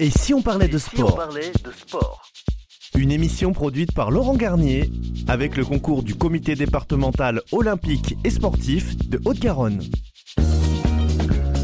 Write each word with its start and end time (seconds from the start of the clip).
Et 0.00 0.10
si 0.10 0.32
on 0.32 0.42
parlait 0.42 0.68
de 0.68 0.78
sport 0.78 1.18
Une 2.94 3.10
émission 3.10 3.52
produite 3.52 3.92
par 3.92 4.12
Laurent 4.12 4.36
Garnier 4.36 4.90
avec 5.26 5.56
le 5.56 5.64
concours 5.64 6.04
du 6.04 6.14
comité 6.14 6.54
départemental 6.54 7.42
olympique 7.50 8.16
et 8.22 8.30
sportif 8.30 8.96
de 9.08 9.20
Haute-Garonne. 9.24 9.82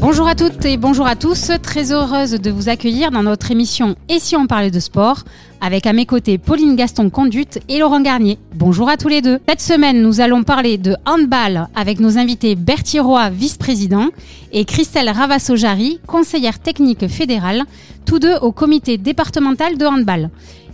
Bonjour 0.01 0.27
à 0.27 0.35
toutes 0.35 0.65
et 0.65 0.75
bonjour 0.75 1.07
à 1.07 1.15
tous, 1.15 1.49
très 1.63 1.93
heureuse 1.93 2.31
de 2.31 2.51
vous 2.51 2.67
accueillir 2.67 3.09
dans 3.09 3.23
notre 3.23 3.51
émission 3.51 3.95
Et 4.09 4.19
si 4.19 4.35
on 4.35 4.47
parlait 4.47 4.69
de 4.69 4.81
sport 4.81 5.23
avec 5.61 5.87
à 5.87 5.93
mes 5.93 6.05
côtés 6.05 6.37
Pauline 6.37 6.75
Gaston 6.75 7.09
Conduite 7.09 7.59
et 7.69 7.79
Laurent 7.79 8.01
Garnier. 8.01 8.37
Bonjour 8.53 8.89
à 8.89 8.97
tous 8.97 9.07
les 9.07 9.21
deux. 9.21 9.39
Cette 9.47 9.61
semaine, 9.61 10.01
nous 10.01 10.21
allons 10.21 10.43
parler 10.43 10.77
de 10.77 10.95
handball 11.05 11.69
avec 11.73 11.99
nos 11.99 12.17
invités 12.17 12.55
Bertie 12.55 12.99
Roy, 12.99 13.29
vice-président, 13.29 14.09
et 14.51 14.65
Christelle 14.65 15.09
Ravassojari, 15.09 15.99
conseillère 16.05 16.59
technique 16.59 17.07
fédérale, 17.07 17.63
tous 18.05 18.19
deux 18.19 18.35
au 18.37 18.51
comité 18.51 18.97
départemental 18.97 19.77
de 19.77 19.85
handball. 19.85 20.29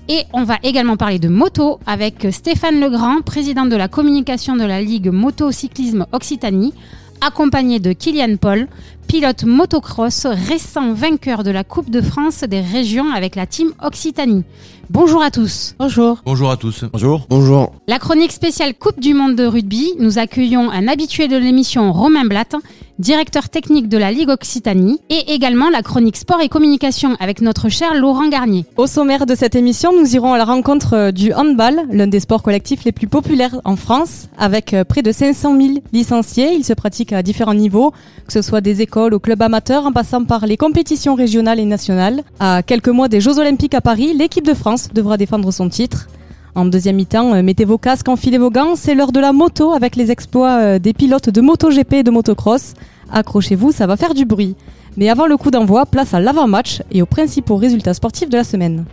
Et 0.09 0.23
on 0.33 0.43
va 0.43 0.57
également 0.63 0.97
parler 0.97 1.19
de 1.19 1.29
moto 1.29 1.79
avec 1.85 2.27
Stéphane 2.31 2.79
Legrand, 2.79 3.21
président 3.21 3.65
de 3.65 3.75
la 3.75 3.87
communication 3.87 4.55
de 4.55 4.65
la 4.65 4.81
Ligue 4.81 5.09
Moto 5.09 5.51
Cyclisme 5.51 6.05
Occitanie, 6.11 6.73
accompagné 7.21 7.79
de 7.79 7.93
Kylian 7.93 8.35
Paul, 8.35 8.67
pilote 9.07 9.43
motocross, 9.43 10.25
récent 10.25 10.93
vainqueur 10.93 11.43
de 11.43 11.51
la 11.51 11.63
Coupe 11.63 11.89
de 11.89 12.01
France 12.01 12.43
des 12.43 12.61
régions 12.61 13.11
avec 13.11 13.35
la 13.35 13.45
team 13.45 13.71
Occitanie. 13.81 14.43
Bonjour 14.89 15.21
à 15.21 15.31
tous. 15.31 15.75
Bonjour. 15.79 16.21
Bonjour 16.25 16.51
à 16.51 16.57
tous. 16.57 16.83
Bonjour. 16.91 17.25
Bonjour. 17.29 17.71
La 17.87 17.99
chronique 17.99 18.31
spéciale 18.31 18.73
Coupe 18.73 18.99
du 18.99 19.13
Monde 19.13 19.35
de 19.35 19.45
rugby, 19.45 19.91
nous 19.99 20.17
accueillons 20.17 20.69
un 20.69 20.87
habitué 20.87 21.27
de 21.27 21.37
l'émission 21.37 21.93
Romain 21.93 22.25
Blatt, 22.25 22.55
directeur 23.01 23.49
technique 23.49 23.89
de 23.89 23.97
la 23.97 24.11
Ligue 24.11 24.29
Occitanie, 24.29 24.99
et 25.09 25.33
également 25.33 25.69
la 25.69 25.81
chronique 25.81 26.17
sport 26.17 26.39
et 26.39 26.49
communication 26.49 27.17
avec 27.19 27.41
notre 27.41 27.67
cher 27.67 27.95
Laurent 27.95 28.29
Garnier. 28.29 28.63
Au 28.77 28.85
sommaire 28.85 29.25
de 29.25 29.33
cette 29.33 29.55
émission, 29.55 29.91
nous 29.91 30.15
irons 30.15 30.33
à 30.33 30.37
la 30.37 30.45
rencontre 30.45 30.93
euh, 30.93 31.11
du 31.11 31.33
handball, 31.33 31.81
l'un 31.91 32.05
des 32.05 32.19
sports 32.19 32.43
collectifs 32.43 32.83
les 32.83 32.91
plus 32.91 33.07
populaires 33.07 33.59
en 33.65 33.75
France, 33.75 34.27
avec 34.37 34.75
euh, 34.75 34.83
près 34.83 35.01
de 35.01 35.11
500 35.11 35.57
000 35.59 35.73
licenciés. 35.91 36.53
Il 36.53 36.63
se 36.63 36.73
pratique 36.73 37.11
à 37.11 37.23
différents 37.23 37.55
niveaux, 37.55 37.91
que 38.27 38.33
ce 38.33 38.43
soit 38.43 38.61
des 38.61 38.83
écoles, 38.83 39.15
au 39.15 39.19
club 39.19 39.41
amateur, 39.41 39.87
en 39.87 39.91
passant 39.91 40.23
par 40.23 40.45
les 40.45 40.55
compétitions 40.55 41.15
régionales 41.15 41.59
et 41.59 41.65
nationales. 41.65 42.21
À 42.39 42.61
quelques 42.61 42.89
mois 42.89 43.07
des 43.07 43.19
Jeux 43.19 43.39
Olympiques 43.39 43.73
à 43.73 43.81
Paris, 43.81 44.13
l'équipe 44.15 44.45
de 44.45 44.53
France 44.53 44.89
devra 44.93 45.17
défendre 45.17 45.49
son 45.51 45.69
titre. 45.69 46.07
En 46.53 46.65
deuxième 46.65 46.97
mi-temps, 46.97 47.33
euh, 47.33 47.41
mettez 47.41 47.65
vos 47.65 47.79
casques, 47.79 48.09
enfilez 48.09 48.37
vos 48.37 48.51
gants, 48.51 48.75
c'est 48.75 48.93
l'heure 48.93 49.11
de 49.11 49.19
la 49.19 49.33
moto 49.33 49.73
avec 49.73 49.95
les 49.95 50.11
exploits 50.11 50.77
des 50.77 50.93
pilotes 50.93 51.29
de 51.29 51.41
MotoGP 51.41 51.93
et 51.93 52.03
de 52.03 52.11
motocross. 52.11 52.75
Accrochez-vous, 53.11 53.71
ça 53.71 53.87
va 53.87 53.97
faire 53.97 54.13
du 54.13 54.25
bruit. 54.25 54.55
Mais 54.97 55.09
avant 55.09 55.27
le 55.27 55.37
coup 55.37 55.51
d'envoi, 55.51 55.85
place 55.85 56.13
à 56.13 56.19
l'avant-match 56.19 56.81
et 56.91 57.01
aux 57.01 57.05
principaux 57.05 57.55
résultats 57.55 57.93
sportifs 57.93 58.29
de 58.29 58.37
la 58.37 58.43
semaine. 58.43 58.85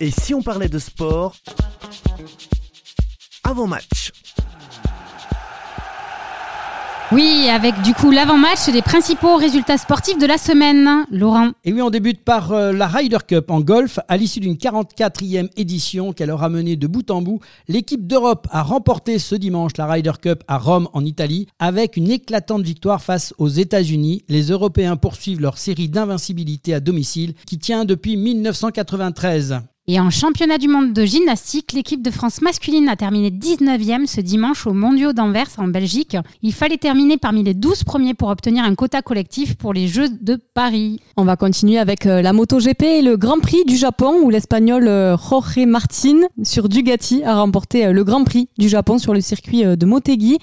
Et 0.00 0.10
si 0.10 0.34
on 0.34 0.42
parlait 0.42 0.68
de 0.68 0.78
sport 0.78 1.36
avant 3.44 3.66
match 3.66 4.12
Oui, 7.12 7.48
avec 7.50 7.82
du 7.82 7.92
coup 7.92 8.10
l'avant-match 8.10 8.66
les 8.72 8.80
principaux 8.80 9.36
résultats 9.36 9.76
sportifs 9.76 10.16
de 10.16 10.26
la 10.26 10.38
semaine. 10.38 11.04
Laurent. 11.10 11.50
Et 11.62 11.72
oui, 11.72 11.82
on 11.82 11.90
débute 11.90 12.24
par 12.24 12.52
euh, 12.52 12.72
la 12.72 12.86
Ryder 12.86 13.18
Cup 13.28 13.50
en 13.50 13.60
golf. 13.60 13.98
À 14.08 14.16
l'issue 14.16 14.40
d'une 14.40 14.54
44e 14.54 15.50
édition 15.56 16.14
qu'elle 16.14 16.30
aura 16.30 16.48
menée 16.48 16.76
de 16.76 16.86
bout 16.86 17.10
en 17.10 17.20
bout, 17.20 17.40
l'équipe 17.68 18.06
d'Europe 18.06 18.48
a 18.50 18.62
remporté 18.62 19.18
ce 19.18 19.34
dimanche 19.34 19.72
la 19.76 19.86
Ryder 19.86 20.12
Cup 20.20 20.44
à 20.48 20.56
Rome 20.56 20.88
en 20.94 21.04
Italie 21.04 21.46
avec 21.58 21.98
une 21.98 22.10
éclatante 22.10 22.62
victoire 22.62 23.02
face 23.02 23.34
aux 23.36 23.48
États-Unis. 23.48 24.24
Les 24.28 24.50
Européens 24.50 24.96
poursuivent 24.96 25.42
leur 25.42 25.58
série 25.58 25.90
d'invincibilité 25.90 26.72
à 26.72 26.80
domicile 26.80 27.34
qui 27.46 27.58
tient 27.58 27.84
depuis 27.84 28.16
1993. 28.16 29.60
Et 29.86 30.00
en 30.00 30.08
championnat 30.08 30.56
du 30.56 30.66
monde 30.66 30.94
de 30.94 31.04
gymnastique, 31.04 31.74
l'équipe 31.74 32.00
de 32.00 32.10
France 32.10 32.40
masculine 32.40 32.88
a 32.88 32.96
terminé 32.96 33.28
19e 33.30 34.06
ce 34.06 34.22
dimanche 34.22 34.66
aux 34.66 34.72
Mondiaux 34.72 35.12
d'Anvers 35.12 35.50
en 35.58 35.68
Belgique. 35.68 36.16
Il 36.40 36.54
fallait 36.54 36.78
terminer 36.78 37.18
parmi 37.18 37.42
les 37.42 37.52
12 37.52 37.84
premiers 37.84 38.14
pour 38.14 38.30
obtenir 38.30 38.64
un 38.64 38.74
quota 38.74 39.02
collectif 39.02 39.56
pour 39.56 39.74
les 39.74 39.86
Jeux 39.86 40.08
de 40.08 40.40
Paris. 40.54 41.00
On 41.18 41.24
va 41.24 41.36
continuer 41.36 41.76
avec 41.76 42.06
euh, 42.06 42.22
la 42.22 42.32
MotoGP 42.32 42.82
et 42.82 43.02
le 43.02 43.18
Grand 43.18 43.40
Prix 43.40 43.66
du 43.66 43.76
Japon 43.76 44.20
où 44.22 44.30
l'Espagnol 44.30 44.88
euh, 44.88 45.18
Jorge 45.18 45.66
Martin 45.66 46.22
sur 46.42 46.70
Dugati 46.70 47.22
a 47.22 47.34
remporté 47.34 47.84
euh, 47.84 47.92
le 47.92 48.04
Grand 48.04 48.24
Prix 48.24 48.48
du 48.56 48.70
Japon 48.70 48.96
sur 48.96 49.12
le 49.12 49.20
circuit 49.20 49.64
de 49.64 49.84
Motegi. 49.84 50.38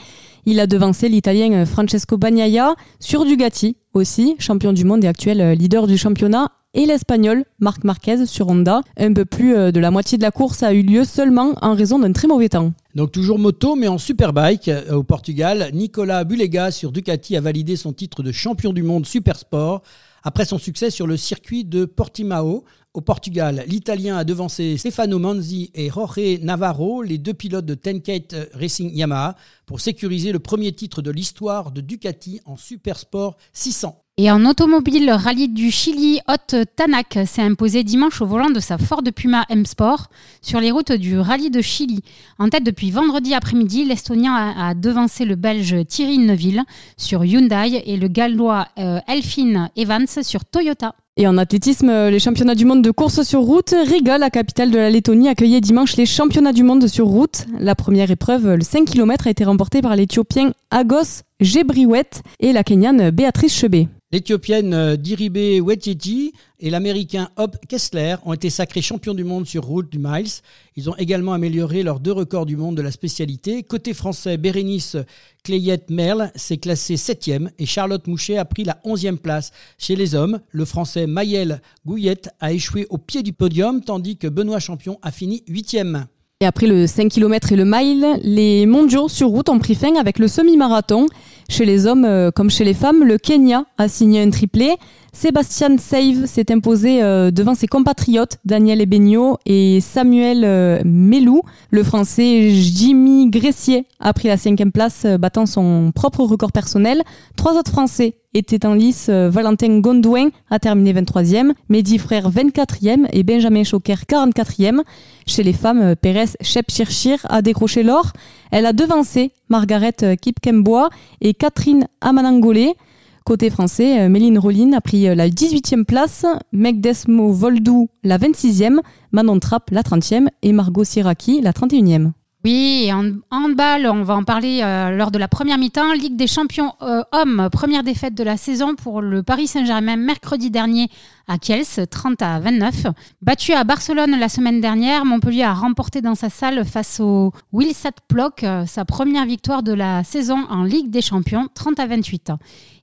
Il 0.46 0.60
a 0.60 0.68
devancé 0.68 1.10
l'Italien 1.10 1.66
Francesco 1.66 2.16
Bagnaia 2.16 2.76
sur 3.00 3.26
Dugati 3.26 3.76
aussi, 3.96 4.36
champion 4.38 4.72
du 4.72 4.86
monde 4.86 5.04
et 5.04 5.08
actuel 5.08 5.58
leader 5.58 5.88
du 5.88 5.98
championnat 5.98 6.52
et 6.74 6.86
l'Espagnol 6.86 7.44
Marc 7.60 7.84
Marquez 7.84 8.26
sur 8.26 8.48
Honda. 8.50 8.82
Un 8.98 9.14
peu 9.14 9.26
plus 9.26 9.56
euh, 9.56 9.72
de 9.72 9.80
la 9.80 9.92
moitié 9.92 10.18
de 10.18 10.24
la 10.24 10.32
course 10.32 10.64
a 10.64 10.74
eu 10.74 10.82
lieu 10.82 11.04
seulement 11.04 11.54
en 11.62 11.74
raison 11.74 12.00
d'un 12.00 12.12
très 12.12 12.28
mauvais 12.28 12.50
temps. 12.50 12.74
Donc 12.96 13.12
toujours 13.12 13.40
moto, 13.40 13.76
mais 13.76 13.88
en 13.88 13.98
superbike 13.98 14.68
euh, 14.68 14.96
au 14.96 15.04
Portugal. 15.04 15.70
Nicolas 15.74 16.24
Bulega 16.24 16.72
sur 16.72 16.92
Ducati 16.92 17.36
a 17.36 17.42
validé 17.42 17.76
son 17.76 17.94
titre 17.94 18.24
de 18.24 18.32
champion 18.32 18.74
du 18.74 18.84
monde 18.84 19.06
Supersport 19.06 19.82
après 20.24 20.46
son 20.46 20.60
succès 20.60 20.92
sur 20.92 21.08
le 21.08 21.18
circuit 21.18 21.66
de 21.66 21.86
Portimao. 21.86 22.64
Au 22.94 23.00
Portugal, 23.00 23.64
l'Italien 23.68 24.18
a 24.18 24.26
devancé 24.26 24.78
Stefano 24.78 25.18
Manzi 25.18 25.72
et 25.74 25.90
Jorge 25.90 26.42
Navarro, 26.42 27.04
les 27.04 27.18
deux 27.18 27.34
pilotes 27.34 27.66
de 27.66 27.74
Tenkate 27.74 28.36
Racing 28.54 28.94
Yamaha, 28.94 29.38
pour 29.66 29.80
sécuriser 29.80 30.34
le 30.34 30.40
premier 30.40 30.74
titre 30.74 31.02
de 31.02 31.10
l'histoire 31.10 31.72
de 31.72 31.80
Ducati 31.80 32.42
en 32.44 32.58
Supersport 32.58 33.38
600. 33.54 34.01
Et 34.24 34.30
en 34.30 34.46
automobile, 34.46 35.08
le 35.08 35.14
rallye 35.14 35.50
du 35.50 35.72
Chili, 35.72 36.20
Hot 36.30 36.56
Tanak 36.76 37.18
s'est 37.26 37.42
imposé 37.42 37.84
dimanche 37.84 38.22
au 38.22 38.28
volant 38.28 38.52
de 38.52 38.60
sa 38.60 38.78
Ford 38.78 39.02
Puma 39.16 39.48
M 39.50 39.66
Sport 39.66 40.12
sur 40.44 40.60
les 40.60 40.70
routes 40.70 40.92
du 40.92 41.18
rallye 41.18 41.50
de 41.50 41.60
Chili. 41.60 42.04
En 42.38 42.48
tête 42.48 42.64
depuis 42.64 42.92
vendredi 42.92 43.34
après-midi, 43.34 43.84
l'Estonien 43.84 44.36
a, 44.36 44.76
devancé 44.76 45.26
le 45.26 45.34
Belge 45.34 45.88
Thierry 45.88 46.20
Neuville 46.20 46.62
sur 46.98 47.26
Hyundai 47.26 47.82
et 47.84 47.98
le 47.98 48.08
Gallois 48.10 48.68
euh, 48.78 49.00
Elfin 49.08 49.72
Evans 49.76 50.06
sur 50.06 50.46
Toyota. 50.46 50.94
Et 51.18 51.26
en 51.26 51.40
athlétisme, 51.40 51.92
les 52.10 52.20
championnats 52.20 52.54
du 52.54 52.66
monde 52.66 52.84
de 52.84 52.92
course 52.92 53.24
sur 53.24 53.42
route, 53.42 53.74
Riga, 53.88 54.20
la 54.20 54.30
capitale 54.30 54.70
de 54.70 54.78
la 54.78 54.92
Lettonie, 54.92 55.30
accueillait 55.30 55.62
dimanche 55.62 55.98
les 55.98 56.06
championnats 56.06 56.54
du 56.54 56.62
monde 56.62 56.86
sur 56.86 57.08
route. 57.08 57.48
La 57.60 57.74
première 57.74 58.12
épreuve, 58.12 58.54
le 58.54 58.62
5 58.62 58.86
km, 58.86 59.26
a 59.26 59.32
été 59.32 59.46
remportée 59.46 59.82
par 59.82 59.96
l'Éthiopien 59.96 60.52
Agos 60.70 61.24
Gebriwet 61.40 62.22
et 62.40 62.54
la 62.54 62.64
Kenyane 62.64 63.10
Béatrice 63.10 63.56
Chebet. 63.56 63.88
L'Éthiopienne 64.14 64.74
euh, 64.74 64.98
Diribe 64.98 65.64
Wetjeji 65.66 66.34
et 66.60 66.70
l'Américain 66.70 67.30
Hop 67.38 67.56
Kessler 67.70 68.16
ont 68.26 68.34
été 68.34 68.50
sacrés 68.50 68.82
champions 68.82 69.14
du 69.14 69.24
monde 69.24 69.48
sur 69.48 69.64
route 69.64 69.90
du 69.90 70.00
miles. 70.00 70.28
Ils 70.76 70.90
ont 70.90 70.96
également 70.98 71.32
amélioré 71.32 71.82
leurs 71.82 72.02
deux 72.02 72.12
records 72.12 72.46
du 72.46 72.58
monde 72.58 72.76
de 72.76 72.82
la 72.82 72.92
spécialité. 72.92 73.64
Côté 73.64 73.94
français, 73.94 74.36
Bérénice 74.36 74.98
Clayette 75.44 75.90
Merle 75.90 76.30
s'est 76.36 76.58
classée 76.58 76.96
7e 76.96 77.52
et 77.58 77.66
Charlotte 77.66 78.06
Mouchet 78.06 78.38
a 78.38 78.44
pris 78.44 78.66
la 78.66 78.82
11e 78.84 79.16
place. 79.16 79.54
Chez 79.78 79.96
les 79.96 80.14
hommes, 80.14 80.42
le 80.50 80.66
français 80.66 81.08
Maël 81.08 81.62
Gouillette 81.86 82.32
a 82.42 82.52
échoué 82.52 82.88
au 82.90 82.98
pied 82.98 83.24
du 83.24 83.32
podium 83.32 83.82
tandis 83.82 84.18
que 84.18 84.28
Benoît 84.28 84.60
Champion 84.60 85.00
a 85.04 85.12
fini 85.12 85.44
8e. 85.48 86.06
Et 86.42 86.46
après 86.48 86.66
le 86.66 86.88
5 86.88 87.08
km 87.08 87.52
et 87.52 87.56
le 87.56 87.66
mile, 87.66 88.20
les 88.24 88.66
mondiaux 88.66 89.08
sur 89.08 89.28
route 89.28 89.48
ont 89.50 89.60
pris 89.60 89.76
fin 89.76 89.96
avec 89.96 90.18
le 90.18 90.28
semi-marathon. 90.28 91.06
Chez 91.50 91.66
les 91.66 91.86
hommes 91.86 92.04
euh, 92.04 92.32
comme 92.32 92.50
chez 92.50 92.64
les 92.64 92.74
femmes, 92.74 93.04
le 93.04 93.20
Kenya 93.20 93.66
a 93.78 93.88
signé 93.88 94.24
un 94.24 94.30
triplé. 94.32 94.76
Sébastien 95.14 95.78
Save 95.78 96.26
s'est 96.26 96.52
imposé 96.52 97.04
euh, 97.04 97.32
devant 97.32 97.54
ses 97.54 97.68
compatriotes 97.68 98.38
Daniel 98.46 98.82
Ebenio 98.82 99.38
et 99.46 99.82
Samuel 99.82 100.44
euh, 100.46 100.82
Melou. 100.86 101.42
Le 101.70 101.84
français 101.84 102.50
Jimmy 102.52 103.30
Gressier 103.30 103.86
a 104.00 104.14
pris 104.14 104.30
la 104.30 104.38
cinquième 104.38 104.72
place, 104.72 105.04
euh, 105.06 105.18
battant 105.18 105.46
son 105.46 105.92
propre 105.94 106.24
record 106.24 106.54
personnel. 106.54 107.04
Trois 107.36 107.58
autres 107.58 107.72
français 107.72 108.16
étaient 108.34 108.66
en 108.66 108.74
lice. 108.74 109.10
Valentin 109.10 109.80
Gondouin 109.80 110.30
a 110.50 110.60
terminé 110.60 110.94
23e, 110.94 111.54
Mehdi 111.70 111.98
Frère 111.98 112.30
24e 112.30 113.08
et 113.12 113.24
Benjamin 113.24 113.64
Choquer 113.64 113.96
44e. 114.08 114.82
Chez 115.26 115.44
les 115.44 115.54
femmes, 115.54 115.96
Pérez 115.96 116.36
Shepchirchir 116.42 117.20
a 117.30 117.42
décroché 117.42 117.84
l'or. 117.84 118.14
Elle 118.52 118.66
a 118.66 118.74
devancé 118.74 119.32
Margaret 119.50 120.18
Kipkembois 120.20 120.90
et 121.22 121.34
Catherine 121.34 121.88
Amanangolé. 122.02 122.76
Côté 123.24 123.52
français, 123.52 124.02
euh, 124.02 124.10
Méline 124.10 124.40
Rollin 124.40 124.74
a 124.74 124.82
pris 124.82 125.08
euh, 125.08 125.14
la 125.14 125.30
18e 125.30 125.86
place, 125.86 126.26
Meg 126.52 126.82
Desmo 126.82 127.32
Voldou 127.32 127.90
la 128.04 128.18
26e, 128.18 128.80
Manon 129.12 129.40
Trapp 129.40 129.70
la 129.70 129.84
30e 129.84 130.28
et 130.42 130.52
Margot 130.54 130.84
Siraki 130.84 131.40
la 131.42 131.52
31e. 131.52 132.12
Oui, 132.44 132.90
en 132.92 133.18
handball, 133.30 133.86
on 133.86 134.02
va 134.02 134.16
en 134.16 134.24
parler 134.24 134.62
euh, 134.64 134.90
lors 134.90 135.12
de 135.12 135.20
la 135.20 135.28
première 135.28 135.60
mi-temps. 135.60 135.94
Ligue 135.94 136.16
des 136.16 136.26
champions 136.26 136.74
euh, 136.82 137.04
hommes, 137.12 137.50
première 137.52 137.84
défaite 137.84 138.16
de 138.16 138.24
la 138.24 138.36
saison 138.36 138.74
pour 138.74 139.04
le 139.04 139.22
Paris 139.22 139.46
Saint-Germain 139.46 139.96
mercredi 139.96 140.50
dernier 140.50 140.90
à 141.28 141.38
Kiels, 141.38 141.88
30 141.88 142.20
à 142.24 142.40
29. 142.40 142.88
Battu 143.22 143.54
à 143.54 143.64
Barcelone 143.64 144.20
la 144.20 144.28
semaine 144.28 144.60
dernière, 144.60 145.06
Montpellier 145.06 145.44
a 145.44 145.54
remporté 145.54 146.02
dans 146.02 146.16
sa 146.16 146.30
salle 146.32 146.66
face 146.66 147.00
au 147.00 147.32
Wilsat 147.54 147.92
Plock 148.08 148.44
euh, 148.44 148.66
sa 148.66 148.86
première 148.86 149.28
victoire 149.28 149.62
de 149.62 149.74
la 149.74 150.04
saison 150.04 150.40
en 150.50 150.64
Ligue 150.64 150.90
des 150.90 151.04
champions, 151.04 151.48
30 151.54 151.80
à 151.80 151.86
28. 151.86 152.32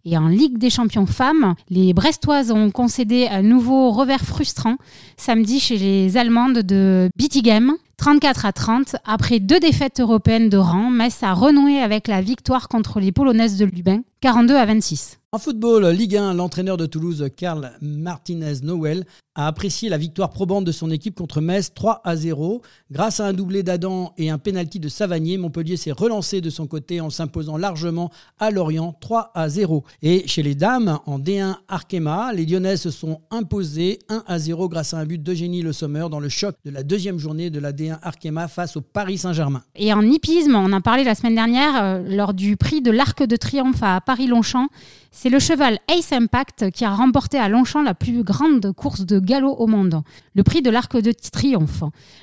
Et 0.04 0.16
en 0.16 0.28
Ligue 0.28 0.58
des 0.58 0.70
champions 0.70 1.06
femmes, 1.06 1.56
les 1.68 1.92
Brestoises 1.94 2.52
ont 2.52 2.70
concédé 2.70 3.26
un 3.28 3.42
nouveau 3.42 3.90
revers 3.90 4.24
frustrant 4.24 4.76
samedi 5.16 5.58
chez 5.58 5.78
les 5.78 6.16
Allemandes 6.16 6.58
de 6.58 7.10
Bittigem. 7.16 7.74
34 7.98 8.46
à 8.46 8.52
30. 8.52 8.96
Après 9.04 9.40
deux 9.40 9.58
défaites 9.58 9.98
européennes 9.98 10.48
de 10.48 10.56
rang, 10.56 10.88
Metz 10.88 11.22
a 11.22 11.34
renoué 11.34 11.80
avec 11.80 12.06
la 12.06 12.22
victoire 12.22 12.68
contre 12.68 13.00
les 13.00 13.10
Polonaises 13.10 13.58
de 13.58 13.64
Lubin, 13.64 14.02
42 14.20 14.56
à 14.56 14.66
26. 14.66 15.18
En 15.30 15.38
football, 15.38 15.86
Ligue 15.88 16.16
1, 16.16 16.32
l'entraîneur 16.32 16.78
de 16.78 16.86
Toulouse, 16.86 17.28
Karl 17.36 17.72
Martinez-Noël, 17.82 19.04
a 19.34 19.46
apprécié 19.46 19.90
la 19.90 19.98
victoire 19.98 20.30
probante 20.30 20.64
de 20.64 20.72
son 20.72 20.90
équipe 20.90 21.14
contre 21.14 21.42
Metz 21.42 21.72
3 21.74 22.00
à 22.02 22.16
0. 22.16 22.62
Grâce 22.90 23.20
à 23.20 23.26
un 23.26 23.34
doublé 23.34 23.62
d'Adam 23.62 24.14
et 24.16 24.30
un 24.30 24.38
pénalty 24.38 24.80
de 24.80 24.88
Savanier, 24.88 25.36
Montpellier 25.36 25.76
s'est 25.76 25.92
relancé 25.92 26.40
de 26.40 26.48
son 26.48 26.66
côté 26.66 27.02
en 27.02 27.10
s'imposant 27.10 27.58
largement 27.58 28.10
à 28.40 28.50
Lorient 28.50 28.96
3 29.00 29.30
à 29.34 29.50
0. 29.50 29.84
Et 30.00 30.26
chez 30.26 30.42
les 30.42 30.54
dames, 30.54 30.98
en 31.04 31.18
D1 31.18 31.56
Arkema, 31.68 32.32
les 32.32 32.46
Lyonnaises 32.46 32.80
se 32.80 32.90
sont 32.90 33.20
imposées 33.30 33.98
1 34.08 34.24
à 34.26 34.38
0 34.38 34.68
grâce 34.70 34.94
à 34.94 34.98
un 34.98 35.04
but 35.04 35.22
d'Eugénie 35.22 35.60
Le 35.60 35.74
Sommer 35.74 36.06
dans 36.10 36.20
le 36.20 36.30
choc 36.30 36.56
de 36.64 36.70
la 36.70 36.82
deuxième 36.82 37.18
journée 37.18 37.50
de 37.50 37.60
la 37.60 37.72
D1 37.72 37.98
Arkema 38.02 38.48
face 38.48 38.78
au 38.78 38.80
Paris 38.80 39.18
Saint-Germain. 39.18 39.62
Et 39.76 39.92
en 39.92 40.02
hippisme, 40.02 40.56
on 40.56 40.72
en 40.72 40.80
parlé 40.80 41.04
la 41.04 41.14
semaine 41.14 41.34
dernière 41.34 41.80
euh, 41.80 42.02
lors 42.08 42.32
du 42.32 42.56
prix 42.56 42.80
de 42.80 42.90
l'Arc 42.90 43.22
de 43.22 43.36
Triomphe 43.36 43.82
à 43.82 44.00
Paris-Longchamp. 44.08 44.68
C'est 45.10 45.28
le 45.28 45.38
cheval 45.38 45.78
Ace 45.86 46.14
Impact 46.14 46.70
qui 46.70 46.86
a 46.86 46.94
remporté 46.94 47.36
à 47.36 47.50
Longchamp 47.50 47.82
la 47.82 47.92
plus 47.92 48.22
grande 48.22 48.72
course 48.72 49.04
de 49.04 49.18
galop 49.18 49.54
au 49.58 49.66
monde, 49.66 50.00
le 50.34 50.42
prix 50.42 50.62
de 50.62 50.70
l'Arc 50.70 50.96
de 50.96 51.12
Triomphe. 51.12 51.82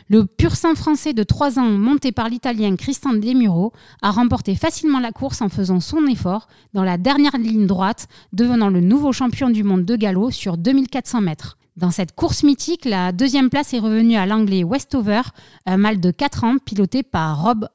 Le 0.10 0.26
pur 0.26 0.56
sang 0.56 0.74
français 0.74 1.14
de 1.14 1.22
3 1.22 1.60
ans, 1.60 1.70
monté 1.70 2.12
par 2.12 2.28
l'Italien 2.28 2.76
Christian 2.76 3.14
Demuro, 3.14 3.72
a 4.02 4.10
remporté 4.10 4.56
facilement 4.56 5.00
la 5.00 5.12
course 5.12 5.44
en 5.44 5.50
faisant 5.50 5.80
son 5.80 6.08
effort 6.08 6.48
dans 6.74 6.84
la 6.84 6.98
dernière 6.98 7.38
ligne 7.38 7.68
droite, 7.68 8.08
devenant 8.34 8.70
le 8.70 8.80
nouveau 8.80 9.12
champion 9.12 9.52
du 9.52 9.64
monde 9.64 9.86
de 9.86 9.96
galop 9.96 10.32
sur 10.32 10.58
2400 10.58 11.22
mètres. 11.22 11.56
Dans 11.78 11.92
cette 11.92 12.16
course 12.16 12.42
mythique, 12.42 12.86
la 12.86 13.12
deuxième 13.12 13.52
place 13.52 13.76
est 13.76 13.80
revenue 13.80 14.16
à 14.16 14.26
l'anglais 14.26 14.64
Westover, 14.64 15.22
un 15.68 15.78
mâle 15.78 16.00
de 16.00 16.10
4 16.10 16.46
ans 16.46 16.56
piloté 16.58 17.04
par 17.04 17.44
Rob 17.44 17.68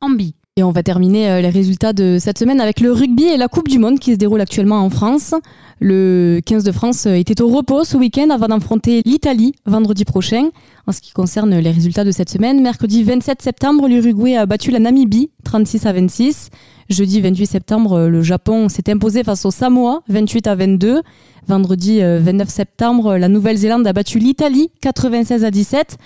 Amby. 0.00 0.36
Et 0.58 0.62
on 0.62 0.70
va 0.70 0.82
terminer 0.82 1.28
euh, 1.28 1.40
les 1.42 1.50
résultats 1.50 1.92
de 1.92 2.16
cette 2.18 2.38
semaine 2.38 2.62
avec 2.62 2.80
le 2.80 2.90
rugby 2.90 3.24
et 3.24 3.36
la 3.36 3.46
Coupe 3.46 3.68
du 3.68 3.78
Monde 3.78 3.98
qui 3.98 4.12
se 4.12 4.16
déroule 4.16 4.40
actuellement 4.40 4.82
en 4.82 4.88
France. 4.88 5.34
Le 5.80 6.40
15 6.46 6.64
de 6.64 6.72
France 6.72 7.04
euh, 7.04 7.12
était 7.12 7.42
au 7.42 7.48
repos 7.48 7.84
ce 7.84 7.98
week-end 7.98 8.30
avant 8.30 8.48
d'affronter 8.48 9.02
l'Italie 9.04 9.52
vendredi 9.66 10.06
prochain. 10.06 10.48
En 10.86 10.92
ce 10.92 11.02
qui 11.02 11.12
concerne 11.12 11.58
les 11.58 11.70
résultats 11.70 12.04
de 12.04 12.10
cette 12.10 12.30
semaine, 12.30 12.62
mercredi 12.62 13.02
27 13.04 13.42
septembre, 13.42 13.86
l'Uruguay 13.86 14.34
a 14.34 14.46
battu 14.46 14.70
la 14.70 14.78
Namibie 14.78 15.28
36 15.44 15.84
à 15.84 15.92
26. 15.92 16.48
Jeudi 16.88 17.20
28 17.20 17.44
septembre, 17.44 17.92
euh, 17.92 18.08
le 18.08 18.22
Japon 18.22 18.70
s'est 18.70 18.90
imposé 18.90 19.24
face 19.24 19.44
au 19.44 19.50
Samoa 19.50 20.00
28 20.08 20.46
à 20.46 20.54
22. 20.54 21.02
Vendredi 21.48 22.00
29 22.00 22.48
septembre, 22.48 23.18
la 23.18 23.28
Nouvelle-Zélande 23.28 23.86
a 23.86 23.92
battu 23.92 24.18
l'Italie 24.18 24.70
96 24.80 25.44
à 25.44 25.52
17. 25.52 25.96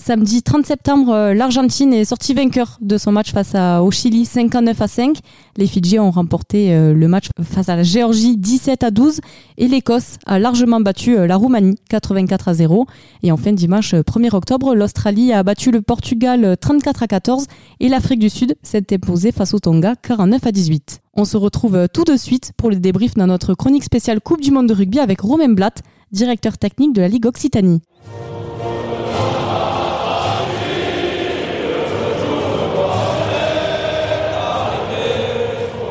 Samedi 0.00 0.42
30 0.44 0.64
septembre, 0.64 1.12
euh, 1.12 1.34
l'Argentine 1.34 1.92
est 1.92 2.04
sortie 2.04 2.32
vainqueur 2.32 2.78
de 2.80 2.96
son 2.98 3.10
match 3.10 3.32
face 3.32 3.54
au 3.82 3.90
Chili 3.90 4.24
59 4.24 4.80
à 4.80 4.86
5. 4.86 5.18
Les 5.56 5.66
Fidji 5.66 5.98
ont 5.98 6.12
remporté 6.12 6.72
euh, 6.72 6.94
le 6.94 7.08
match 7.08 7.26
face 7.42 7.68
à 7.68 7.74
la 7.74 7.82
Géorgie 7.82 8.36
17 8.36 8.84
à 8.84 8.90
12 8.92 9.20
et 9.58 9.66
l'Écosse 9.66 10.18
a 10.24 10.38
largement 10.38 10.80
battu 10.80 11.18
euh, 11.18 11.26
la 11.26 11.34
Roumanie 11.34 11.74
84 11.90 12.46
à 12.48 12.54
0. 12.54 12.86
Et 13.24 13.32
enfin 13.32 13.52
dimanche 13.52 13.92
1er 13.92 14.34
octobre, 14.34 14.76
l'Australie 14.76 15.32
a 15.32 15.42
battu 15.42 15.72
le 15.72 15.82
Portugal 15.82 16.56
34 16.58 17.02
à 17.02 17.06
14 17.08 17.46
et 17.80 17.88
l'Afrique 17.88 18.20
du 18.20 18.30
Sud 18.30 18.54
s'est 18.62 18.86
imposée 18.92 19.32
face 19.32 19.52
au 19.52 19.58
Tonga 19.58 19.94
49 20.00 20.46
à 20.46 20.52
18. 20.52 21.00
On 21.14 21.24
se 21.24 21.36
retrouve 21.36 21.88
tout 21.92 22.04
de 22.04 22.16
suite 22.16 22.52
pour 22.56 22.70
le 22.70 22.76
débrief 22.76 23.14
dans 23.14 23.26
notre 23.26 23.54
chronique 23.54 23.84
spéciale 23.84 24.20
Coupe 24.20 24.40
du 24.40 24.52
Monde 24.52 24.68
de 24.68 24.74
rugby 24.74 25.00
avec 25.00 25.20
Romain 25.20 25.52
Blatt, 25.52 25.82
directeur 26.12 26.56
technique 26.56 26.92
de 26.94 27.00
la 27.00 27.08
Ligue 27.08 27.26
Occitanie. 27.26 27.80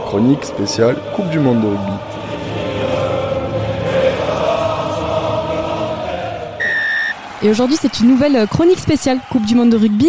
Chronique 0.07 0.45
spéciale 0.45 0.95
Coupe 1.13 1.29
du 1.31 1.37
Monde 1.37 1.59
de 1.59 1.67
rugby. 1.67 1.91
Et 7.43 7.49
aujourd'hui, 7.49 7.75
c'est 7.77 7.99
une 7.99 8.07
nouvelle 8.07 8.47
chronique 8.47 8.79
spéciale 8.79 9.19
Coupe 9.29 9.45
du 9.45 9.53
Monde 9.53 9.69
de 9.69 9.75
rugby 9.75 10.07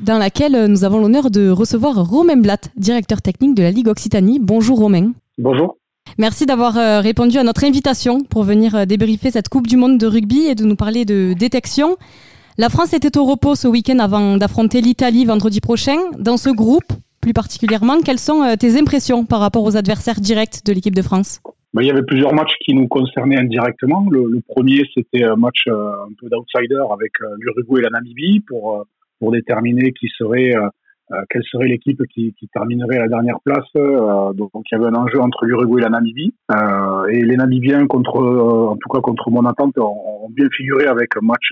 dans 0.00 0.16
laquelle 0.16 0.64
nous 0.68 0.84
avons 0.84 1.00
l'honneur 1.00 1.30
de 1.30 1.50
recevoir 1.50 2.02
Romain 2.02 2.38
Blatt, 2.38 2.70
directeur 2.78 3.20
technique 3.20 3.54
de 3.54 3.62
la 3.62 3.70
Ligue 3.70 3.88
Occitanie. 3.88 4.38
Bonjour 4.40 4.78
Romain. 4.78 5.12
Bonjour. 5.36 5.76
Merci 6.16 6.46
d'avoir 6.46 6.78
euh, 6.78 7.00
répondu 7.00 7.36
à 7.36 7.42
notre 7.42 7.64
invitation 7.64 8.22
pour 8.22 8.42
venir 8.42 8.74
euh, 8.74 8.84
débriefer 8.86 9.30
cette 9.30 9.50
Coupe 9.50 9.66
du 9.66 9.76
Monde 9.76 9.98
de 9.98 10.06
rugby 10.06 10.46
et 10.46 10.54
de 10.54 10.64
nous 10.64 10.76
parler 10.76 11.04
de 11.04 11.34
détection. 11.34 11.98
La 12.56 12.70
France 12.70 12.94
était 12.94 13.18
au 13.18 13.26
repos 13.26 13.54
ce 13.54 13.68
week-end 13.68 13.98
avant 13.98 14.38
d'affronter 14.38 14.80
l'Italie 14.80 15.26
vendredi 15.26 15.60
prochain. 15.60 15.98
Dans 16.18 16.38
ce 16.38 16.48
groupe, 16.48 16.90
plus 17.26 17.32
particulièrement. 17.32 17.98
Quelles 18.04 18.20
sont 18.20 18.40
euh, 18.44 18.54
tes 18.54 18.78
impressions 18.78 19.26
par 19.26 19.40
rapport 19.40 19.64
aux 19.64 19.76
adversaires 19.76 20.20
directs 20.20 20.64
de 20.64 20.72
l'équipe 20.72 20.94
de 20.94 21.02
France? 21.02 21.40
Ben, 21.74 21.82
il 21.82 21.88
y 21.88 21.90
avait 21.90 22.04
plusieurs 22.04 22.32
matchs 22.32 22.54
qui 22.64 22.72
nous 22.72 22.86
concernaient 22.86 23.36
indirectement. 23.36 24.06
Le, 24.08 24.40
premier, 24.46 24.82
c'était 24.94 25.24
un 25.24 25.34
match 25.34 25.64
euh, 25.66 26.06
un 26.06 26.14
peu 26.20 26.28
d'outsider 26.30 26.84
avec 26.92 27.10
euh, 27.22 27.26
l'Uruguay 27.40 27.80
et 27.80 27.82
la 27.82 27.90
Namibie 27.90 28.44
pour 28.46 28.86
pour 29.18 29.32
déterminer 29.32 29.92
qui 29.92 30.08
serait 30.18 30.52
quelle 31.30 31.42
serait 31.50 31.68
l'équipe 31.68 32.02
qui, 32.12 32.34
terminerait 32.52 32.98
à 32.98 33.02
la 33.06 33.08
dernière 33.08 33.40
place. 33.42 33.64
donc, 33.74 34.50
il 34.54 34.72
y 34.72 34.74
avait 34.74 34.88
un 34.88 34.94
enjeu 34.94 35.18
entre 35.22 35.46
l'Uruguay 35.46 35.80
et 35.80 35.84
la 35.84 35.88
Namibie. 35.88 36.34
et 37.08 37.22
les 37.22 37.36
Namibiens, 37.36 37.86
contre, 37.86 38.18
en 38.18 38.76
tout 38.76 38.90
cas 38.90 39.00
contre 39.00 39.30
mon 39.30 39.46
attente, 39.46 39.78
ont, 39.78 40.28
bien 40.28 40.48
figuré 40.54 40.84
avec 40.84 41.16
un 41.16 41.24
match 41.24 41.50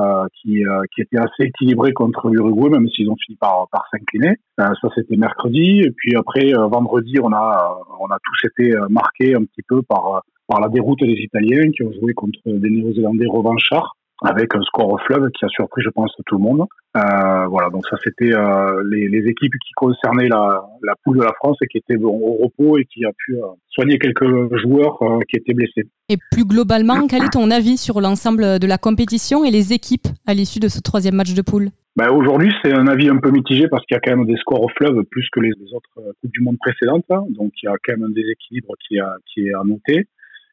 euh, 0.00 0.26
qui, 0.40 0.64
euh, 0.64 0.82
qui 0.94 1.02
était 1.02 1.18
assez 1.18 1.44
équilibré 1.48 1.92
contre 1.92 2.28
l'Uruguay, 2.28 2.70
même 2.70 2.88
s'ils 2.88 3.10
ont 3.10 3.16
fini 3.16 3.36
par, 3.36 3.68
s'incliner. 3.90 4.36
Euh, 4.60 4.68
ça, 4.80 4.88
c'était 4.94 5.16
mercredi. 5.16 5.82
Et 5.84 5.90
puis 5.90 6.16
après, 6.16 6.52
vendredi, 6.52 7.16
on 7.22 7.32
a, 7.32 7.78
on 8.00 8.06
a 8.06 8.18
tous 8.24 8.48
été 8.48 8.74
marqués 8.88 9.34
un 9.34 9.44
petit 9.44 9.62
peu 9.68 9.82
par, 9.82 10.22
par 10.46 10.60
la 10.60 10.68
déroute 10.68 11.00
des 11.00 11.12
Italiens 11.12 11.70
qui 11.70 11.82
ont 11.82 11.92
joué 12.00 12.14
contre 12.14 12.38
des 12.46 12.70
Néo-Zélandais 12.70 13.26
revanchards 13.28 13.96
avec 14.22 14.54
un 14.54 14.62
score 14.62 14.90
au 14.90 14.98
fleuve 14.98 15.30
qui 15.30 15.44
a 15.44 15.48
surpris, 15.48 15.82
je 15.82 15.90
pense, 15.90 16.12
tout 16.26 16.36
le 16.36 16.42
monde. 16.42 16.66
Euh, 16.96 17.46
voilà, 17.46 17.70
donc 17.70 17.86
ça 17.88 17.96
c'était 18.02 18.34
euh, 18.34 18.82
les, 18.90 19.08
les, 19.08 19.28
équipes 19.28 19.52
qui 19.52 19.72
concernaient 19.76 20.28
la, 20.28 20.64
la, 20.82 20.94
poule 21.04 21.18
de 21.18 21.22
la 21.22 21.32
France 21.34 21.56
et 21.62 21.66
qui 21.68 21.78
étaient 21.78 22.02
au 22.02 22.38
repos 22.42 22.78
et 22.78 22.84
qui 22.84 23.04
a 23.04 23.10
pu 23.16 23.36
euh, 23.36 23.46
soigner 23.68 23.96
quelques 23.98 24.26
joueurs 24.60 24.98
qui 25.28 25.36
étaient 25.36 25.54
blessés. 25.54 25.88
Et 26.08 26.16
plus 26.32 26.44
globalement, 26.44 27.06
quel 27.06 27.22
est 27.22 27.32
ton 27.32 27.50
avis 27.50 27.76
sur 27.76 28.00
l'ensemble 28.00 28.58
de 28.58 28.66
la 28.66 28.76
compétition 28.76 29.44
et 29.44 29.52
les 29.52 29.72
équipes 29.72 30.08
à 30.26 30.34
l'issue 30.34 30.58
de 30.58 30.68
ce 30.68 30.80
troisième 30.80 31.14
match 31.14 31.32
de 31.32 31.42
poule? 31.42 31.68
Ben 31.96 32.10
Aujourd'hui, 32.10 32.52
c'est 32.64 32.72
un 32.72 32.88
avis 32.88 33.08
un 33.08 33.18
peu 33.18 33.30
mitigé 33.30 33.68
parce 33.68 33.84
qu'il 33.86 33.94
y 33.94 33.98
a 33.98 34.00
quand 34.00 34.16
même 34.16 34.26
des 34.26 34.36
scores 34.36 34.62
au 34.62 34.68
fleuve 34.76 35.04
plus 35.10 35.28
que 35.32 35.40
les, 35.40 35.52
autres 35.72 35.90
Coupes 36.20 36.32
du 36.32 36.40
Monde 36.40 36.58
précédentes. 36.58 37.04
Hein. 37.10 37.22
donc 37.30 37.52
il 37.62 37.66
y 37.66 37.68
a 37.68 37.74
quand 37.84 37.96
même 37.96 38.10
un 38.10 38.12
déséquilibre 38.12 38.74
qui, 38.86 38.98
a, 38.98 39.14
qui 39.32 39.46
est 39.46 39.54
à 39.54 39.62
noter 39.64 40.08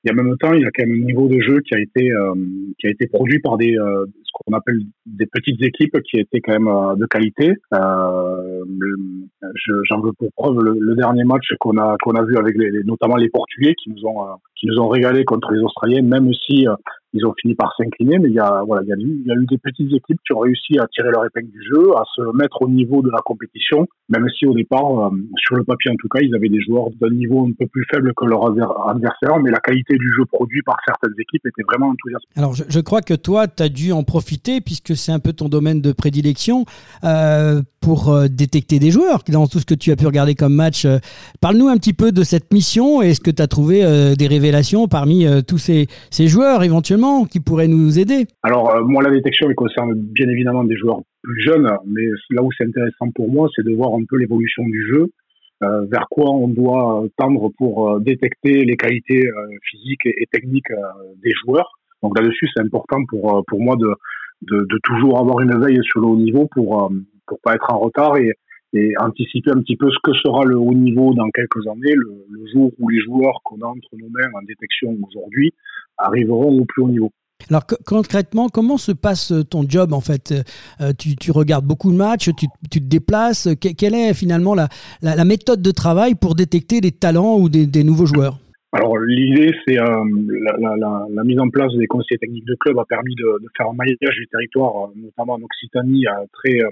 et 0.06 0.12
en 0.12 0.16
même 0.16 0.38
temps, 0.38 0.54
il 0.54 0.62
y 0.62 0.66
a 0.66 0.72
quand 0.72 0.86
même 0.86 1.01
un 1.01 1.06
niveau 1.06 1.27
de 1.27 1.39
jeu 1.39 1.60
qui 1.62 1.74
a 1.75 1.80
été 1.80 2.12
euh, 2.12 2.34
qui 2.80 2.88
a 2.88 2.89
été 2.89 3.08
produit 3.08 3.39
par 3.39 3.58
des 3.58 3.77
euh, 3.77 4.06
ce 4.24 4.32
qu'on 4.34 4.56
appelle 4.56 4.80
des 5.06 5.25
petites 5.25 5.62
équipes 5.62 5.98
qui 6.10 6.18
étaient 6.20 6.39
quand 6.42 6.54
même 6.54 6.68
euh, 6.68 6.96
de 6.96 7.06
qualité. 7.06 7.54
Euh, 7.74 8.63
J'en 9.89 10.01
veux 10.01 10.12
pour 10.13 10.32
preuve 10.34 10.60
le, 10.60 10.77
le 10.80 10.96
dernier 10.96 11.24
match 11.24 11.48
qu'on 11.60 11.77
a 11.77 11.96
qu'on 12.01 12.16
a 12.16 12.24
vu 12.24 12.38
avec 12.38 12.56
les, 12.58 12.84
notamment 12.84 13.16
les 13.16 13.30
Portugais 13.30 13.74
qui 13.75 13.89
nous 13.89 14.06
ont 14.06 14.25
qui 14.56 14.68
nous 14.68 14.80
ont 14.80 14.88
régalé 14.88 15.24
contre 15.24 15.51
les 15.51 15.60
Australiens, 15.62 16.01
même 16.01 16.32
si 16.34 16.66
ils 17.18 17.26
ont 17.26 17.34
fini 17.42 17.56
par 17.56 17.74
s'incliner, 17.76 18.20
mais 18.20 18.30
il 18.30 18.36
y 18.36 18.40
a 18.40 18.64
voilà, 18.66 18.84
il 18.84 18.90
y 18.90 18.94
a, 18.94 19.36
eu, 19.36 19.46
des 19.46 19.58
petites 19.58 19.94
équipes 19.94 20.20
qui 20.26 20.34
ont 20.34 20.40
réussi 20.40 20.80
à 20.80 20.88
tirer 20.88 21.10
leur 21.12 21.26
épingle 21.26 21.50
du 21.50 21.62
jeu, 21.64 21.92
à 21.96 22.04
se 22.16 22.22
mettre 22.38 22.62
au 22.62 22.70
niveau 22.70 23.02
de 23.02 23.10
la 23.10 23.20
compétition, 23.20 23.88
même 24.10 24.28
si 24.38 24.46
au 24.46 24.54
départ, 24.54 25.08
euh, 25.08 25.10
sur 25.38 25.56
le 25.56 25.64
papier 25.64 25.92
en 25.92 25.96
tout 25.96 26.08
cas, 26.08 26.20
ils 26.22 26.34
avaient 26.36 26.50
des 26.50 26.62
joueurs 26.62 26.90
d'un 27.00 27.10
niveau 27.10 27.46
un 27.46 27.52
peu 27.58 27.68
plus 27.68 27.86
faible 27.92 28.14
que 28.16 28.26
leurs 28.26 28.46
adversaires, 28.90 29.40
mais 29.42 29.52
la 29.52 29.60
qualité 29.60 29.98
du 29.98 30.12
jeu 30.14 30.26
produit 30.26 30.62
par 30.64 30.78
certaines 30.86 31.16
équipes 31.20 31.46
était 31.46 31.64
vraiment 31.64 31.90
enthousiasmante. 31.90 32.32
Alors, 32.36 32.54
je, 32.54 32.64
je 32.68 32.80
crois 32.80 33.02
que 33.02 33.14
toi, 33.14 33.48
tu 33.48 33.64
as 33.64 33.70
dû 33.70 33.92
en 33.92 34.04
profiter 34.04 34.62
puisque 34.62 34.96
c'est 34.96 35.12
un 35.12 35.20
peu 35.20 35.34
ton 35.34 35.50
domaine 35.50 35.82
de 35.82 35.92
prédilection. 35.92 36.66
Euh, 37.04 37.62
pour 37.88 38.10
euh, 38.10 38.27
détecter 38.27 38.79
des 38.79 38.91
joueurs 38.91 39.20
dans 39.32 39.48
tout 39.48 39.60
ce 39.60 39.65
que 39.65 39.74
tu 39.74 39.91
as 39.91 39.96
pu 39.96 40.06
regarder 40.06 40.36
comme 40.36 40.53
match. 40.53 40.84
Euh, 40.84 40.98
parle-nous 41.39 41.70
un 41.70 41.77
petit 41.77 41.94
peu 41.94 42.12
de 42.12 42.22
cette 42.22 42.51
mission 42.51 43.01
et 43.01 43.12
est-ce 43.12 43.22
que 43.22 43.32
tu 43.32 43.41
as 43.41 43.48
trouvé 43.48 43.75
des 44.17 44.27
révélations 44.27 44.89
parmi 44.89 45.25
tous 45.48 45.58
ces, 45.58 45.88
joueurs 46.27 46.63
éventuellement 46.65 47.24
qui 47.24 47.39
pourraient 47.39 47.70
nous 47.70 47.98
aider? 47.98 48.25
Alors, 48.44 48.86
moi, 48.86 49.01
la 49.03 49.12
détection, 49.12 49.48
elle 49.48 49.56
concerne 49.56 49.94
bien 49.96 50.27
évidemment 50.27 50.65
des 50.65 50.75
joueurs 50.75 51.00
plus 51.24 51.41
jeunes, 51.41 51.70
mais 51.86 52.08
là 52.32 52.44
où 52.44 52.50
c'est 52.58 52.65
intéressant 52.65 53.10
pour 53.15 53.32
moi, 53.32 53.48
c'est 53.56 53.63
de 53.63 53.74
voir 53.74 53.94
un 53.94 54.03
peu 54.10 54.17
l'évolution 54.17 54.63
du 54.65 54.86
jeu. 54.91 55.08
vers 55.62 56.08
quoi 56.10 56.29
on 56.29 56.50
doit 56.50 57.06
tendre 57.15 57.51
pour 57.58 58.01
détecter 58.01 58.65
les 58.65 58.75
qualités 58.75 59.29
physiques 59.70 60.06
et, 60.06 60.25
techniques 60.29 60.74
des 61.24 61.32
joueurs. 61.46 61.72
Donc 62.03 62.20
là-dessus, 62.20 62.48
c'est 62.53 62.63
important 62.63 63.00
pour, 63.10 63.44
pour 63.48 63.62
moi 63.62 63.75
de, 63.77 63.94
de, 64.41 64.79
toujours 64.84 65.20
avoir 65.20 65.39
une 65.39 65.58
veille 65.60 65.79
sur 65.84 66.01
le 66.01 66.08
haut 66.08 66.17
niveau 66.17 66.48
pour 66.51 66.84
euh, 66.84 66.89
pour 67.27 67.39
pas 67.41 67.55
être 67.55 67.72
en 67.72 67.79
retard 67.79 68.17
et, 68.17 68.31
et, 68.74 68.93
anticiper 69.00 69.51
un 69.51 69.62
petit 69.62 69.75
peu 69.75 69.89
ce 69.89 69.98
que 70.03 70.13
sera 70.13 70.43
le 70.46 70.57
haut 70.57 70.74
niveau 70.74 71.13
dans 71.13 71.29
quelques 71.29 71.65
années, 71.67 71.93
le, 71.96 72.25
le 72.29 72.48
jour 72.51 72.72
où 72.79 72.89
les 72.89 73.01
joueurs 73.01 73.41
qu'on 73.43 73.62
a 73.62 73.67
entre 73.67 73.89
nos 73.93 74.10
mains 74.10 74.29
en 74.34 74.41
détection 74.43 74.96
aujourd'hui 75.07 75.53
arriveront 75.98 76.60
au 76.60 76.65
plus 76.65 76.84
haut 76.84 76.89
niveau. 76.89 77.12
Alors 77.50 77.63
concrètement, 77.86 78.50
comment 78.50 78.77
se 78.77 78.91
passe 78.91 79.31
ton 79.50 79.63
job 79.67 79.93
en 79.93 80.01
fait? 80.01 80.34
Euh, 80.81 80.91
tu, 80.98 81.15
tu, 81.15 81.31
regardes 81.31 81.65
beaucoup 81.65 81.91
de 81.91 81.98
matchs, 81.98 82.29
tu, 82.36 82.48
tu 82.72 82.79
te 82.81 82.86
déplaces. 82.86 83.48
quelle 83.60 83.93
est 83.93 84.13
finalement 84.13 84.55
la, 84.55 84.67
la, 85.01 85.15
la, 85.15 85.24
méthode 85.24 85.62
de 85.62 85.72
travail 85.72 86.15
pour 86.15 86.36
détecter 86.36 86.81
des 86.81 86.91
talents 86.91 87.38
ou 87.38 87.48
des, 87.48 87.67
des 87.67 87.84
nouveaux 87.84 88.07
joueurs? 88.07 88.39
Alors 88.74 88.98
l'idée, 88.98 89.51
c'est 89.65 89.79
euh, 89.79 90.03
la, 90.60 91.24
mise 91.24 91.39
en 91.39 91.50
place 91.50 91.74
des 91.74 91.88
conseillers 91.88 92.19
techniques 92.19 92.46
de 92.46 92.55
club 92.60 92.77
a 92.77 92.86
permis 92.86 93.15
de, 93.15 93.39
de 93.41 93.48
faire 93.55 93.67
un 93.69 93.74
maillage 93.74 94.15
du 94.15 94.27
territoire, 94.27 94.86
euh, 94.86 94.93
notamment 94.96 95.34
en 95.34 95.41
Occitanie, 95.41 96.05
très 96.34 96.60
euh, 96.60 96.69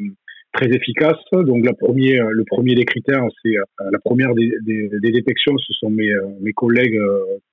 très 0.55 0.69
efficace. 0.69 1.19
Donc 1.31 1.65
la 1.65 1.73
premier, 1.73 2.17
le 2.17 2.43
premier 2.45 2.75
des 2.75 2.85
critères, 2.85 3.23
c'est 3.43 3.55
la 3.91 3.99
première 3.99 4.33
des, 4.33 4.51
des, 4.63 4.89
des, 5.01 5.11
détections, 5.11 5.57
ce 5.57 5.73
sont 5.73 5.89
mes, 5.89 6.11
mes 6.41 6.53
collègues 6.53 6.99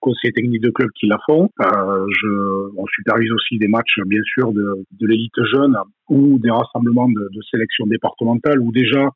conseillers 0.00 0.32
techniques 0.32 0.62
de 0.62 0.70
club 0.70 0.88
qui 0.98 1.06
la 1.06 1.18
font. 1.26 1.48
je, 1.60 2.70
on 2.76 2.86
supervise 2.86 3.32
aussi 3.32 3.58
des 3.58 3.68
matchs, 3.68 3.98
bien 4.06 4.22
sûr, 4.24 4.52
de, 4.52 4.84
de 5.00 5.06
l'élite 5.06 5.32
jeune 5.52 5.76
ou 6.08 6.38
des 6.38 6.50
rassemblements 6.50 7.08
de, 7.08 7.28
de 7.32 7.40
sélection 7.50 7.86
départementale 7.86 8.60
où 8.60 8.72
déjà 8.72 9.08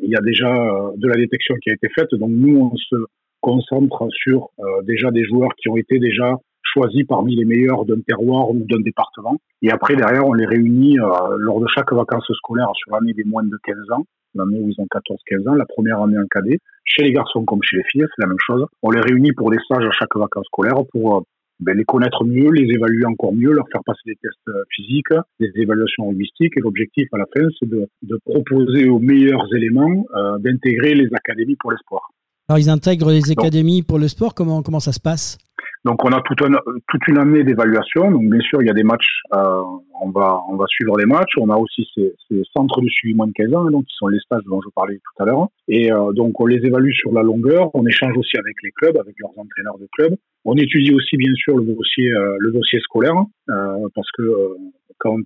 il 0.00 0.10
y 0.10 0.16
a 0.16 0.20
déjà 0.20 0.52
de 0.96 1.08
la 1.08 1.16
détection 1.16 1.54
qui 1.62 1.70
a 1.70 1.74
été 1.74 1.88
faite. 1.94 2.14
Donc 2.14 2.30
nous, 2.30 2.70
on 2.72 2.76
se 2.76 2.96
concentre 3.40 4.06
sur 4.10 4.48
euh, 4.58 4.82
déjà 4.82 5.10
des 5.10 5.24
joueurs 5.24 5.54
qui 5.56 5.68
ont 5.68 5.76
été 5.76 5.98
déjà 5.98 6.36
choisis 6.72 7.04
parmi 7.06 7.36
les 7.36 7.44
meilleurs 7.44 7.84
d'un 7.84 8.00
terroir 8.00 8.50
ou 8.50 8.64
d'un 8.68 8.80
département. 8.80 9.36
Et 9.62 9.70
après, 9.70 9.96
derrière, 9.96 10.26
on 10.26 10.34
les 10.34 10.46
réunit 10.46 10.98
euh, 10.98 11.06
lors 11.38 11.60
de 11.60 11.66
chaque 11.68 11.92
vacances 11.92 12.30
scolaires 12.36 12.70
sur 12.74 12.92
l'année 12.92 13.12
des 13.12 13.24
moins 13.24 13.44
de 13.44 13.58
15 13.64 13.76
ans, 13.92 14.04
l'année 14.34 14.60
où 14.60 14.68
ils 14.68 14.80
ont 14.80 14.86
14-15 14.86 15.48
ans, 15.48 15.54
la 15.54 15.66
première 15.66 16.02
année 16.02 16.18
en 16.18 16.26
cadet. 16.26 16.58
Chez 16.84 17.02
les 17.02 17.12
garçons 17.12 17.44
comme 17.44 17.62
chez 17.62 17.76
les 17.76 17.84
filles, 17.84 18.04
c'est 18.06 18.22
la 18.22 18.28
même 18.28 18.38
chose. 18.44 18.64
On 18.82 18.90
les 18.90 19.00
réunit 19.00 19.32
pour 19.32 19.50
des 19.50 19.58
stages 19.64 19.84
à 19.84 19.90
chaque 19.92 20.14
vacances 20.16 20.46
scolaires 20.46 20.84
pour 20.92 21.16
euh, 21.16 21.20
ben, 21.60 21.76
les 21.76 21.84
connaître 21.84 22.24
mieux, 22.24 22.50
les 22.50 22.72
évaluer 22.72 23.04
encore 23.04 23.32
mieux, 23.32 23.52
leur 23.52 23.66
faire 23.72 23.82
passer 23.84 24.02
des 24.06 24.16
tests 24.16 24.50
physiques, 24.70 25.12
des 25.40 25.50
évaluations 25.56 26.10
linguistiques. 26.10 26.52
Et 26.56 26.60
l'objectif 26.60 27.08
à 27.12 27.18
la 27.18 27.24
fin, 27.36 27.48
c'est 27.58 27.68
de, 27.68 27.88
proposer 28.24 28.88
aux 28.88 29.00
meilleurs 29.00 29.44
éléments 29.56 30.06
d'intégrer 30.38 30.94
les 30.94 31.08
académies 31.14 31.56
pour 31.56 31.72
l'espoir. 31.72 32.10
Alors, 32.48 32.58
ils 32.58 32.70
intègrent 32.70 33.10
les 33.10 33.30
académies 33.30 33.82
pour 33.82 33.98
le 33.98 34.08
sport. 34.08 34.34
Comment, 34.34 34.62
comment 34.62 34.80
ça 34.80 34.92
se 34.92 35.00
passe? 35.00 35.36
Donc 35.84 36.04
on 36.04 36.08
a 36.08 36.20
toute, 36.22 36.40
toute 36.88 37.08
une 37.08 37.18
année 37.18 37.44
d'évaluation. 37.44 38.10
Donc 38.10 38.28
bien 38.28 38.40
sûr 38.40 38.60
il 38.62 38.66
y 38.66 38.70
a 38.70 38.74
des 38.74 38.82
matchs, 38.82 39.22
euh, 39.32 39.62
on 40.02 40.10
va 40.10 40.40
on 40.50 40.56
va 40.56 40.66
suivre 40.66 40.98
les 40.98 41.06
matchs. 41.06 41.32
On 41.38 41.50
a 41.50 41.56
aussi 41.56 41.86
ces, 41.94 42.14
ces, 42.28 42.42
centres 42.56 42.80
de 42.80 42.88
suivi 42.88 43.14
moins 43.14 43.28
de 43.28 43.32
15 43.32 43.54
ans, 43.54 43.66
hein, 43.66 43.70
donc 43.70 43.84
qui 43.84 43.94
sont 43.96 44.08
les 44.08 44.18
stages 44.18 44.42
dont 44.46 44.60
je 44.60 44.68
parlais 44.74 44.96
tout 44.96 45.22
à 45.22 45.26
l'heure. 45.26 45.46
Et 45.68 45.92
euh, 45.92 46.12
donc 46.12 46.40
on 46.40 46.46
les 46.46 46.64
évalue 46.66 46.92
sur 46.92 47.12
la 47.12 47.22
longueur. 47.22 47.70
On 47.74 47.86
échange 47.86 48.16
aussi 48.16 48.36
avec 48.36 48.56
les 48.62 48.72
clubs, 48.72 48.96
avec 48.98 49.14
leurs 49.20 49.30
entraîneurs 49.30 49.78
de 49.78 49.86
clubs. 49.96 50.16
On 50.44 50.54
étudie 50.54 50.94
aussi 50.94 51.16
bien 51.16 51.32
sûr 51.34 51.56
le 51.56 51.64
dossier 51.64 52.10
euh, 52.10 52.36
le 52.40 52.52
dossier 52.52 52.80
scolaire 52.80 53.14
euh, 53.50 53.88
parce 53.94 54.10
que 54.12 54.56
quand 54.98 55.16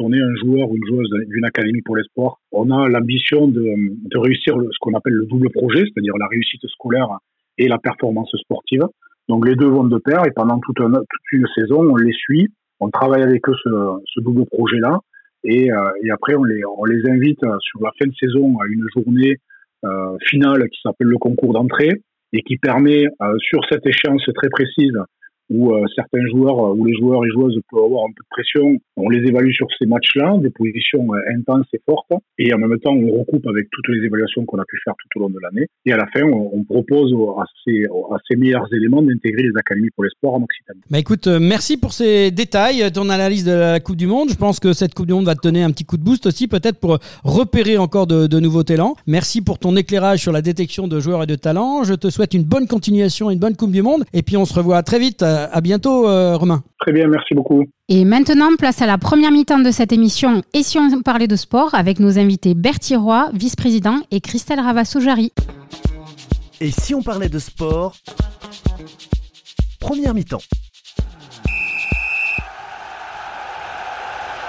on 0.00 0.12
est 0.12 0.20
un 0.20 0.34
joueur 0.36 0.70
ou 0.70 0.76
une 0.76 0.86
joueuse 0.86 1.08
d'une 1.28 1.44
académie 1.44 1.82
pour 1.82 1.96
les 1.96 2.02
sports, 2.04 2.40
on 2.52 2.70
a 2.70 2.88
l'ambition 2.88 3.48
de, 3.48 4.18
réussir 4.18 4.54
ce 4.54 4.78
qu'on 4.80 4.94
appelle 4.94 5.14
le 5.14 5.26
double 5.26 5.50
projet, 5.50 5.80
c'est-à-dire 5.80 6.16
la 6.18 6.26
réussite 6.26 6.66
scolaire 6.68 7.08
et 7.58 7.68
la 7.68 7.78
performance 7.78 8.30
sportive. 8.36 8.84
Donc 9.28 9.46
les 9.46 9.54
deux 9.54 9.68
vont 9.68 9.84
de 9.84 9.98
pair 9.98 10.26
et 10.26 10.30
pendant 10.30 10.58
toute, 10.58 10.78
une 11.32 11.46
saison, 11.54 11.82
on 11.90 11.96
les 11.96 12.12
suit, 12.12 12.48
on 12.80 12.90
travaille 12.90 13.22
avec 13.22 13.48
eux 13.48 13.54
ce, 13.62 14.20
double 14.20 14.46
projet-là 14.46 14.98
et, 15.44 15.70
euh, 15.70 16.12
après 16.12 16.34
on 16.34 16.44
les, 16.44 16.62
on 16.64 16.84
les 16.84 17.08
invite 17.08 17.40
sur 17.60 17.80
la 17.82 17.90
fin 17.98 18.08
de 18.08 18.14
saison 18.18 18.58
à 18.58 18.66
une 18.66 18.84
journée 18.94 19.36
euh, 19.84 20.16
finale 20.26 20.68
qui 20.68 20.80
s'appelle 20.82 21.08
le 21.08 21.18
concours 21.18 21.52
d'entrée 21.52 22.02
et 22.32 22.42
qui 22.42 22.56
permet 22.56 23.06
euh, 23.06 23.36
sur 23.38 23.60
cette 23.70 23.86
échéance 23.86 24.22
très 24.34 24.48
précise 24.48 24.96
où 25.50 25.74
euh, 25.74 25.84
certains 25.94 26.24
joueurs, 26.30 26.58
euh, 26.58 26.74
où 26.74 26.84
les 26.86 26.94
joueurs 26.94 27.24
et 27.24 27.28
joueuses 27.30 27.58
peuvent 27.70 27.84
avoir 27.84 28.04
un 28.04 28.12
peu 28.16 28.22
de 28.22 28.28
pression. 28.30 28.78
On 28.96 29.08
les 29.08 29.28
évalue 29.28 29.50
sur 29.50 29.66
ces 29.78 29.86
matchs-là, 29.86 30.38
des 30.38 30.50
positions 30.50 31.12
euh, 31.12 31.34
intenses 31.36 31.66
et 31.74 31.80
fortes, 31.84 32.12
et 32.38 32.54
en 32.54 32.58
même 32.58 32.78
temps, 32.78 32.94
on 32.94 33.18
recoupe 33.18 33.46
avec 33.48 33.68
toutes 33.70 33.88
les 33.88 34.06
évaluations 34.06 34.44
qu'on 34.44 34.58
a 34.58 34.64
pu 34.64 34.78
faire 34.84 34.94
tout 34.96 35.18
au 35.18 35.22
long 35.22 35.30
de 35.30 35.38
l'année. 35.42 35.66
Et 35.84 35.92
à 35.92 35.96
la 35.96 36.06
fin, 36.06 36.22
on, 36.22 36.62
propose 36.64 37.12
à 37.38 37.44
ces, 37.64 38.36
meilleurs 38.36 38.72
éléments 38.72 39.02
d'intégrer 39.02 39.42
les 39.42 39.52
académies 39.58 39.90
pour 39.94 40.04
les 40.04 40.10
en 40.22 40.42
Occitanie. 40.42 40.80
Bah 40.90 40.98
écoute, 40.98 41.26
merci 41.26 41.76
pour 41.76 41.92
ces 41.92 42.30
détails, 42.30 42.92
ton 42.92 43.08
analyse 43.08 43.44
de 43.44 43.52
la 43.52 43.80
Coupe 43.80 43.96
du 43.96 44.06
Monde. 44.06 44.28
Je 44.30 44.36
pense 44.36 44.60
que 44.60 44.72
cette 44.72 44.94
Coupe 44.94 45.06
du 45.06 45.14
Monde 45.14 45.24
va 45.24 45.34
te 45.34 45.40
donner 45.42 45.62
un 45.62 45.70
petit 45.70 45.84
coup 45.84 45.96
de 45.96 46.04
boost 46.04 46.26
aussi, 46.26 46.46
peut-être 46.46 46.78
pour 46.78 46.98
repérer 47.24 47.78
encore 47.78 48.06
de, 48.06 48.40
nouveaux 48.40 48.62
talents. 48.62 48.94
Merci 49.06 49.42
pour 49.42 49.58
ton 49.58 49.74
éclairage 49.76 50.20
sur 50.20 50.32
la 50.32 50.42
détection 50.42 50.86
de 50.86 51.00
joueurs 51.00 51.24
et 51.24 51.26
de 51.26 51.34
talents. 51.34 51.82
Je 51.82 51.94
te 51.94 52.10
souhaite 52.10 52.34
une 52.34 52.44
bonne 52.44 52.68
continuation, 52.68 53.30
une 53.30 53.38
bonne 53.38 53.56
Coupe 53.56 53.72
du 53.72 53.82
Monde, 53.82 54.04
et 54.12 54.22
puis 54.22 54.36
on 54.36 54.44
se 54.44 54.54
revoit 54.54 54.82
très 54.82 54.98
vite 54.98 55.24
bientôt, 55.62 56.08
euh, 56.08 56.36
Romain. 56.36 56.62
Très 56.80 56.92
bien, 56.92 57.08
merci 57.08 57.34
beaucoup. 57.34 57.64
Et 57.88 58.04
maintenant, 58.04 58.48
place 58.58 58.82
à 58.82 58.86
la 58.86 58.98
première 58.98 59.30
mi-temps 59.30 59.60
de 59.60 59.70
cette 59.70 59.92
émission. 59.92 60.42
Et 60.54 60.62
si 60.62 60.78
on 60.78 61.02
parlait 61.02 61.26
de 61.26 61.36
sport 61.36 61.74
avec 61.74 62.00
nos 62.00 62.18
invités 62.18 62.54
Bertie 62.54 62.96
Roy, 62.96 63.30
vice-président, 63.34 63.96
et 64.10 64.20
Christelle 64.20 64.60
Ravassou-Jarry. 64.60 65.32
Et 66.60 66.70
si 66.70 66.94
on 66.94 67.02
parlait 67.02 67.28
de 67.28 67.38
sport 67.38 67.96
Première 69.80 70.14
mi-temps. 70.14 70.42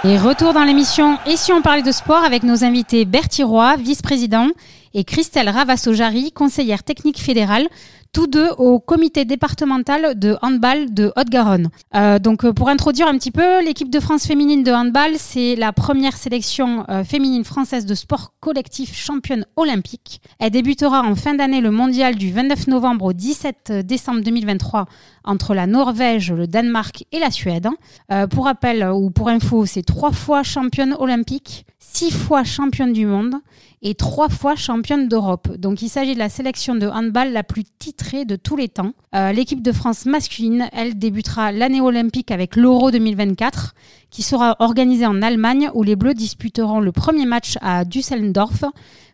Et 0.04 0.18
retour 0.18 0.54
dans 0.54 0.64
l'émission 0.64 1.20
Et 1.28 1.38
si 1.38 1.54
on 1.54 1.62
parlait 1.62 1.84
de 1.84 1.92
sport 1.92 2.24
avec 2.24 2.44
nos 2.44 2.64
invités 2.64 3.06
Bertie 3.06 3.44
Roy, 3.44 3.78
vice-président, 3.78 4.48
et 4.94 5.04
Christelle 5.04 5.50
Ravassojari, 5.50 6.32
conseillère 6.32 6.84
technique 6.84 7.20
fédérale, 7.20 7.68
tous 8.14 8.28
deux 8.28 8.50
au 8.58 8.80
comité 8.80 9.24
départemental 9.24 10.20
de 10.20 10.38
handball 10.42 10.94
de 10.94 11.14
Haute-Garonne. 11.16 11.70
Euh, 11.96 12.20
donc 12.20 12.44
euh, 12.44 12.52
pour 12.52 12.68
introduire 12.68 13.08
un 13.08 13.18
petit 13.18 13.32
peu, 13.32 13.64
l'équipe 13.64 13.90
de 13.90 14.00
France 14.00 14.26
féminine 14.28 14.64
de 14.64 14.72
handball, 14.72 15.14
c'est 15.18 15.56
la 15.56 15.72
première 15.72 16.18
sélection 16.18 16.86
euh, 16.90 17.04
féminine 17.06 17.46
française 17.46 17.86
de 17.86 17.96
sport 17.96 18.34
collectif 18.42 18.94
championne 18.96 19.46
olympique. 19.56 20.22
Elle 20.40 20.52
débutera 20.52 21.04
en 21.04 21.16
fin 21.16 21.36
d'année 21.36 21.62
le 21.62 21.72
mondial 21.72 22.16
du 22.16 22.32
29 22.32 22.68
novembre 22.68 23.06
au 23.06 23.14
17 23.14 23.86
décembre 23.86 24.22
2023 24.22 24.88
entre 25.24 25.54
la 25.54 25.68
Norvège, 25.68 26.32
le 26.32 26.48
Danemark 26.48 27.06
et 27.12 27.20
la 27.20 27.32
Suède. 27.32 27.68
Euh, 28.12 28.28
pour 28.28 28.46
rappel 28.46 28.84
ou 28.94 29.10
pour 29.12 29.30
info, 29.30 29.66
c'est 29.66 29.84
trois 29.84 30.12
fois 30.12 30.44
championne 30.44 30.96
olympique, 31.00 31.66
six 31.94 32.12
fois 32.12 32.44
championne 32.44 32.94
du 32.94 33.06
monde 33.06 33.36
et 33.82 33.96
trois 33.96 34.30
fois 34.30 34.56
championne 34.56 35.08
d'Europe. 35.08 35.50
Donc 35.58 35.82
il 35.82 35.90
s'agit 35.90 36.14
de 36.14 36.20
la 36.20 36.30
sélection 36.30 36.76
de 36.76 36.88
handball 36.88 37.32
la 37.32 37.44
plus 37.44 37.64
titrée 37.80 38.26
de 38.26 38.36
tous 38.36 38.56
les 38.56 38.70
temps. 38.70 38.94
Euh, 39.16 39.32
l'équipe 39.32 39.62
de 39.62 39.72
France 39.72 40.06
masculine, 40.06 40.70
elle 40.72 40.98
débutera 40.98 41.52
l'année 41.52 41.82
olympique 41.82 42.32
avec 42.32 42.56
l'Euro 42.56 42.92
2024 42.92 43.76
qui 44.10 44.24
sera 44.24 44.56
organisée 44.60 45.06
en 45.06 45.22
Allemagne 45.22 45.70
où 45.74 45.84
les 45.84 45.96
Bleus 45.96 46.14
disputeront 46.14 46.80
le 46.80 46.92
premier 46.92 47.26
match 47.26 47.58
à 47.62 47.84
Düsseldorf 47.84 48.64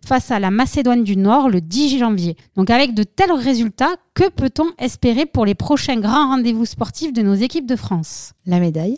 face 0.05 0.31
à 0.31 0.39
la 0.39 0.51
Macédoine 0.51 1.03
du 1.03 1.17
Nord 1.17 1.49
le 1.49 1.61
10 1.61 1.99
janvier. 1.99 2.35
Donc 2.55 2.69
avec 2.69 2.93
de 2.93 3.03
tels 3.03 3.31
résultats, 3.31 3.95
que 4.13 4.29
peut-on 4.29 4.67
espérer 4.77 5.25
pour 5.25 5.45
les 5.45 5.55
prochains 5.55 5.99
grands 5.99 6.29
rendez-vous 6.29 6.65
sportifs 6.65 7.13
de 7.13 7.21
nos 7.21 7.35
équipes 7.35 7.67
de 7.67 7.75
France? 7.75 8.33
La 8.45 8.59
médaille. 8.59 8.97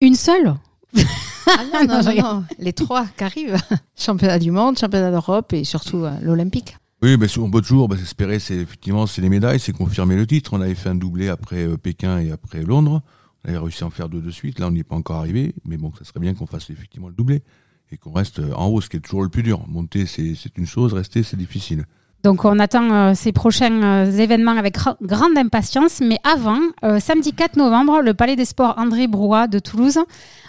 Une 0.00 0.14
seule? 0.14 0.54
ah 1.46 1.64
non, 1.72 2.02
non, 2.02 2.14
non, 2.14 2.44
les 2.58 2.72
trois 2.72 3.06
qui 3.16 3.24
arrivent. 3.24 3.56
Championnat 3.96 4.38
du 4.38 4.50
monde, 4.50 4.78
championnat 4.78 5.10
d'Europe 5.10 5.52
et 5.52 5.64
surtout 5.64 6.04
euh, 6.04 6.12
l'Olympique. 6.22 6.76
Oui, 7.02 7.16
mais 7.16 7.26
on 7.38 7.50
peut 7.50 7.60
toujours 7.60 7.88
bah, 7.88 7.96
espérer, 8.00 8.38
c'est 8.38 8.54
effectivement, 8.54 9.06
c'est 9.06 9.22
les 9.22 9.28
médailles, 9.28 9.58
c'est 9.58 9.72
confirmer 9.72 10.16
le 10.16 10.26
titre. 10.26 10.52
On 10.54 10.60
avait 10.60 10.74
fait 10.74 10.88
un 10.88 10.94
doublé 10.94 11.28
après 11.28 11.66
euh, 11.66 11.76
Pékin 11.76 12.18
et 12.20 12.30
après 12.30 12.62
Londres. 12.62 13.02
On 13.44 13.48
avait 13.48 13.58
réussi 13.58 13.82
à 13.82 13.88
en 13.88 13.90
faire 13.90 14.08
deux 14.08 14.20
de 14.20 14.30
suite. 14.30 14.60
Là, 14.60 14.68
on 14.68 14.70
n'y 14.70 14.80
est 14.80 14.84
pas 14.84 14.94
encore 14.94 15.16
arrivé, 15.16 15.54
mais 15.64 15.76
bon, 15.76 15.92
ça 15.98 16.04
serait 16.04 16.20
bien 16.20 16.34
qu'on 16.34 16.46
fasse 16.46 16.70
effectivement 16.70 17.08
le 17.08 17.14
doublé 17.14 17.42
et 17.90 17.96
qu'on 17.96 18.12
reste 18.12 18.38
euh, 18.38 18.54
en 18.54 18.66
haut, 18.66 18.80
ce 18.80 18.88
qui 18.88 18.96
est 18.96 19.00
toujours 19.00 19.22
le 19.22 19.28
plus 19.28 19.42
dur. 19.42 19.64
Monter, 19.68 20.06
c'est 20.06 20.56
une 20.56 20.66
chose, 20.66 20.92
rester, 20.92 21.22
c'est 21.22 21.36
difficile. 21.36 21.86
Donc 22.22 22.44
on 22.44 22.58
attend 22.58 23.14
ces 23.14 23.32
prochains 23.32 24.04
événements 24.10 24.56
avec 24.56 24.76
grande 25.02 25.36
impatience. 25.36 26.00
Mais 26.00 26.18
avant, 26.22 26.60
samedi 27.00 27.32
4 27.32 27.56
novembre, 27.56 28.00
le 28.00 28.14
Palais 28.14 28.36
des 28.36 28.44
Sports 28.44 28.74
André 28.76 29.08
Brouat 29.08 29.48
de 29.48 29.58
Toulouse 29.58 29.98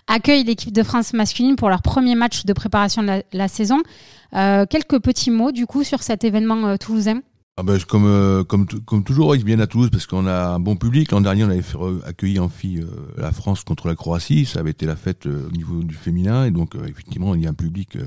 accueille 0.08 0.44
l'équipe 0.44 0.72
de 0.72 0.84
France 0.84 1.13
masculine 1.13 1.56
pour 1.56 1.70
leur 1.70 1.82
premier 1.82 2.15
match 2.15 2.46
de 2.46 2.53
préparation 2.53 3.01
de 3.01 3.24
la, 3.32 3.48
saison. 3.48 3.80
quelques 4.32 5.00
petits 5.00 5.32
mots 5.32 5.51
du 5.51 5.65
coup 5.65 5.84
sur 5.84 6.03
cet 6.03 6.24
événement 6.24 6.77
toulousain? 6.77 7.22
Ah 7.56 7.62
ben, 7.62 7.80
comme, 7.88 8.08
euh, 8.08 8.44
comme, 8.44 8.65
comme 8.65 9.03
toujours, 9.03 9.36
ils 9.36 9.46
viennent 9.46 9.62
à 9.62 9.68
Toulouse 9.68 9.92
parce 9.92 10.08
qu'on 10.08 10.25
a 10.25 10.48
un 10.56 10.60
bon 10.60 10.75
public. 10.75 11.12
L'an 11.12 11.22
dernier, 11.22 11.44
on 11.44 11.50
avait 11.50 11.62
fait 11.62 11.77
accueillir 12.03 12.44
en 12.44 12.50
fille 12.50 12.80
euh, 12.80 12.88
la 13.15 13.32
France 13.32 13.63
contre 13.63 13.88
la 13.88 13.94
Croatie. 13.94 14.46
Ça 14.46 14.60
avait 14.60 14.72
été 14.72 14.88
la 14.88 14.96
fête 14.96 15.27
euh, 15.27 15.48
au 15.48 15.51
niveau 15.51 15.84
du 15.84 15.94
féminin. 15.94 16.46
Et 16.46 16.51
donc, 16.51 16.74
effectivement, 16.74 17.36
il 17.36 17.44
y 17.44 17.46
a 17.46 17.51
un 17.51 17.53
public 17.53 18.00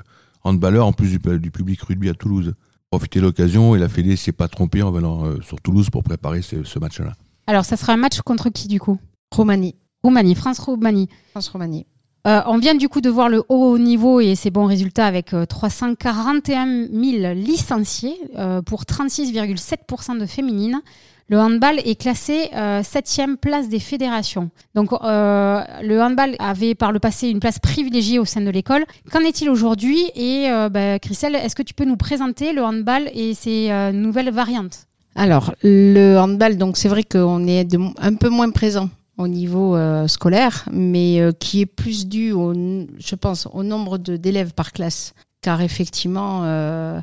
handballeur 0.42 0.84
en 0.84 0.92
plus 0.92 1.10
du, 1.10 1.38
du, 1.38 1.50
public 1.52 1.80
rugby 1.82 2.08
à 2.08 2.14
Toulouse. 2.14 2.54
Profiter 2.90 3.20
de 3.20 3.24
l'occasion 3.24 3.74
et 3.74 3.78
la 3.78 3.88
Fédé 3.88 4.16
s'est 4.16 4.32
pas 4.32 4.48
trompée 4.48 4.82
en 4.82 4.90
venant 4.90 5.24
sur 5.42 5.60
Toulouse 5.60 5.90
pour 5.90 6.02
préparer 6.02 6.42
ce, 6.42 6.64
ce 6.64 6.78
match-là. 6.78 7.14
Alors, 7.46 7.64
ça 7.64 7.76
sera 7.76 7.92
un 7.92 7.96
match 7.96 8.20
contre 8.22 8.48
qui 8.48 8.68
du 8.68 8.80
coup? 8.80 8.98
Roumanie. 9.34 9.74
Roumanie, 10.02 10.34
France-Roumanie. 10.34 11.08
France-Roumanie. 11.32 11.86
Euh, 12.26 12.40
on 12.46 12.58
vient 12.58 12.74
du 12.74 12.88
coup 12.88 13.00
de 13.00 13.08
voir 13.08 13.28
le 13.28 13.44
haut 13.48 13.78
niveau 13.78 14.20
et 14.20 14.34
ses 14.34 14.50
bons 14.50 14.66
résultats 14.66 15.06
avec 15.06 15.32
341 15.48 16.66
euh, 16.66 16.88
000 16.92 17.34
licenciés 17.34 18.16
euh, 18.36 18.62
pour 18.62 18.82
36,7% 18.82 20.18
de 20.18 20.26
féminines. 20.26 20.80
Le 21.28 21.38
handball 21.38 21.80
est 21.84 22.00
classé 22.00 22.50
septième 22.84 23.36
place 23.36 23.68
des 23.68 23.80
fédérations. 23.80 24.50
Donc 24.74 24.92
le 24.92 26.00
handball 26.00 26.36
avait 26.38 26.74
par 26.74 26.92
le 26.92 27.00
passé 27.00 27.28
une 27.28 27.40
place 27.40 27.58
privilégiée 27.58 28.18
au 28.18 28.24
sein 28.24 28.40
de 28.40 28.50
l'école. 28.50 28.84
Qu'en 29.10 29.20
est-il 29.20 29.50
aujourd'hui? 29.50 29.98
Et 30.14 30.48
bah, 30.70 30.98
Christelle, 31.00 31.34
est-ce 31.34 31.56
que 31.56 31.62
tu 31.62 31.74
peux 31.74 31.84
nous 31.84 31.96
présenter 31.96 32.52
le 32.52 32.62
handball 32.62 33.10
et 33.12 33.34
ses 33.34 33.70
nouvelles 33.92 34.30
variantes? 34.30 34.86
Alors, 35.16 35.54
le 35.62 36.16
handball, 36.18 36.58
donc 36.58 36.76
c'est 36.76 36.88
vrai 36.88 37.02
qu'on 37.02 37.46
est 37.48 37.66
un 37.98 38.14
peu 38.14 38.28
moins 38.28 38.50
présent 38.50 38.90
au 39.18 39.28
niveau 39.28 39.76
euh, 39.76 40.06
scolaire, 40.08 40.68
mais 40.70 41.20
euh, 41.20 41.32
qui 41.32 41.62
est 41.62 41.66
plus 41.66 42.06
dû, 42.06 42.30
je 42.32 43.14
pense, 43.14 43.48
au 43.52 43.62
nombre 43.62 43.98
d'élèves 43.98 44.52
par 44.52 44.72
classe. 44.72 45.14
Car 45.46 45.60
effectivement, 45.60 46.40
euh, 46.42 47.00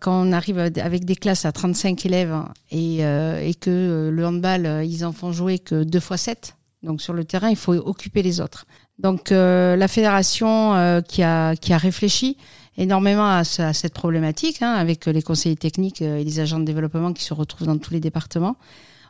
quand 0.00 0.26
on 0.26 0.32
arrive 0.32 0.58
avec 0.58 1.04
des 1.04 1.14
classes 1.14 1.44
à 1.44 1.52
35 1.52 2.06
élèves 2.06 2.34
et, 2.72 3.02
et 3.02 3.54
que 3.54 4.10
le 4.12 4.26
handball, 4.26 4.84
ils 4.84 5.04
en 5.04 5.12
font 5.12 5.30
jouer 5.30 5.60
que 5.60 5.84
deux 5.84 6.00
fois 6.00 6.16
7, 6.16 6.56
donc 6.82 7.00
sur 7.00 7.12
le 7.12 7.22
terrain, 7.22 7.50
il 7.50 7.56
faut 7.56 7.74
occuper 7.74 8.24
les 8.24 8.40
autres. 8.40 8.66
Donc 8.98 9.30
la 9.30 9.86
fédération 9.86 11.00
qui, 11.06 11.22
a, 11.22 11.54
réfléchi 11.70 12.36
énormément 12.76 13.28
à, 13.30 13.44
cette 13.44 13.94
problématique, 13.94 14.60
hein, 14.60 14.72
avec 14.72 15.06
les 15.06 15.22
conseillers 15.22 15.54
techniques 15.54 16.02
et 16.02 16.24
les 16.24 16.40
agents 16.40 16.58
de 16.58 16.64
développement 16.64 17.12
qui 17.12 17.22
se 17.22 17.32
retrouvent 17.32 17.68
dans 17.68 17.78
tous 17.78 17.92
les 17.92 18.00
départements, 18.00 18.56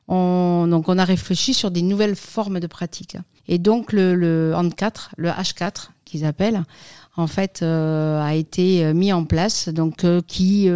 on, 0.08 0.66
donc 0.68 0.90
on 0.90 0.98
a 0.98 1.04
réfléchi 1.06 1.54
sur 1.54 1.70
des 1.70 1.80
nouvelles 1.80 2.16
formes 2.16 2.60
de 2.60 2.66
pratique. 2.66 3.16
Et 3.46 3.56
donc 3.56 3.94
le, 3.94 4.14
le 4.14 4.52
hand 4.54 4.75
4, 4.75 5.12
le 5.16 5.30
H4 5.30 5.88
qu'ils 6.04 6.26
appellent, 6.26 6.64
en 7.18 7.26
fait, 7.26 7.60
euh, 7.62 8.22
a 8.22 8.34
été 8.34 8.84
euh, 8.84 8.94
mis 8.94 9.12
en 9.12 9.25
place. 9.25 9.68
Donc 9.68 10.04
euh, 10.04 10.22
qui 10.26 10.70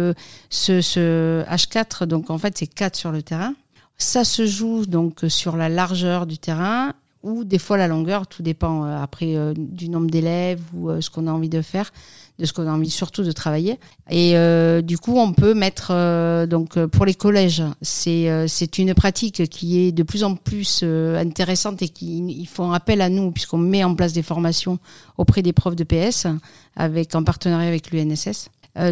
ce, 0.49 0.81
ce, 0.81 1.43
H4, 1.45 2.05
donc 2.05 2.29
en 2.29 2.37
fait 2.37 2.57
c'est 2.57 2.67
4 2.67 2.95
sur 2.95 3.11
le 3.11 3.23
terrain. 3.23 3.55
Ça 3.97 4.25
se 4.25 4.45
joue 4.45 4.85
donc 4.85 5.21
sur 5.29 5.55
la 5.55 5.69
largeur 5.69 6.27
du 6.27 6.37
terrain 6.37 6.93
ou 7.21 7.45
des 7.45 7.59
fois 7.59 7.77
la 7.77 7.87
longueur, 7.87 8.27
tout 8.27 8.43
dépend 8.43 8.83
après 8.83 9.53
du 9.55 9.87
nombre 9.87 10.09
d'élèves 10.09 10.61
ou 10.73 10.99
ce 10.99 11.09
qu'on 11.09 11.27
a 11.27 11.31
envie 11.31 11.47
de 11.47 11.61
faire 11.61 11.91
de 12.39 12.45
ce 12.45 12.53
qu'on 12.53 12.67
a 12.67 12.71
envie 12.71 12.89
surtout 12.89 13.23
de 13.23 13.31
travailler. 13.31 13.79
Et 14.09 14.35
euh, 14.35 14.81
du 14.81 14.97
coup, 14.97 15.17
on 15.17 15.33
peut 15.33 15.53
mettre 15.53 15.91
euh, 15.91 16.45
donc 16.47 16.77
euh, 16.77 16.87
pour 16.87 17.05
les 17.05 17.13
collèges, 17.13 17.63
c'est 17.81 18.47
c'est 18.47 18.77
une 18.77 18.93
pratique 18.93 19.49
qui 19.49 19.79
est 19.79 19.91
de 19.91 20.03
plus 20.03 20.23
en 20.23 20.35
plus 20.35 20.83
intéressante 20.83 21.81
et 21.81 21.89
qui 21.89 22.17
ils 22.17 22.45
font 22.47 22.71
appel 22.71 23.01
à 23.01 23.09
nous 23.09 23.31
puisqu'on 23.31 23.57
met 23.57 23.83
en 23.83 23.95
place 23.95 24.13
des 24.13 24.23
formations 24.23 24.79
auprès 25.17 25.41
des 25.41 25.53
profs 25.53 25.75
de 25.75 25.83
PS 25.83 26.27
avec 26.75 27.13
en 27.15 27.23
partenariat 27.23 27.67
avec 27.67 27.91
l'UNSS. 27.91 28.49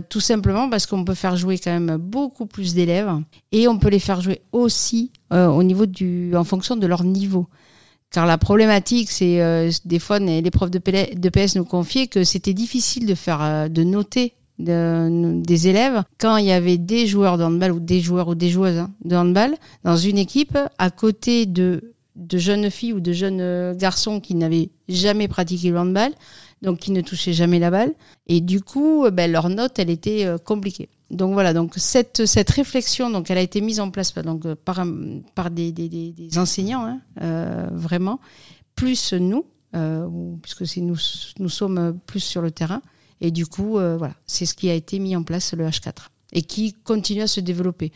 tout 0.10 0.20
simplement 0.20 0.70
parce 0.70 0.86
qu'on 0.86 1.04
peut 1.04 1.16
faire 1.16 1.36
jouer 1.36 1.58
quand 1.58 1.72
même 1.72 1.98
beaucoup 1.98 2.46
plus 2.46 2.74
d'élèves 2.74 3.12
et 3.52 3.68
on 3.68 3.78
peut 3.78 3.90
les 3.90 4.00
faire 4.00 4.22
jouer 4.22 4.42
aussi 4.52 5.12
au 5.32 5.64
niveau 5.64 5.86
du 5.86 6.36
en 6.36 6.44
fonction 6.44 6.76
de 6.76 6.88
leur 6.88 7.04
niveau. 7.04 7.48
Car 8.12 8.26
la 8.26 8.38
problématique, 8.38 9.10
c'est 9.10 9.42
euh, 9.42 9.72
des 9.86 10.00
fois 10.00 10.20
les 10.20 10.52
profs 10.52 10.70
de, 10.70 10.80
PS 10.80 11.56
nous 11.56 11.64
confiaient 11.64 12.08
que 12.08 12.26
c'était 12.26 12.54
difficile 12.54 13.06
de 13.06 13.16
faire, 13.16 13.42
euh, 13.42 13.68
de 13.70 13.84
noter 13.84 14.34
des 14.60 15.68
élèves 15.70 16.04
quand 16.20 16.38
il 16.38 16.46
y 16.46 16.52
avait 16.52 16.78
des 16.78 17.08
joueurs 17.08 17.40
de 17.40 17.44
handball 17.44 17.72
ou 17.72 17.80
des 17.80 18.00
joueurs 18.00 18.28
ou 18.28 18.36
des 18.36 18.50
joueuses 18.50 18.78
hein, 18.78 18.92
de 19.04 19.16
handball 19.16 19.56
dans 19.84 19.98
une 19.98 20.20
équipe 20.20 20.56
à 20.78 20.92
côté 20.92 21.48
de, 21.48 21.96
de 22.16 22.38
jeunes 22.38 22.70
filles 22.70 22.94
ou 22.94 23.00
de 23.00 23.12
jeunes 23.12 23.42
euh, 23.42 23.74
garçons 23.74 24.20
qui 24.20 24.36
n'avaient 24.36 24.70
jamais 24.88 25.28
pratiqué 25.28 25.72
le 25.72 25.80
handball, 25.80 26.12
donc 26.62 26.80
qui 26.80 26.92
ne 26.92 27.02
touchaient 27.02 27.34
jamais 27.34 27.58
la 27.58 27.72
balle. 27.72 27.94
Et 28.28 28.42
du 28.42 28.62
coup, 28.62 29.10
ben, 29.12 29.32
leur 29.32 29.50
note, 29.50 29.80
elle 29.80 29.90
était 29.90 30.28
compliquée. 30.46 30.90
Donc 31.12 31.34
voilà, 31.34 31.54
donc 31.54 31.74
cette, 31.76 32.26
cette 32.26 32.50
réflexion, 32.50 33.10
donc 33.10 33.30
elle 33.30 33.38
a 33.38 33.42
été 33.42 33.60
mise 33.60 33.82
en 33.82 33.92
place 33.92 34.14
donc, 34.14 34.54
par, 34.54 34.86
par 35.36 35.52
des, 35.52 35.74
des, 35.74 35.90
des 35.90 36.38
enseignants, 36.38 36.86
hein, 36.86 37.02
euh, 37.22 37.68
vraiment, 37.74 38.22
plus 38.76 39.14
nous, 39.14 39.46
euh, 39.76 40.08
puisque 40.42 40.66
c'est 40.66 40.80
nous, 40.80 40.96
nous 41.38 41.50
sommes 41.50 42.00
plus 42.08 42.22
sur 42.22 42.42
le 42.42 42.52
terrain. 42.52 42.82
Et 43.20 43.30
du 43.30 43.46
coup, 43.46 43.78
euh, 43.78 43.98
voilà, 43.98 44.16
c'est 44.26 44.46
ce 44.46 44.54
qui 44.54 44.70
a 44.70 44.74
été 44.74 45.00
mis 45.00 45.16
en 45.18 45.24
place, 45.24 45.54
le 45.54 45.66
H4, 45.66 46.08
et 46.32 46.44
qui 46.44 46.74
continue 46.74 47.22
à 47.22 47.28
se 47.28 47.42
développer. 47.42 47.92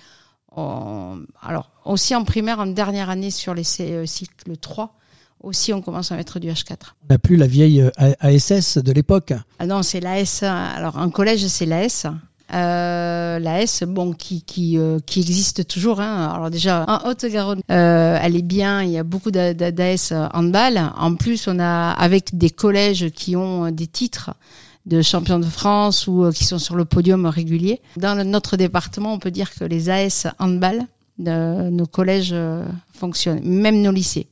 alors, 0.52 1.72
aussi 1.86 2.16
en 2.16 2.26
primaire, 2.26 2.60
en 2.60 2.68
dernière 2.68 3.10
année 3.10 3.32
sur 3.32 3.54
les 3.54 3.64
cycles 3.64 4.58
3, 4.60 4.94
aussi 5.42 5.72
on 5.72 5.82
commence 5.82 6.12
à 6.12 6.18
mettre 6.18 6.40
du 6.40 6.50
H4. 6.50 6.96
On 7.04 7.14
n'a 7.14 7.18
plus 7.18 7.38
la 7.38 7.48
vieille 7.48 7.90
ASS 8.20 8.78
de 8.78 8.92
l'époque. 8.92 9.32
Ah 9.60 9.66
non, 9.66 9.84
c'est 9.84 10.02
l'AS. 10.02 10.44
Alors 10.44 10.98
en 10.98 11.10
collège, 11.10 11.48
c'est 11.48 11.66
l'AS. 11.66 12.08
Euh, 12.54 13.40
la 13.40 13.62
S, 13.62 13.84
bon, 13.88 14.14
qui 14.14 14.44
qui, 14.44 14.78
euh, 14.78 15.00
qui 15.06 15.20
existe 15.22 15.68
toujours. 15.68 16.00
Hein. 16.00 16.32
Alors 16.34 16.50
déjà 16.50 16.86
en 16.88 17.10
Haute-Garonne, 17.10 17.62
euh, 17.72 18.20
elle 18.22 18.36
est 18.36 18.44
bien. 18.44 18.84
Il 18.84 18.92
y 18.92 18.98
a 18.98 19.04
beaucoup 19.04 19.32
d'AS 19.32 20.14
handball. 20.34 20.92
En 20.98 21.16
plus, 21.16 21.48
on 21.48 21.60
a 21.60 21.92
avec 21.92 22.38
des 22.38 22.50
collèges 22.50 23.10
qui 23.10 23.36
ont 23.36 23.72
des 23.72 23.88
titres 23.88 24.32
de 24.86 25.02
champions 25.02 25.40
de 25.40 25.46
France 25.46 26.06
ou 26.08 26.30
qui 26.32 26.44
sont 26.44 26.60
sur 26.60 26.76
le 26.76 26.86
podium 26.86 27.26
régulier. 27.26 27.82
Dans 27.98 28.24
notre 28.24 28.58
département, 28.58 29.14
on 29.14 29.20
peut 29.20 29.32
dire 29.32 29.54
que 29.54 29.64
les 29.64 29.90
AS 29.90 30.28
handball 30.40 30.82
nos 31.18 31.86
collèges 31.86 32.36
fonctionnent, 32.94 33.40
même 33.42 33.82
nos 33.82 33.92
lycées. 33.92 34.28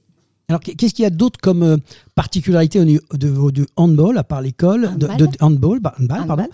Alors, 0.49 0.59
qu'est-ce 0.59 0.93
qu'il 0.93 1.03
y 1.03 1.05
a 1.05 1.09
d'autre 1.09 1.39
comme 1.41 1.63
euh, 1.63 1.77
particularité 2.15 2.79
au 2.79 2.83
niveau 2.83 3.51
de, 3.51 3.65
handball, 3.77 4.17
à 4.17 4.23
part 4.23 4.41
l'école 4.41 4.97
de, 4.97 5.07
handball, 5.39 5.79
bah, 5.79 5.95
handball, 5.99 6.27
pardon. 6.27 6.47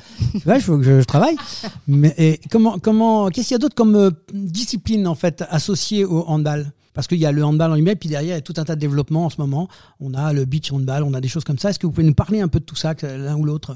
ouais, 0.45 0.59
je, 0.59 0.81
je, 0.81 0.99
je, 0.99 1.05
travaille. 1.05 1.35
Mais 1.87 2.13
et 2.17 2.39
comment, 2.51 2.77
comment, 2.77 3.29
qu'est-ce 3.29 3.47
qu'il 3.47 3.55
y 3.55 3.57
a 3.57 3.59
d'autre 3.59 3.75
comme 3.75 3.95
euh, 3.95 4.11
discipline 4.31 5.07
en 5.07 5.15
fait 5.15 5.43
associée 5.49 6.05
au 6.05 6.23
handball? 6.27 6.71
Parce 6.93 7.07
qu'il 7.07 7.17
y 7.17 7.25
a 7.25 7.31
le 7.31 7.43
handball 7.43 7.71
en 7.71 7.75
lui-même, 7.75 7.95
puis 7.95 8.09
derrière 8.09 8.35
il 8.35 8.37
y 8.37 8.39
a 8.39 8.41
tout 8.41 8.53
un 8.57 8.65
tas 8.65 8.75
de 8.75 8.81
développements 8.81 9.25
en 9.25 9.29
ce 9.29 9.39
moment. 9.39 9.67
On 9.99 10.13
a 10.13 10.33
le 10.33 10.45
beach 10.45 10.71
handball, 10.71 11.03
on 11.03 11.13
a 11.13 11.21
des 11.21 11.27
choses 11.27 11.43
comme 11.43 11.57
ça. 11.57 11.69
Est-ce 11.69 11.79
que 11.79 11.87
vous 11.87 11.93
pouvez 11.93 12.05
nous 12.05 12.13
parler 12.13 12.41
un 12.41 12.47
peu 12.47 12.59
de 12.59 12.65
tout 12.65 12.75
ça, 12.75 12.93
l'un 13.01 13.37
ou 13.37 13.45
l'autre? 13.45 13.75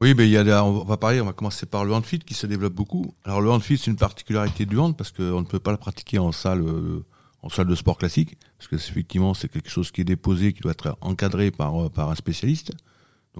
Oui, 0.00 0.14
mais 0.16 0.26
il 0.26 0.30
y 0.30 0.38
a, 0.38 0.64
on 0.64 0.84
va 0.84 0.96
parler, 0.96 1.20
on 1.20 1.26
va 1.26 1.34
commencer 1.34 1.66
par 1.66 1.84
le 1.84 1.92
handfit 1.92 2.20
qui 2.20 2.32
se 2.32 2.46
développe 2.46 2.72
beaucoup. 2.72 3.12
Alors 3.24 3.42
le 3.42 3.50
handfit, 3.50 3.76
c'est 3.76 3.90
une 3.90 3.98
particularité 3.98 4.64
du 4.64 4.78
hand 4.78 4.96
parce 4.96 5.10
qu'on 5.10 5.40
ne 5.40 5.46
peut 5.46 5.58
pas 5.58 5.72
le 5.72 5.76
pratiquer 5.76 6.18
en 6.18 6.32
salle 6.32 6.62
euh, 6.62 7.04
en 7.42 7.48
salle 7.48 7.66
de 7.66 7.74
sport 7.74 7.98
classique, 7.98 8.36
parce 8.58 8.68
que 8.68 8.76
effectivement 8.76 9.34
c'est 9.34 9.48
quelque 9.48 9.70
chose 9.70 9.90
qui 9.90 10.00
est 10.00 10.04
déposé, 10.04 10.52
qui 10.52 10.60
doit 10.60 10.72
être 10.72 10.96
encadré 11.00 11.50
par, 11.50 11.86
euh, 11.86 11.88
par 11.88 12.10
un 12.10 12.14
spécialiste. 12.14 12.72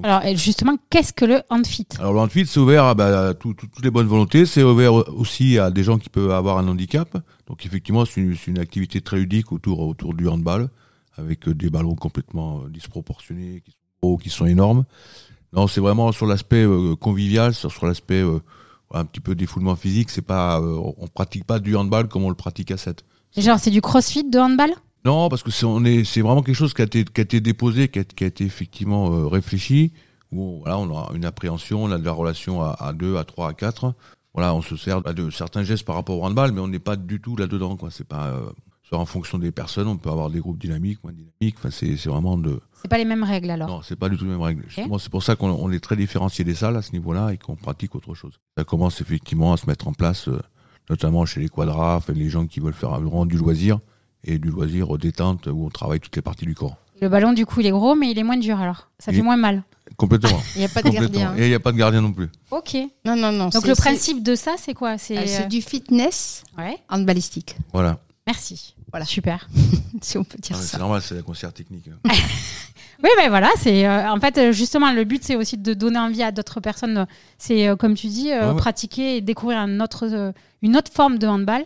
Alors 0.05 0.23
justement, 0.37 0.79
qu'est-ce 0.89 1.13
que 1.13 1.25
le 1.25 1.43
handfit? 1.51 1.87
Alors 1.99 2.13
le 2.13 2.21
handfit, 2.21 2.47
c'est 2.47 2.61
ouvert 2.61 2.85
à, 2.85 2.95
bah, 2.95 3.35
toutes 3.35 3.65
les 3.83 3.91
bonnes 3.91 4.07
volontés, 4.07 4.47
c'est 4.47 4.63
ouvert 4.63 4.95
aussi 4.95 5.59
à 5.59 5.71
des 5.71 5.83
gens 5.83 5.99
qui 5.99 6.09
peuvent 6.09 6.31
avoir 6.31 6.59
un 6.59 6.69
handicap. 6.69 7.19
Donc 7.49 7.67
effectivement, 7.67 8.05
c'est 8.05 8.21
une, 8.21 8.37
une, 8.47 8.59
activité 8.61 9.01
très 9.01 9.19
ludique 9.19 9.51
autour, 9.51 9.81
autour 9.81 10.15
du 10.15 10.29
handball, 10.29 10.71
avec 11.17 11.49
euh, 11.49 11.55
des 11.55 11.71
ballons 11.71 11.97
complètement 11.97 12.63
euh, 12.63 12.69
disproportionnés, 12.69 13.63
qui 13.65 13.73
sont 13.73 13.79
gros, 14.01 14.17
qui 14.17 14.31
sont 14.31 14.47
énormes. 14.47 14.85
Non, 15.53 15.67
c'est 15.67 15.81
vraiment 15.81 16.13
sur 16.13 16.27
l'aspect 16.27 16.65
convivial, 17.01 17.53
sur, 17.53 17.73
sur 17.73 17.85
l'aspect 17.85 18.23
un 18.95 19.05
petit 19.05 19.19
peu 19.19 19.35
défoulement 19.35 19.75
physique. 19.75 20.09
C'est 20.11 20.23
pas, 20.23 20.61
on 20.63 21.09
pratique 21.09 21.45
pas 21.45 21.59
du 21.59 21.75
handball 21.75 22.07
comme 22.07 22.23
on 22.23 22.29
le 22.29 22.37
pratique 22.37 22.71
à 22.71 22.77
7. 22.77 23.05
Genre, 23.37 23.59
c'est 23.59 23.71
du 23.71 23.81
crossfit 23.81 24.25
de 24.25 24.39
handball? 24.39 24.71
Non, 25.05 25.29
parce 25.29 25.43
que 25.43 25.51
c'est 25.51 25.67
c'est 26.05 26.21
vraiment 26.21 26.43
quelque 26.43 26.57
chose 26.57 26.75
qui 26.75 26.83
a 26.83 26.85
été, 26.85 27.05
qui 27.05 27.21
a 27.21 27.23
été 27.23 27.41
déposé, 27.41 27.89
qui 27.89 28.01
a, 28.01 28.05
qui 28.05 28.25
a 28.25 28.27
été 28.27 28.45
effectivement 28.45 29.13
euh, 29.13 29.27
réfléchi. 29.27 29.93
Où 30.33 30.61
voilà, 30.61 30.79
on 30.79 30.97
a 30.97 31.11
une 31.15 31.25
appréhension, 31.25 31.85
on 31.85 31.91
a 31.91 31.99
de 31.99 32.05
la 32.05 32.13
relation 32.13 32.63
à, 32.63 32.77
à 32.79 32.93
2, 32.93 33.17
à 33.17 33.25
3, 33.25 33.49
à 33.49 33.53
4. 33.55 33.95
Voilà, 34.35 34.55
on 34.55 34.63
se 34.63 34.77
sert 34.77 35.03
de 35.03 35.31
certains 35.31 35.65
gestes 35.65 35.85
par 35.85 35.97
rapport 35.97 36.19
au 36.19 36.25
handball, 36.25 36.53
mais 36.53 36.61
on 36.61 36.69
n'est 36.69 36.79
pas 36.79 36.97
du 36.97 37.21
tout 37.21 37.35
là-dedans. 37.37 37.77
Quoi. 37.77 37.91
C'est 37.91 38.07
pas, 38.07 38.29
euh, 38.29 38.51
en 38.93 39.07
fonction 39.07 39.39
des 39.39 39.53
personnes, 39.53 39.89
on 39.89 39.97
peut 39.97 40.11
avoir 40.11 40.31
des 40.31 40.41
groupes 40.41 40.59
dynamiques, 40.59 41.03
moins 41.03 41.13
dynamiques. 41.13 41.57
Enfin, 41.59 41.71
c'est, 41.71 41.97
c'est 41.97 42.09
vraiment 42.09 42.37
de. 42.37 42.61
C'est 42.83 42.89
pas 42.89 42.99
les 42.99 43.05
mêmes 43.05 43.25
règles 43.25 43.51
alors? 43.51 43.69
Non, 43.69 43.83
c'est 43.83 43.97
pas 43.97 44.09
du 44.09 44.17
tout 44.17 44.25
les 44.25 44.31
mêmes 44.31 44.41
règles. 44.41 44.65
c'est 44.71 45.11
pour 45.11 45.23
ça 45.23 45.37
qu'on 45.37 45.71
est 45.71 45.81
très 45.81 45.97
différencié 45.97 46.45
des 46.45 46.55
salles 46.55 46.77
à 46.77 46.83
ce 46.83 46.93
niveau-là 46.93 47.33
et 47.33 47.39
qu'on 47.39 47.57
pratique 47.57 47.95
autre 47.95 48.15
chose. 48.15 48.35
Ça 48.57 48.65
commence 48.65 49.01
effectivement 49.01 49.53
à 49.53 49.57
se 49.57 49.67
mettre 49.67 49.89
en 49.89 49.93
place. 49.93 50.29
Euh, 50.29 50.41
notamment 50.91 51.25
chez 51.25 51.41
les 51.41 51.49
quadras, 51.49 52.01
les 52.09 52.29
gens 52.29 52.47
qui 52.47 52.61
veulent 52.61 52.75
faire 52.75 52.91
vraiment 52.91 53.25
du 53.25 53.39
loisir 53.39 53.79
et 54.25 54.39
du 54.39 54.51
loisir 54.51 54.99
détente 54.99 55.47
où 55.47 55.65
on 55.65 55.71
travaille 55.71 56.01
toutes 56.01 56.17
les 56.17 56.23
parties 56.23 56.45
du 56.45 56.55
corps. 56.55 56.77
Le 57.01 57.09
ballon, 57.09 57.33
du 57.33 57.47
coup, 57.47 57.61
il 57.61 57.67
est 57.67 57.71
gros, 57.71 57.95
mais 57.95 58.11
il 58.11 58.19
est 58.19 58.23
moins 58.23 58.37
dur 58.37 58.61
alors. 58.61 58.91
Ça 58.99 59.13
fait 59.13 59.23
moins 59.23 59.39
mal. 59.39 59.63
Complètement. 59.97 60.41
Il 60.57 60.59
n'y 60.59 60.65
a 60.65 60.69
pas 60.69 60.83
de 60.83 60.91
gardien. 60.91 61.35
Et 61.37 61.45
il 61.45 61.49
n'y 61.49 61.55
a 61.55 61.61
pas 61.61 61.73
de 61.73 61.77
gardien 61.77 62.01
non 62.01 62.13
plus. 62.13 62.29
Ok. 62.51 62.77
Non, 63.05 63.17
non, 63.17 63.33
non. 63.33 63.49
Donc 63.49 63.67
le 63.67 63.75
principe 63.75 64.23
de 64.23 64.35
ça, 64.35 64.55
c'est 64.57 64.73
quoi? 64.73 64.99
C'est 64.99 65.19
euh, 65.19 65.47
du 65.47 65.63
fitness 65.63 66.45
ouais. 66.57 66.79
en 66.89 67.01
balistique. 67.01 67.57
Voilà. 67.73 67.99
Merci. 68.27 68.77
Voilà. 68.91 69.05
Super. 69.05 69.49
si 70.01 70.17
on 70.17 70.25
peut 70.25 70.39
dire 70.39 70.57
ah, 70.59 70.63
ça. 70.63 70.69
C'est 70.69 70.79
normal, 70.79 71.03
c'est 71.03 71.17
la 71.17 71.23
concert 71.23 71.53
technique. 71.53 71.91
oui, 73.03 73.11
mais 73.19 73.29
voilà, 73.29 73.51
c'est 73.57 73.87
euh, 73.87 74.11
en 74.11 74.21
fait 74.21 74.53
justement 74.53 74.93
le 74.93 75.05
but, 75.05 75.23
c'est 75.25 75.37
aussi 75.37 75.57
de 75.57 75.75
donner 75.75 75.99
envie 75.99 76.23
à 76.23 76.33
d'autres 76.33 76.61
personnes. 76.61 77.07
C'est 77.39 77.69
euh, 77.69 77.77
comme 77.77 77.95
tu 77.95 78.09
dis, 78.09 78.31
pratiquer 78.57 79.17
et 79.17 79.21
découvrir 79.21 79.59
un 79.59 79.81
autre, 79.81 80.33
une 80.63 80.77
autre 80.77 80.91
forme 80.93 81.19
de 81.19 81.27
handball. 81.27 81.65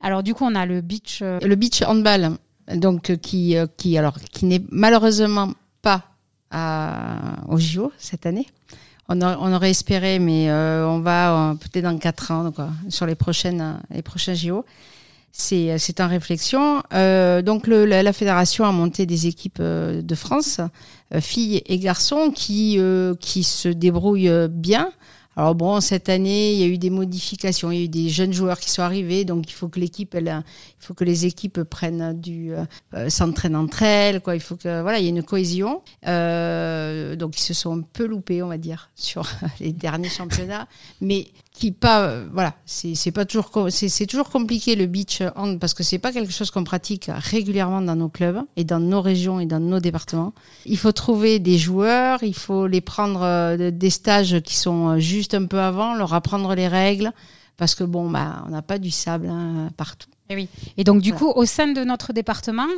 Alors 0.00 0.22
du 0.22 0.34
coup, 0.34 0.44
on 0.44 0.54
a 0.54 0.66
le 0.66 0.80
beach. 0.80 1.22
Le 1.22 1.54
beach 1.54 1.82
handball, 1.82 2.32
donc 2.74 3.16
qui, 3.18 3.56
qui 3.76 3.98
alors 3.98 4.18
qui 4.18 4.46
n'est 4.46 4.62
malheureusement 4.70 5.52
pas 5.82 6.04
à, 6.50 7.16
au 7.48 7.58
JO 7.58 7.92
cette 7.98 8.26
année. 8.26 8.46
On, 9.08 9.20
on 9.22 9.52
aurait 9.54 9.70
espéré, 9.70 10.18
mais 10.18 10.50
euh, 10.50 10.86
on 10.86 11.00
va 11.00 11.50
euh, 11.50 11.54
peut-être 11.54 11.84
dans 11.84 11.96
quatre 11.98 12.30
ans, 12.30 12.52
quoi, 12.52 12.68
sur 12.90 13.06
les 13.06 13.14
prochaines, 13.14 13.80
les 13.90 14.02
prochains 14.02 14.34
JO. 14.34 14.64
C'est, 15.32 15.78
c'est 15.78 16.00
en 16.00 16.08
réflexion. 16.08 16.82
Euh, 16.92 17.42
donc 17.42 17.66
la, 17.66 18.12
fédération 18.12 18.64
a 18.64 18.72
monté 18.72 19.06
des 19.06 19.26
équipes 19.26 19.58
euh, 19.60 20.02
de 20.02 20.14
France, 20.14 20.60
euh, 21.14 21.20
filles 21.20 21.62
et 21.66 21.78
garçons, 21.78 22.30
qui 22.34 22.78
qui 23.20 23.44
se 23.44 23.68
débrouillent 23.68 24.48
bien. 24.48 24.90
Alors 25.38 25.54
bon, 25.54 25.80
cette 25.80 26.08
année, 26.08 26.52
il 26.52 26.58
y 26.58 26.64
a 26.64 26.66
eu 26.66 26.78
des 26.78 26.90
modifications, 26.90 27.70
il 27.70 27.78
y 27.78 27.82
a 27.82 27.84
eu 27.84 27.88
des 27.88 28.08
jeunes 28.08 28.32
joueurs 28.32 28.58
qui 28.58 28.72
sont 28.72 28.82
arrivés, 28.82 29.24
donc 29.24 29.48
il 29.48 29.52
faut 29.52 29.68
que 29.68 29.78
l'équipe, 29.78 30.16
il 30.20 30.42
faut 30.80 30.94
que 30.94 31.04
les 31.04 31.26
équipes 31.26 31.62
prennent 31.62 32.20
du, 32.20 32.52
euh, 32.52 33.08
s'entraînent 33.08 33.54
entre 33.54 33.84
elles, 33.84 34.20
quoi. 34.20 34.34
Il 34.34 34.40
faut 34.40 34.56
que, 34.56 34.82
voilà, 34.82 34.98
il 34.98 35.04
y 35.04 35.06
a 35.06 35.10
une 35.10 35.22
cohésion. 35.22 35.82
Euh, 36.08 37.14
donc 37.14 37.38
ils 37.38 37.42
se 37.42 37.54
sont 37.54 37.78
un 37.78 37.82
peu 37.82 38.04
loupés, 38.04 38.42
on 38.42 38.48
va 38.48 38.58
dire, 38.58 38.90
sur 38.96 39.30
les 39.60 39.72
derniers 39.72 40.08
championnats, 40.08 40.66
mais 41.00 41.28
qui 41.58 41.72
pas 41.72 42.02
euh, 42.02 42.26
voilà 42.32 42.54
c'est 42.64 42.94
c'est 42.94 43.10
pas 43.10 43.24
toujours 43.24 43.50
c'est 43.70 43.88
c'est 43.88 44.06
toujours 44.06 44.30
compliqué 44.30 44.76
le 44.76 44.86
beach 44.86 45.22
hand 45.36 45.58
parce 45.58 45.74
que 45.74 45.82
c'est 45.82 45.98
pas 45.98 46.12
quelque 46.12 46.32
chose 46.32 46.50
qu'on 46.50 46.64
pratique 46.64 47.10
régulièrement 47.12 47.82
dans 47.82 47.96
nos 47.96 48.08
clubs 48.08 48.40
et 48.56 48.64
dans 48.64 48.78
nos 48.78 49.00
régions 49.00 49.40
et 49.40 49.46
dans 49.46 49.60
nos 49.60 49.80
départements. 49.80 50.32
Il 50.66 50.78
faut 50.78 50.92
trouver 50.92 51.38
des 51.40 51.58
joueurs 51.58 52.22
il 52.22 52.34
faut 52.34 52.66
les 52.66 52.80
prendre 52.80 53.22
euh, 53.22 53.70
des 53.70 53.90
stages 53.90 54.40
qui 54.40 54.56
sont 54.56 54.88
euh, 54.88 54.98
juste 54.98 55.34
un 55.34 55.46
peu 55.46 55.58
avant 55.58 55.94
leur 55.94 56.14
apprendre 56.14 56.54
les 56.54 56.68
règles 56.68 57.12
parce 57.56 57.74
que 57.74 57.84
bon 57.84 58.08
bah 58.08 58.44
on 58.46 58.50
n'a 58.50 58.62
pas 58.62 58.78
du 58.78 58.90
sable 58.90 59.28
hein, 59.28 59.70
partout. 59.76 60.08
Et 60.30 60.36
oui. 60.36 60.48
Et 60.76 60.84
donc 60.84 61.02
du 61.02 61.12
coup 61.12 61.32
au 61.34 61.44
sein 61.44 61.66
de 61.72 61.82
notre 61.82 62.12
département 62.12 62.68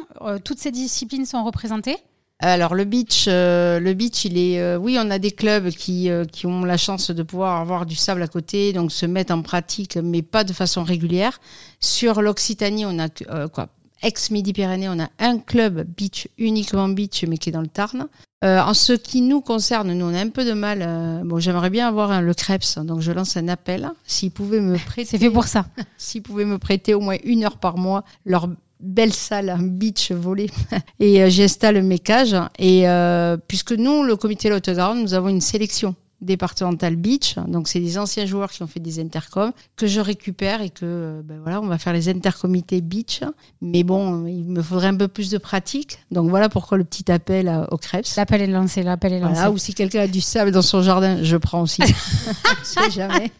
toutes 0.44 0.58
ces 0.58 0.70
disciplines 0.70 1.26
sont 1.26 1.44
représentées? 1.44 1.98
Alors 2.42 2.74
le 2.74 2.84
beach, 2.84 3.26
euh, 3.28 3.80
le 3.80 3.92
beach, 3.92 4.24
il 4.24 4.38
est, 4.38 4.60
euh, 4.60 4.78
oui, 4.78 4.96
on 4.98 5.10
a 5.10 5.18
des 5.18 5.30
clubs 5.30 5.68
qui 5.68 6.08
euh, 6.08 6.24
qui 6.24 6.46
ont 6.46 6.64
la 6.64 6.78
chance 6.78 7.10
de 7.10 7.22
pouvoir 7.22 7.60
avoir 7.60 7.84
du 7.84 7.94
sable 7.94 8.22
à 8.22 8.28
côté, 8.28 8.72
donc 8.72 8.92
se 8.92 9.04
mettre 9.04 9.34
en 9.34 9.42
pratique, 9.42 9.98
mais 10.02 10.22
pas 10.22 10.42
de 10.42 10.54
façon 10.54 10.82
régulière. 10.82 11.38
Sur 11.80 12.22
l'Occitanie, 12.22 12.86
on 12.86 12.98
a 12.98 13.08
quoi 13.48 13.68
Ex-Midi-Pyrénées, 14.02 14.88
on 14.88 14.98
a 14.98 15.10
un 15.18 15.38
club 15.38 15.84
beach 15.94 16.28
uniquement 16.38 16.88
beach, 16.88 17.24
mais 17.28 17.36
qui 17.36 17.50
est 17.50 17.52
dans 17.52 17.60
le 17.60 17.68
Tarn. 17.68 18.08
en 18.42 18.72
ce 18.72 18.94
qui 18.94 19.20
nous 19.20 19.42
concerne, 19.42 19.92
nous 19.92 20.06
on 20.06 20.14
a 20.14 20.20
un 20.20 20.30
peu 20.30 20.46
de 20.46 20.54
mal. 20.54 21.22
bon, 21.26 21.38
j'aimerais 21.38 21.68
bien 21.68 21.86
avoir 21.86 22.10
un, 22.10 22.22
le 22.22 22.32
Krebs, 22.32 22.78
donc 22.78 23.00
je 23.00 23.12
lance 23.12 23.36
un 23.36 23.48
appel. 23.48 23.90
S'ils 24.06 24.30
pouvaient 24.30 24.60
me 24.60 24.78
prêter, 24.78 25.04
c'est 25.10 25.18
fait 25.18 25.28
pour 25.28 25.44
ça. 25.44 25.66
S'ils 25.98 26.22
pouvaient 26.22 26.46
me 26.46 26.58
prêter 26.58 26.94
au 26.94 27.00
moins 27.00 27.18
une 27.24 27.44
heure 27.44 27.58
par 27.58 27.76
mois 27.76 28.04
leur 28.24 28.48
belle 28.80 29.12
salle, 29.12 29.50
un 29.50 29.62
beach 29.62 30.12
volé, 30.12 30.50
et 31.00 31.22
euh, 31.22 31.28
j'installe 31.28 31.82
mes 31.82 31.98
cages. 31.98 32.36
Et 32.58 32.88
euh, 32.88 33.36
puisque 33.48 33.72
nous, 33.72 34.02
le 34.02 34.16
comité 34.16 34.48
de 34.48 34.54
Haute-Garonne, 34.54 35.02
nous 35.02 35.14
avons 35.14 35.28
une 35.28 35.40
sélection 35.40 35.94
départemental 36.20 36.96
beach. 36.96 37.36
Donc 37.48 37.68
c'est 37.68 37.80
des 37.80 37.98
anciens 37.98 38.26
joueurs 38.26 38.50
qui 38.50 38.62
ont 38.62 38.66
fait 38.66 38.80
des 38.80 39.00
intercoms 39.00 39.52
que 39.76 39.86
je 39.86 40.00
récupère 40.00 40.60
et 40.60 40.70
que 40.70 40.80
euh, 40.82 41.22
ben 41.24 41.38
voilà, 41.42 41.60
on 41.60 41.66
va 41.66 41.78
faire 41.78 41.92
les 41.92 42.08
intercomités 42.08 42.80
beach. 42.80 43.22
Mais 43.62 43.82
bon, 43.82 44.26
il 44.26 44.44
me 44.44 44.62
faudrait 44.62 44.88
un 44.88 44.96
peu 44.96 45.08
plus 45.08 45.30
de 45.30 45.38
pratique. 45.38 45.98
Donc 46.10 46.28
voilà 46.28 46.48
pourquoi 46.48 46.78
le 46.78 46.84
petit 46.84 47.10
appel 47.10 47.66
au 47.70 47.76
Krebs. 47.78 48.04
L'appel 48.16 48.42
est 48.42 48.46
lancé, 48.46 48.82
l'appel 48.82 49.12
est 49.14 49.20
lancé. 49.20 49.34
Voilà, 49.34 49.50
ou 49.50 49.58
si 49.58 49.74
quelqu'un 49.74 50.00
a 50.00 50.06
du 50.06 50.20
sable 50.20 50.50
dans 50.50 50.62
son 50.62 50.82
jardin, 50.82 51.22
je 51.22 51.36
prends 51.36 51.62
aussi. 51.62 51.82
je 51.86 52.64
sais 52.64 52.90
jamais. 52.90 53.32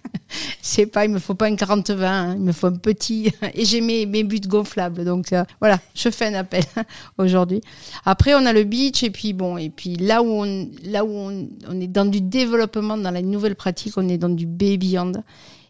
C'est 0.62 0.86
pas, 0.86 1.04
il 1.04 1.10
me 1.10 1.18
faut 1.18 1.34
pas 1.34 1.46
un 1.46 1.54
40-20, 1.54 2.04
hein. 2.04 2.34
il 2.36 2.42
me 2.42 2.52
faut 2.52 2.68
un 2.68 2.76
petit. 2.76 3.32
Et 3.54 3.64
j'ai 3.64 3.80
mes, 3.80 4.06
mes 4.06 4.22
buts 4.22 4.40
gonflables. 4.46 5.04
Donc 5.04 5.32
euh, 5.32 5.44
voilà, 5.60 5.80
je 5.94 6.08
fais 6.08 6.26
un 6.26 6.34
appel 6.34 6.62
aujourd'hui. 7.18 7.60
Après, 8.04 8.34
on 8.34 8.46
a 8.46 8.52
le 8.52 8.64
beach 8.64 9.02
et 9.02 9.10
puis 9.10 9.32
bon, 9.32 9.58
et 9.58 9.70
puis 9.70 9.96
là 9.96 10.22
où 10.22 10.26
on, 10.26 10.68
là 10.84 11.04
où 11.04 11.10
on, 11.10 11.48
on 11.68 11.80
est 11.80 11.88
dans 11.88 12.04
du 12.04 12.20
développement 12.20 12.69
dans 12.72 13.10
la 13.10 13.22
nouvelle 13.22 13.56
pratique, 13.56 13.94
on 13.96 14.08
est 14.08 14.18
dans 14.18 14.28
du 14.28 14.46
baby 14.46 14.98
hand. 14.98 15.22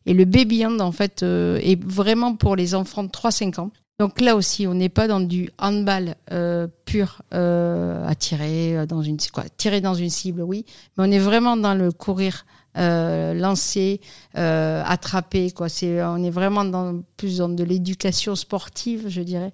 Et 0.07 0.15
le 0.15 0.25
baby 0.25 0.65
hand, 0.67 0.81
en 0.81 0.93
fait, 0.93 1.23
euh, 1.23 1.59
est 1.63 1.83
vraiment 1.83 2.35
pour 2.35 2.57
les 2.57 2.75
enfants 2.75 3.05
de 3.05 3.11
3-5 3.11 3.61
ans. 3.61 3.71
Donc 3.99 4.21
là 4.21 4.35
aussi, 4.35 4.67
on 4.67 4.73
n'est 4.73 4.89
pas 4.89 5.07
dans 5.09 5.21
du 5.21 5.51
handball 5.59 6.15
euh, 6.33 6.67
pur 6.87 7.21
euh, 7.35 8.07
à 8.07 8.15
tirer 8.15 8.87
dans 8.87 9.03
une 9.03 9.19
quoi, 9.31 9.45
tirer 9.59 9.83
dans 9.83 9.93
une 9.93 10.09
cible, 10.09 10.41
oui, 10.41 10.65
mais 10.97 11.05
on 11.07 11.11
est 11.11 11.19
vraiment 11.19 11.57
dans 11.59 11.75
le 11.75 11.93
courir, 11.93 12.47
lancer, 12.75 14.01
attraper, 14.35 15.51
quoi. 15.51 15.69
C'est, 15.69 16.03
on 16.03 16.25
est 16.25 16.31
vraiment 16.31 16.65
dans 16.65 17.03
plus 17.19 17.39
dans 17.39 17.51
de 17.51 17.63
l'éducation 17.63 18.35
sportive, 18.37 19.05
je 19.09 19.21
dirais. 19.21 19.53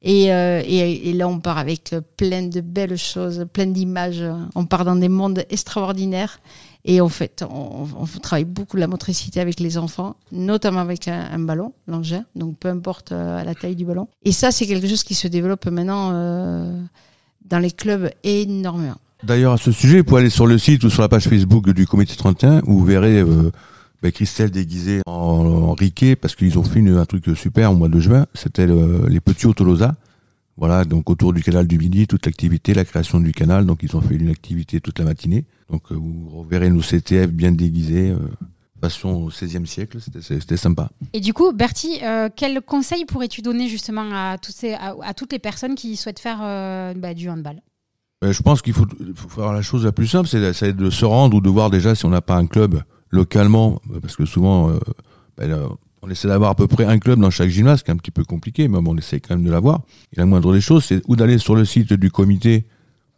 Et, 0.00 0.24
et, 0.24 1.10
et, 1.10 1.12
là, 1.12 1.28
on 1.28 1.38
part 1.38 1.58
avec 1.58 1.94
plein 2.16 2.44
de 2.44 2.60
belles 2.60 2.96
choses, 2.96 3.46
plein 3.52 3.66
d'images. 3.66 4.24
On 4.54 4.64
part 4.64 4.84
dans 4.86 4.96
des 4.96 5.10
mondes 5.10 5.44
extraordinaires. 5.50 6.40
Et 6.84 7.00
en 7.00 7.08
fait, 7.08 7.44
on, 7.48 7.86
travaille 8.20 8.44
beaucoup 8.44 8.76
la 8.76 8.88
motricité 8.88 9.40
avec 9.40 9.60
les 9.60 9.78
enfants, 9.78 10.16
notamment 10.32 10.80
avec 10.80 11.06
un, 11.06 11.38
ballon, 11.38 11.72
l'engin, 11.86 12.24
donc 12.34 12.58
peu 12.58 12.68
importe 12.68 13.12
euh, 13.12 13.42
la 13.44 13.54
taille 13.54 13.76
du 13.76 13.84
ballon. 13.84 14.08
Et 14.24 14.32
ça, 14.32 14.50
c'est 14.50 14.66
quelque 14.66 14.88
chose 14.88 15.04
qui 15.04 15.14
se 15.14 15.28
développe 15.28 15.66
maintenant 15.66 16.10
euh, 16.12 16.80
dans 17.48 17.60
les 17.60 17.70
clubs 17.70 18.10
énormément. 18.24 18.96
D'ailleurs, 19.22 19.52
à 19.52 19.58
ce 19.58 19.70
sujet, 19.70 19.98
vous 19.98 20.04
pouvez 20.04 20.22
aller 20.22 20.30
sur 20.30 20.48
le 20.48 20.58
site 20.58 20.82
ou 20.82 20.90
sur 20.90 21.02
la 21.02 21.08
page 21.08 21.28
Facebook 21.28 21.70
du 21.70 21.86
Comité 21.86 22.16
31 22.16 22.62
où 22.66 22.78
vous 22.78 22.84
verrez 22.84 23.20
euh, 23.20 23.52
bah, 24.02 24.10
Christelle 24.10 24.50
déguisée 24.50 25.02
en, 25.06 25.74
Riquet 25.74 26.16
parce 26.16 26.34
qu'ils 26.34 26.58
ont 26.58 26.64
fait 26.64 26.80
un 26.80 27.04
truc 27.04 27.26
super 27.36 27.70
au 27.70 27.76
mois 27.76 27.88
de 27.88 28.00
juin. 28.00 28.26
C'était 28.34 28.66
le, 28.66 29.06
les 29.08 29.20
petits 29.20 29.46
Autolosa. 29.46 29.94
Voilà, 30.56 30.84
donc 30.84 31.08
autour 31.08 31.32
du 31.32 31.42
canal 31.42 31.68
du 31.68 31.78
Midi, 31.78 32.08
toute 32.08 32.26
l'activité, 32.26 32.74
la 32.74 32.84
création 32.84 33.20
du 33.20 33.30
canal. 33.32 33.66
Donc 33.66 33.84
ils 33.84 33.96
ont 33.96 34.00
fait 34.00 34.16
une 34.16 34.28
activité 34.28 34.80
toute 34.80 34.98
la 34.98 35.04
matinée. 35.04 35.44
Donc 35.72 35.90
euh, 35.90 35.94
vous 35.94 36.44
verrez 36.48 36.70
nos 36.70 36.82
CTF 36.82 37.28
bien 37.28 37.50
déguisés, 37.50 38.10
euh, 38.10 38.18
façon 38.80 39.08
au 39.08 39.28
XVIe 39.28 39.66
siècle. 39.66 39.98
C'était 40.20 40.56
sympa. 40.58 40.90
Et 41.14 41.20
du 41.20 41.32
coup, 41.32 41.50
Bertie, 41.52 42.00
euh, 42.02 42.28
quel 42.34 42.60
conseil 42.60 43.06
pourrais-tu 43.06 43.40
donner 43.40 43.68
justement 43.68 44.04
à, 44.12 44.36
toutes 44.36 44.54
ces, 44.54 44.74
à, 44.74 45.14
toutes 45.14 45.32
les 45.32 45.38
personnes 45.38 45.74
qui 45.74 45.96
souhaitent 45.96 46.20
faire 46.20 46.40
euh, 46.42 46.92
bah, 46.94 47.14
du 47.14 47.30
handball? 47.30 47.62
Je 48.22 48.40
pense 48.42 48.62
qu'il 48.62 48.74
faut, 48.74 48.86
faut, 49.16 49.28
faire 49.28 49.52
la 49.52 49.62
chose 49.62 49.84
la 49.84 49.90
plus 49.90 50.06
simple, 50.06 50.28
c'est 50.28 50.76
de 50.76 50.90
se 50.90 51.04
rendre 51.04 51.36
ou 51.36 51.40
de 51.40 51.48
voir 51.48 51.70
déjà 51.70 51.96
si 51.96 52.04
on 52.06 52.10
n'a 52.10 52.20
pas 52.20 52.36
un 52.36 52.46
club 52.46 52.80
localement, 53.10 53.80
parce 54.00 54.14
que 54.14 54.24
souvent, 54.24 54.70
bah, 55.36 55.44
on 56.02 56.08
essaie 56.08 56.28
d'avoir 56.28 56.50
à 56.50 56.54
peu 56.54 56.68
près 56.68 56.84
un 56.84 57.00
club 57.00 57.18
dans 57.18 57.30
chaque 57.30 57.48
gymnase, 57.48 57.80
ce 57.80 57.84
qui 57.84 57.90
est 57.90 57.94
un 57.94 57.96
petit 57.96 58.12
peu 58.12 58.22
compliqué, 58.22 58.68
mais 58.68 58.78
on 58.78 58.96
essaie 58.96 59.18
quand 59.18 59.34
même 59.34 59.44
de 59.44 59.50
l'avoir. 59.50 59.80
Et 60.12 60.20
la 60.20 60.26
moindre 60.26 60.52
des 60.52 60.60
choses, 60.60 60.84
c'est 60.84 61.02
ou 61.08 61.16
d'aller 61.16 61.38
sur 61.38 61.56
le 61.56 61.64
site 61.64 61.94
du 61.94 62.12
comité 62.12 62.64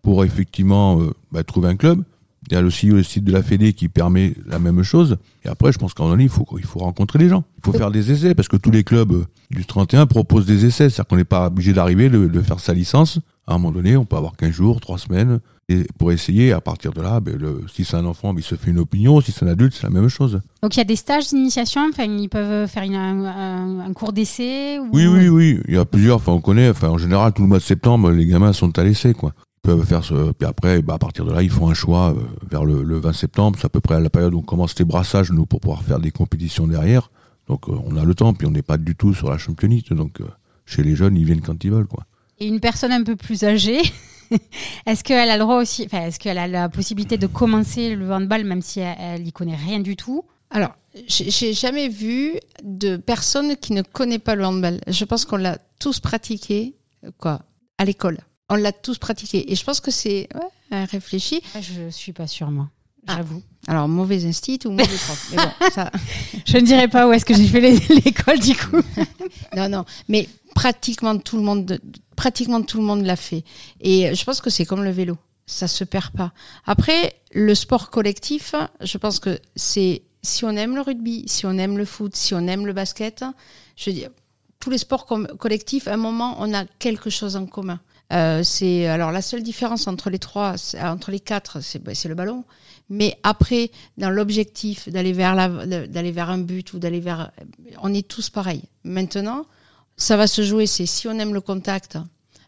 pour 0.02 0.24
effectivement 0.24 0.98
bah, 1.30 1.44
trouver 1.44 1.68
un 1.68 1.76
club. 1.76 2.02
Il 2.50 2.54
y 2.54 2.56
a 2.56 2.62
aussi 2.62 2.86
le 2.86 3.02
site 3.02 3.24
de 3.24 3.32
la 3.32 3.42
Fédé 3.42 3.72
qui 3.72 3.88
permet 3.88 4.34
la 4.46 4.58
même 4.58 4.82
chose. 4.82 5.16
Et 5.44 5.48
après, 5.48 5.72
je 5.72 5.78
pense 5.78 5.94
qu'en 5.94 6.08
donné, 6.08 6.24
il 6.24 6.28
faut, 6.28 6.46
il 6.58 6.64
faut 6.64 6.80
rencontrer 6.80 7.18
les 7.18 7.28
gens. 7.28 7.44
Il 7.58 7.64
faut 7.64 7.72
faire 7.72 7.90
des 7.90 8.12
essais 8.12 8.34
parce 8.34 8.48
que 8.48 8.56
tous 8.56 8.70
les 8.70 8.84
clubs 8.84 9.12
euh, 9.12 9.26
du 9.50 9.64
31 9.64 10.06
proposent 10.06 10.46
des 10.46 10.66
essais. 10.66 10.90
C'est-à-dire 10.90 11.06
qu'on 11.06 11.16
n'est 11.16 11.24
pas 11.24 11.46
obligé 11.46 11.72
d'arriver, 11.72 12.10
de, 12.10 12.26
de 12.26 12.40
faire 12.42 12.60
sa 12.60 12.74
licence. 12.74 13.18
À 13.46 13.54
un 13.54 13.58
moment 13.58 13.72
donné, 13.72 13.96
on 13.96 14.04
peut 14.04 14.16
avoir 14.16 14.36
15 14.36 14.50
jours, 14.50 14.80
3 14.80 14.98
semaines, 14.98 15.40
et 15.68 15.86
pour 15.98 16.12
essayer, 16.12 16.52
à 16.52 16.60
partir 16.60 16.92
de 16.92 17.00
là, 17.00 17.20
ben, 17.20 17.36
le, 17.38 17.62
si 17.72 17.84
c'est 17.84 17.96
un 17.96 18.04
enfant, 18.04 18.34
ben, 18.34 18.40
il 18.40 18.44
se 18.44 18.54
fait 18.54 18.70
une 18.70 18.78
opinion. 18.78 19.20
Si 19.22 19.32
c'est 19.32 19.44
un 19.44 19.48
adulte, 19.48 19.74
c'est 19.74 19.84
la 19.84 19.90
même 19.90 20.08
chose. 20.08 20.40
Donc 20.62 20.76
il 20.76 20.78
y 20.78 20.82
a 20.82 20.84
des 20.84 20.96
stages 20.96 21.28
d'initiation. 21.28 21.88
Enfin, 21.88 22.04
ils 22.04 22.28
peuvent 22.28 22.68
faire 22.68 22.82
une, 22.82 22.94
un, 22.94 23.80
un, 23.80 23.92
cours 23.94 24.12
d'essai. 24.12 24.78
Ou... 24.78 24.90
Oui, 24.92 25.06
oui, 25.06 25.28
oui. 25.28 25.60
Il 25.66 25.74
y 25.74 25.78
a 25.78 25.86
plusieurs. 25.86 26.16
Enfin, 26.16 26.32
on 26.32 26.40
connaît. 26.40 26.68
Enfin, 26.68 26.88
en 26.88 26.98
général, 26.98 27.32
tout 27.32 27.42
le 27.42 27.48
mois 27.48 27.58
de 27.58 27.62
septembre, 27.62 28.10
les 28.10 28.26
gamins 28.26 28.52
sont 28.52 28.78
à 28.78 28.84
l'essai, 28.84 29.14
quoi. 29.14 29.32
Peuvent 29.64 29.84
faire 29.84 30.04
ce. 30.04 30.32
Puis 30.32 30.46
après, 30.46 30.82
ben, 30.82 30.94
à 30.94 30.98
partir 30.98 31.24
de 31.24 31.32
là, 31.32 31.42
ils 31.42 31.50
font 31.50 31.70
un 31.70 31.74
choix 31.74 32.10
euh, 32.10 32.20
vers 32.48 32.64
le, 32.64 32.82
le 32.82 32.98
20 32.98 33.12
septembre. 33.14 33.58
C'est 33.58 33.64
à 33.64 33.70
peu 33.70 33.80
près 33.80 33.94
à 33.94 34.00
la 34.00 34.10
période 34.10 34.34
où 34.34 34.38
on 34.38 34.42
commence 34.42 34.78
les 34.78 34.84
brassages, 34.84 35.32
nous, 35.32 35.46
pour 35.46 35.60
pouvoir 35.60 35.82
faire 35.82 36.00
des 36.00 36.10
compétitions 36.10 36.66
derrière. 36.66 37.10
Donc, 37.48 37.68
euh, 37.68 37.72
on 37.86 37.96
a 37.96 38.04
le 38.04 38.14
temps. 38.14 38.34
Puis 38.34 38.46
on 38.46 38.50
n'est 38.50 38.62
pas 38.62 38.76
du 38.76 38.94
tout 38.94 39.14
sur 39.14 39.30
la 39.30 39.38
championite. 39.38 39.92
Donc, 39.92 40.20
euh, 40.20 40.26
chez 40.66 40.82
les 40.82 40.94
jeunes, 40.94 41.16
ils 41.16 41.24
viennent 41.24 41.40
quand 41.40 41.64
ils 41.64 41.70
veulent, 41.70 41.86
quoi. 41.86 42.04
Et 42.38 42.46
une 42.46 42.60
personne 42.60 42.92
un 42.92 43.02
peu 43.02 43.16
plus 43.16 43.42
âgée 43.42 43.80
est-ce 44.86 45.04
qu'elle 45.04 45.28
a 45.28 45.36
le 45.36 45.42
droit 45.42 45.60
aussi, 45.60 45.84
enfin, 45.86 46.06
est-ce 46.06 46.18
qu'elle 46.18 46.38
a 46.38 46.46
la 46.46 46.68
possibilité 46.68 47.16
de 47.18 47.26
commencer 47.26 47.94
le 47.94 48.10
handball 48.12 48.44
même 48.44 48.62
si 48.62 48.80
elle, 48.80 49.22
n'y 49.22 49.32
connaît 49.32 49.56
rien 49.56 49.80
du 49.80 49.96
tout? 49.96 50.24
Alors, 50.50 50.74
j'ai 51.06 51.52
jamais 51.52 51.88
vu 51.88 52.34
de 52.62 52.96
personne 52.96 53.56
qui 53.56 53.72
ne 53.72 53.82
connaît 53.82 54.18
pas 54.18 54.34
le 54.34 54.44
handball. 54.44 54.80
Je 54.86 55.04
pense 55.04 55.24
qu'on 55.24 55.36
l'a 55.36 55.58
tous 55.78 56.00
pratiqué, 56.00 56.74
quoi, 57.18 57.42
à 57.78 57.84
l'école. 57.84 58.18
On 58.48 58.56
l'a 58.56 58.72
tous 58.72 58.98
pratiqué. 58.98 59.50
Et 59.50 59.56
je 59.56 59.64
pense 59.64 59.80
que 59.80 59.90
c'est 59.90 60.28
ouais, 60.34 60.84
réfléchi. 60.84 61.40
Ah, 61.54 61.60
je 61.60 61.90
suis 61.90 62.12
pas 62.12 62.26
sûre, 62.26 62.50
moi. 62.50 62.68
Ah. 63.06 63.16
J'avoue. 63.16 63.42
Alors, 63.66 63.88
mauvais 63.88 64.24
instit 64.26 64.58
ou 64.64 64.70
mauvais 64.70 64.84
prof. 64.84 65.28
Mais 65.30 65.36
bon, 65.36 65.70
ça... 65.70 65.90
Je 66.46 66.58
ne 66.58 66.62
dirais 66.62 66.88
pas 66.88 67.08
où 67.08 67.12
est-ce 67.12 67.24
que 67.24 67.34
j'ai 67.34 67.46
fait 67.46 67.60
l'école, 68.04 68.38
du 68.38 68.54
coup. 68.54 68.82
non, 69.56 69.68
non. 69.68 69.84
Mais 70.08 70.28
pratiquement 70.54 71.16
tout 71.18 71.36
le 71.36 71.42
monde, 71.42 71.80
pratiquement 72.16 72.62
tout 72.62 72.78
le 72.78 72.84
monde 72.84 73.04
l'a 73.04 73.16
fait. 73.16 73.44
Et 73.80 74.14
je 74.14 74.24
pense 74.24 74.40
que 74.40 74.50
c'est 74.50 74.66
comme 74.66 74.84
le 74.84 74.90
vélo. 74.90 75.16
Ça 75.46 75.68
se 75.68 75.84
perd 75.84 76.10
pas. 76.10 76.32
Après, 76.66 77.14
le 77.32 77.54
sport 77.54 77.90
collectif, 77.90 78.54
je 78.80 78.98
pense 78.98 79.18
que 79.18 79.38
c'est 79.56 80.02
si 80.22 80.44
on 80.44 80.50
aime 80.50 80.74
le 80.74 80.80
rugby, 80.80 81.24
si 81.26 81.44
on 81.46 81.58
aime 81.58 81.76
le 81.76 81.84
foot, 81.84 82.16
si 82.16 82.34
on 82.34 82.46
aime 82.46 82.66
le 82.66 82.72
basket, 82.72 83.24
je 83.76 83.90
veux 83.90 83.96
dire, 83.96 84.10
tous 84.58 84.70
les 84.70 84.78
sports 84.78 85.06
collectifs, 85.38 85.86
à 85.88 85.94
un 85.94 85.98
moment, 85.98 86.36
on 86.38 86.54
a 86.54 86.64
quelque 86.64 87.10
chose 87.10 87.36
en 87.36 87.44
commun. 87.46 87.80
Euh, 88.12 88.42
c'est 88.42 88.86
alors 88.86 89.12
la 89.12 89.22
seule 89.22 89.42
différence 89.42 89.86
entre 89.86 90.10
les 90.10 90.18
trois, 90.18 90.54
entre 90.80 91.10
les 91.10 91.20
quatre, 91.20 91.58
bah, 91.80 91.94
c'est 91.94 92.08
le 92.08 92.14
ballon. 92.14 92.44
Mais 92.90 93.18
après, 93.22 93.70
dans 93.96 94.10
l'objectif 94.10 94.88
d'aller 94.88 95.12
vers 95.12 95.34
d'aller 95.66 96.12
vers 96.12 96.30
un 96.30 96.38
but 96.38 96.74
ou 96.74 96.78
d'aller 96.78 97.00
vers, 97.00 97.32
on 97.82 97.94
est 97.94 98.06
tous 98.06 98.28
pareils. 98.28 98.64
Maintenant, 98.84 99.46
ça 99.96 100.16
va 100.16 100.26
se 100.26 100.42
jouer. 100.42 100.66
C'est 100.66 100.86
si 100.86 101.08
on 101.08 101.18
aime 101.18 101.32
le 101.32 101.40
contact, 101.40 101.96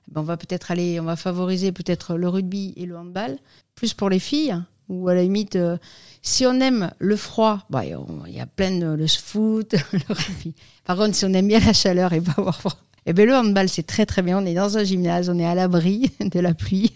ben 0.09 0.21
on 0.21 0.25
va 0.25 0.37
peut-être 0.37 0.71
aller, 0.71 1.01
on 1.01 1.05
va 1.05 1.17
favoriser 1.17 1.73
peut-être 1.73 2.17
le 2.17 2.29
rugby 2.29 2.75
et 2.77 2.85
le 2.85 2.99
handball, 2.99 3.39
plus 3.75 3.95
pour 3.95 4.11
les 4.11 4.19
filles 4.19 4.57
ou 4.89 5.09
à 5.09 5.15
la 5.15 5.23
limite, 5.23 5.57
euh, 5.57 5.77
si 6.23 6.47
on 6.47 6.61
aime 6.61 6.93
le 6.99 7.17
froid, 7.17 7.67
bah, 7.71 7.85
il 7.85 8.35
y 8.35 8.41
a 8.41 8.47
plein 8.47 8.79
de 8.79 8.87
le 8.87 9.07
foot, 9.07 9.75
le 9.93 10.15
rugby. 10.15 10.55
Par 10.85 10.97
contre, 10.97 11.15
si 11.15 11.25
on 11.25 11.33
aime 11.33 11.49
bien 11.49 11.61
la 11.61 11.73
chaleur 11.73 12.13
et 12.13 12.21
pas 12.21 12.35
avoir 12.39 12.61
froid, 12.61 12.77
eh 13.07 13.13
ben, 13.13 13.27
le 13.27 13.35
handball, 13.35 13.69
c'est 13.69 13.85
très 13.85 14.05
très 14.05 14.23
bien. 14.23 14.39
On 14.39 14.45
est 14.45 14.55
dans 14.55 14.77
un 14.77 14.85
gymnase, 14.85 15.31
on 15.31 15.39
est 15.39 15.47
à 15.47 15.55
l'abri 15.55 16.11
de 16.21 16.41
la 16.41 16.55
pluie. 16.55 16.93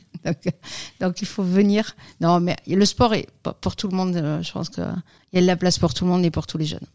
Donc, 1.01 1.23
il 1.23 1.27
faut 1.27 1.43
venir. 1.43 1.97
Non, 2.21 2.41
mais 2.41 2.57
le 2.67 2.85
sport 2.85 3.15
est 3.15 3.29
pour 3.61 3.77
tout 3.77 3.89
le 3.89 3.97
monde. 3.97 4.17
Euh, 4.17 4.43
je 4.43 4.53
pense 4.53 4.69
qu'il 4.69 4.85
y 5.33 5.39
a 5.39 5.41
de 5.41 5.47
la 5.47 5.57
place 5.57 5.79
pour 5.79 5.95
tout 5.95 6.05
le 6.05 6.11
monde 6.11 6.25
et 6.25 6.31
pour 6.31 6.47
tous 6.47 6.59
les 6.59 6.67
jeunes. 6.67 6.87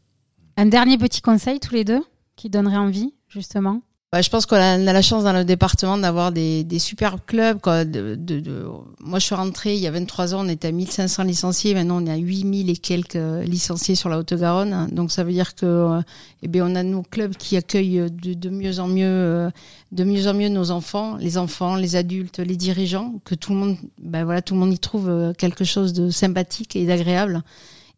Un 0.58 0.66
dernier 0.68 0.98
petit 0.98 1.22
conseil, 1.22 1.60
tous 1.60 1.74
les 1.74 1.84
deux, 1.84 2.04
qui 2.36 2.50
donnerait 2.50 2.78
envie, 2.78 3.14
justement? 3.30 3.82
Je 4.22 4.30
pense 4.30 4.46
qu'on 4.46 4.56
a, 4.56 4.78
la 4.78 5.02
chance 5.02 5.24
dans 5.24 5.34
le 5.34 5.46
département 5.46 5.98
d'avoir 5.98 6.32
des, 6.32 6.64
des 6.64 6.80
super 6.80 7.18
clubs. 7.26 7.60
Moi, 7.66 9.20
je 9.20 9.26
suis 9.26 9.36
rentrée 9.36 9.76
il 9.76 9.82
y 9.82 9.88
a 9.88 9.92
23 9.92 10.36
ans, 10.36 10.46
on 10.46 10.50
était 10.50 10.68
à 10.68 10.72
1500 10.72 11.24
licenciés. 11.24 11.74
Maintenant, 11.74 12.02
on 12.02 12.06
est 12.06 12.12
à 12.12 12.18
8000 12.18 12.70
et 12.70 12.78
quelques 12.78 13.16
euh, 13.16 13.44
licenciés 13.44 13.96
sur 13.96 14.10
la 14.10 14.18
Haute-Garonne. 14.20 14.90
Donc, 14.92 15.12
ça 15.12 15.24
veut 15.24 15.32
dire 15.32 15.56
que, 15.56 15.66
euh, 15.66 16.02
eh 16.44 16.48
bien, 16.48 16.66
on 16.70 16.76
a 16.76 16.84
nos 16.84 17.04
clubs 17.04 17.36
qui 17.36 17.58
accueillent 17.58 18.10
de, 18.12 18.34
de, 18.34 18.50
mieux 18.50 18.80
en 18.80 18.88
mieux, 18.88 19.06
euh, 19.06 19.50
de 19.92 20.04
mieux 20.04 20.28
en 20.28 20.34
mieux 20.34 20.50
nos 20.50 20.72
enfants, 20.72 21.18
les 21.18 21.38
enfants, 21.38 21.76
les 21.76 21.96
adultes, 21.96 22.40
les 22.40 22.58
dirigeants, 22.58 23.16
que 23.26 23.36
tout 23.36 23.54
le 23.54 23.60
monde, 23.60 23.78
ben 24.02 24.24
voilà, 24.26 24.42
tout 24.42 24.54
le 24.54 24.60
monde 24.60 24.74
y 24.74 24.80
trouve 24.80 25.34
quelque 25.38 25.64
chose 25.64 25.94
de 25.94 26.10
sympathique 26.10 26.76
et 26.76 26.86
d'agréable. 26.86 27.44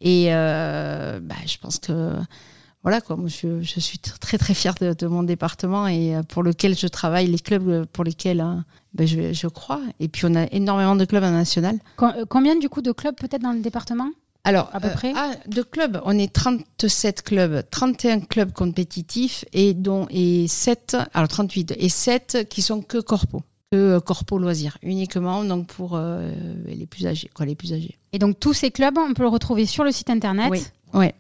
Et 0.02 0.28
euh, 0.30 1.20
bah, 1.22 1.36
je 1.46 1.58
pense 1.58 1.80
que 1.80 2.14
voilà 2.88 3.02
quoi, 3.02 3.18
moi 3.18 3.28
je, 3.28 3.62
je, 3.62 3.82
suis 3.82 4.00
très 4.00 4.38
très 4.38 4.54
fière 4.54 4.74
de, 4.80 4.94
de, 4.94 5.08
mon 5.08 5.22
département 5.22 5.90
et 5.90 6.16
euh, 6.16 6.24
pour 6.24 6.42
lequel 6.42 6.74
je 6.74 6.88
travaille, 6.88 7.28
les 7.28 7.38
clubs 7.38 7.68
euh, 7.68 7.86
pour 7.92 8.06
lesquels 8.06 8.40
hein, 8.40 8.64
ben 8.94 9.06
je, 9.06 9.34
je, 9.34 9.48
crois. 9.48 9.82
Et 10.00 10.08
puis 10.08 10.24
on 10.26 10.34
a 10.36 10.46
énormément 10.54 10.96
de 10.96 11.04
clubs 11.04 11.26
en 11.26 11.32
national. 11.32 11.80
Euh, 12.02 12.24
combien 12.30 12.56
du 12.56 12.70
coup 12.70 12.82
de 12.82 12.94
clubs 12.94 13.14
peut-être 13.14 13.42
dans 13.42 13.52
le 13.52 13.60
département? 13.60 14.10
Alors, 14.46 14.70
à 14.72 14.80
peu 14.80 14.88
près? 14.92 15.12
ah, 15.18 15.32
de 15.48 15.62
clubs, 15.64 16.00
on 16.06 16.18
est 16.18 16.32
37 16.32 17.24
clubs, 17.24 17.62
31 17.70 18.22
clubs 18.22 18.54
compétitifs 18.54 19.44
et 19.52 19.74
dont 19.74 20.08
et 20.10 20.48
7, 20.48 20.96
alors 21.14 21.28
38 21.28 21.74
et 21.78 21.90
7 21.90 22.48
qui 22.50 22.62
sont 22.62 22.82
que 22.82 23.00
corpo, 23.00 23.44
que 23.70 24.00
corpo 24.00 24.38
loisirs 24.38 24.78
uniquement 24.82 25.44
donc 25.44 25.68
pour 25.68 25.98
euh, 25.98 26.32
les 26.66 26.86
plus 26.86 27.06
âgés 27.06 27.30
quoi, 27.34 27.46
les 27.46 27.56
plus 27.56 27.74
âgés. 27.74 27.98
Et 28.14 28.18
donc 28.18 28.40
tous 28.40 28.54
ces 28.54 28.72
clubs, 28.72 28.98
on 28.98 29.14
peut 29.14 29.24
le 29.24 29.28
retrouver 29.28 29.66
sur 29.66 29.84
le 29.84 29.92
site 29.92 30.10
internet? 30.10 30.48
Oui. 30.50 30.64
Ouais. 30.94 31.14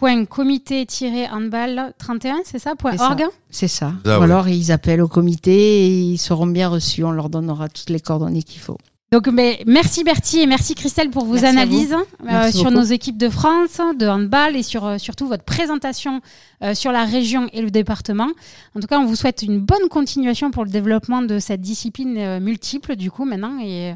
www.comité-handball31, 0.00 2.36
c'est 2.44 2.58
ça 2.58 2.72
.org 2.82 3.24
C'est 3.50 3.68
ça. 3.68 3.92
Ah 4.04 4.18
Ou 4.18 4.22
alors 4.22 4.48
ils 4.48 4.72
appellent 4.72 5.02
au 5.02 5.08
comité 5.08 5.86
et 5.86 5.88
ils 5.88 6.18
seront 6.18 6.46
bien 6.46 6.68
reçus. 6.68 7.04
On 7.04 7.12
leur 7.12 7.30
donnera 7.30 7.68
toutes 7.68 7.90
les 7.90 8.00
coordonnées 8.00 8.42
qu'il 8.42 8.60
faut. 8.60 8.78
Donc, 9.12 9.28
mais 9.28 9.62
merci 9.66 10.02
Bertie 10.02 10.40
et 10.40 10.46
merci 10.46 10.74
Christelle 10.74 11.10
pour 11.10 11.24
vos 11.24 11.44
analyses 11.44 11.94
euh, 12.28 12.50
sur 12.50 12.72
nos 12.72 12.82
équipes 12.82 13.16
de 13.16 13.28
France, 13.28 13.80
de 13.98 14.06
handball 14.06 14.56
et 14.56 14.64
sur 14.64 14.84
euh, 14.84 14.98
surtout 14.98 15.28
votre 15.28 15.44
présentation 15.44 16.20
euh, 16.64 16.74
sur 16.74 16.90
la 16.90 17.04
région 17.04 17.48
et 17.52 17.62
le 17.62 17.70
département. 17.70 18.26
En 18.74 18.80
tout 18.80 18.88
cas, 18.88 18.98
on 18.98 19.06
vous 19.06 19.14
souhaite 19.14 19.42
une 19.42 19.60
bonne 19.60 19.88
continuation 19.88 20.50
pour 20.50 20.64
le 20.64 20.70
développement 20.70 21.22
de 21.22 21.38
cette 21.38 21.60
discipline 21.60 22.40
multiple 22.40 22.96
du 22.96 23.12
coup 23.12 23.24
maintenant 23.24 23.60
et, 23.62 23.94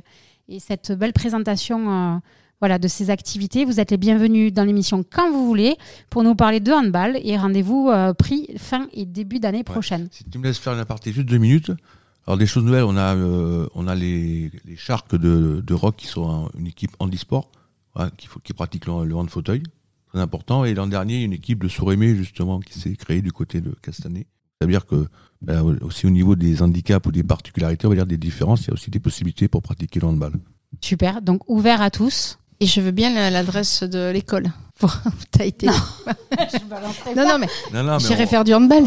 et 0.49 0.61
cette 0.61 0.93
belle 0.93 1.13
présentation 1.13 2.21
voilà, 2.61 2.79
de 2.79 2.89
ces 2.89 3.11
activités. 3.11 3.65
Vous 3.65 3.81
êtes 3.81 3.91
les 3.91 3.97
bienvenus 3.97 4.53
dans 4.53 4.65
l'émission 4.65 5.03
quand 5.03 5.31
vous 5.33 5.47
voulez 5.47 5.77
pour 6.11 6.23
nous 6.23 6.35
parler 6.35 6.61
de 6.61 6.73
handball 6.73 7.19
et 7.23 7.37
rendez-vous 7.37 7.89
euh, 7.89 8.13
pris 8.13 8.49
fin 8.59 8.89
et 8.93 9.07
début 9.07 9.41
d'année 9.41 9.65
prochaine. 9.65 10.09
Si 10.11 10.25
tu 10.25 10.39
me 10.39 10.45
laisses 10.45 10.59
faire 10.59 10.75
une 10.75 10.81
aparté 10.81 11.13
juste 11.13 11.29
deux 11.29 11.39
minutes. 11.39 11.73
Alors 12.27 12.37
des 12.37 12.47
choses 12.47 12.65
nouvelles, 12.65 12.85
on 12.85 12.97
a 12.97 13.17
euh, 13.17 13.67
on 13.75 13.89
a 13.89 13.95
les, 13.95 14.53
les 14.67 14.77
Sharks 14.77 15.15
de, 15.17 15.65
de 15.67 15.75
Rock 15.75 15.97
qui 15.97 16.07
sont 16.07 16.51
une 16.57 16.67
équipe 16.67 16.91
handisport 16.99 17.51
qui, 18.19 18.29
qui 18.45 18.53
pratique 18.53 18.87
le, 18.87 19.05
le 19.05 19.17
hand 19.17 19.29
fauteuil, 19.31 19.63
très 20.09 20.21
important. 20.21 20.65
Et 20.65 20.75
l'an 20.75 20.87
dernier, 20.87 21.25
une 21.25 21.33
équipe 21.33 21.63
de 21.63 21.69
Sourémé 21.69 22.15
justement 22.15 22.61
qui 22.61 22.79
s'est 22.79 22.95
créée 22.95 23.23
du 23.23 23.33
côté 23.33 23.61
de 23.61 23.75
Castanet. 23.83 24.27
C'est-à-dire 24.61 24.85
que 24.85 25.07
ben, 25.41 25.63
aussi 25.81 26.07
au 26.07 26.11
niveau 26.11 26.37
des 26.37 26.61
handicaps 26.61 27.07
ou 27.07 27.11
des 27.11 27.23
particularités, 27.25 27.87
on 27.87 27.91
va 27.91 27.97
dire 27.97 28.07
des 28.07 28.19
différences, 28.19 28.63
il 28.63 28.69
y 28.69 28.71
a 28.71 28.75
aussi 28.75 28.91
des 28.91 29.01
possibilités 29.01 29.49
pour 29.49 29.63
pratiquer 29.63 30.01
le 30.01 30.07
handball. 30.07 30.35
Super, 30.83 31.23
donc 31.23 31.49
ouvert 31.49 31.81
à 31.81 31.91
tous. 31.91 32.39
Et 32.61 32.67
je 32.67 32.81
veux 32.83 32.91
bien 32.91 33.31
l'adresse 33.31 33.83
de 33.83 34.11
l'école. 34.11 34.53
T'as 35.31 35.47
été. 35.47 35.67
Non, 35.67 35.73
non, 37.17 37.27
non, 37.27 37.39
mais, 37.39 37.83
non, 37.83 37.99
j'irai 37.99 38.27
faire 38.27 38.45
du 38.45 38.53
handball. 38.53 38.85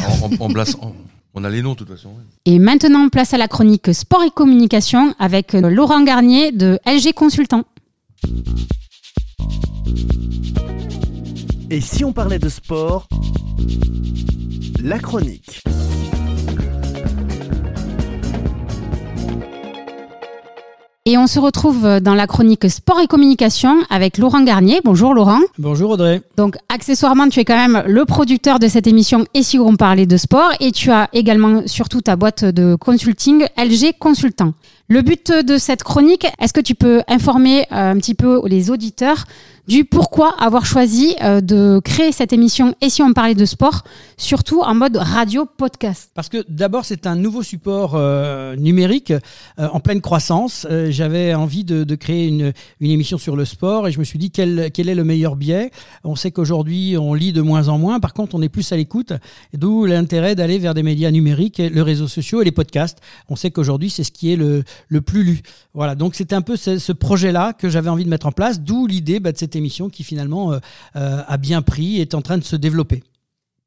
On, 1.36 1.44
a 1.44 1.50
les 1.50 1.64
noms 1.64 1.72
de 1.72 1.78
toute 1.78 1.90
façon. 1.90 2.12
Et 2.46 2.60
maintenant, 2.60 3.10
place 3.10 3.34
à 3.34 3.38
la 3.38 3.48
chronique 3.48 3.92
Sport 3.92 4.24
et 4.24 4.30
Communication 4.30 5.16
avec 5.18 5.56
euh, 5.56 5.70
Laurent 5.70 6.04
Garnier 6.04 6.52
de 6.52 6.80
LG 6.86 7.14
Consultant. 7.14 7.64
Et 11.72 11.82
si 11.82 12.06
on 12.06 12.14
parlait 12.14 12.38
de 12.38 12.50
sport 12.50 13.08
La 14.84 15.00
chronique. 15.00 15.64
Et 21.06 21.18
on 21.18 21.28
se 21.28 21.38
retrouve 21.38 22.00
dans 22.00 22.16
la 22.16 22.28
chronique 22.28 22.70
Sport 22.72 23.02
et 23.02 23.08
Communication 23.08 23.84
avec 23.90 24.18
Laurent 24.18 24.42
Garnier. 24.42 24.80
Bonjour 24.86 25.14
Laurent. 25.14 25.42
Bonjour 25.58 25.90
Audrey. 25.90 26.22
Donc 26.38 26.56
accessoirement, 26.70 27.28
tu 27.28 27.42
es 27.42 27.44
quand 27.44 27.58
même 27.58 27.84
le 27.86 28.06
producteur 28.06 28.58
de 28.58 28.70
cette 28.70 28.88
émission 28.88 29.26
Et 29.34 29.44
si 29.44 29.60
on 29.60 29.76
parlait 29.76 30.06
de 30.06 30.16
sport 30.16 30.52
et 30.62 30.72
tu 30.72 30.92
as 30.92 31.10
également 31.12 31.64
surtout 31.68 32.00
ta 32.00 32.16
boîte 32.16 32.46
de 32.46 32.76
consulting 32.76 33.46
LG 33.58 33.98
Consultant. 34.00 34.54
Le 34.88 35.02
but 35.02 35.30
de 35.30 35.58
cette 35.58 35.84
chronique, 35.84 36.26
est-ce 36.40 36.54
que 36.54 36.62
tu 36.62 36.74
peux 36.74 37.02
informer 37.10 37.64
euh, 37.74 37.92
un 37.92 37.98
petit 37.98 38.16
peu 38.16 38.40
les 38.48 38.72
auditeurs 38.72 39.26
du 39.68 39.86
pourquoi 39.86 40.36
avoir 40.40 40.66
choisi 40.66 41.16
euh, 41.24 41.40
de 41.40 41.80
créer 41.84 42.12
cette 42.12 42.34
émission 42.34 42.76
et 42.82 42.90
si 42.90 43.02
on 43.02 43.14
parlait 43.14 43.34
de 43.34 43.46
sport, 43.46 43.84
surtout 44.18 44.62
en 44.62 44.76
mode 44.76 44.98
radio 44.98 45.46
podcast 45.46 46.12
Parce 46.14 46.28
que 46.28 46.44
d'abord 46.50 46.84
c'est 46.84 47.08
un 47.08 47.16
nouveau 47.16 47.44
support 47.44 47.94
euh, 47.96 48.58
numérique 48.58 49.12
euh, 49.12 49.68
en 49.72 49.80
pleine 49.80 50.02
croissance. 50.02 50.68
J'avais 50.90 51.34
envie 51.34 51.64
de, 51.64 51.96
créer 51.96 52.28
une, 52.28 52.52
une, 52.82 52.92
émission 52.92 53.18
sur 53.18 53.38
le 53.38 53.46
sport 53.46 53.88
et 53.88 53.92
je 53.92 54.00
me 54.00 54.04
suis 54.04 54.20
dit 54.20 54.32
quel, 54.32 54.70
quel 54.74 54.90
est 54.90 54.96
le 54.96 55.06
meilleur 55.06 55.38
biais. 55.38 55.72
On 56.04 56.16
sait 56.16 56.32
qu'aujourd'hui 56.32 56.98
on 56.98 57.14
lit 57.14 57.32
de 57.32 57.42
moins 57.42 57.70
en 57.70 57.78
moins, 57.78 58.02
par 58.02 58.14
contre 58.14 58.36
on 58.36 58.42
est 58.42 58.50
plus 58.50 58.70
à 58.74 58.76
l'écoute, 58.76 59.14
d'où 59.54 59.86
l'intérêt 59.86 60.36
d'aller 60.36 60.60
vers 60.60 60.74
des 60.74 60.84
médias 60.84 61.12
numériques, 61.12 61.60
les 61.60 61.82
réseaux 61.82 62.10
sociaux 62.10 62.42
et 62.42 62.46
les 62.46 62.52
podcasts. 62.52 63.00
On 63.30 63.38
sait 63.38 63.52
qu'aujourd'hui 63.52 63.90
c'est 63.90 64.04
ce 64.04 64.12
qui 64.12 64.34
est 64.34 64.36
le, 64.36 64.64
le 64.90 65.02
plus 65.02 65.24
lu. 65.24 65.42
Voilà, 65.74 65.96
donc 65.96 66.16
c'était 66.16 66.36
un 66.36 66.42
peu 66.42 66.58
ce, 66.58 66.80
ce 66.80 66.92
projet-là 66.92 67.54
que 67.54 67.70
j'avais 67.70 67.90
envie 67.90 68.04
de 68.04 68.10
mettre 68.10 68.28
en 68.28 68.32
place, 68.32 68.60
d'où 68.62 68.88
l'idée 68.88 69.20
bah, 69.20 69.32
de 69.32 69.38
cette 69.38 69.53
émission 69.56 69.90
qui 69.90 70.04
finalement 70.04 70.54
euh, 70.54 70.60
euh, 70.96 71.22
a 71.28 71.38
bien 71.38 71.62
pris 71.62 71.98
et 71.98 72.02
est 72.02 72.14
en 72.14 72.22
train 72.22 72.38
de 72.38 72.44
se 72.44 72.56
développer. 72.56 73.04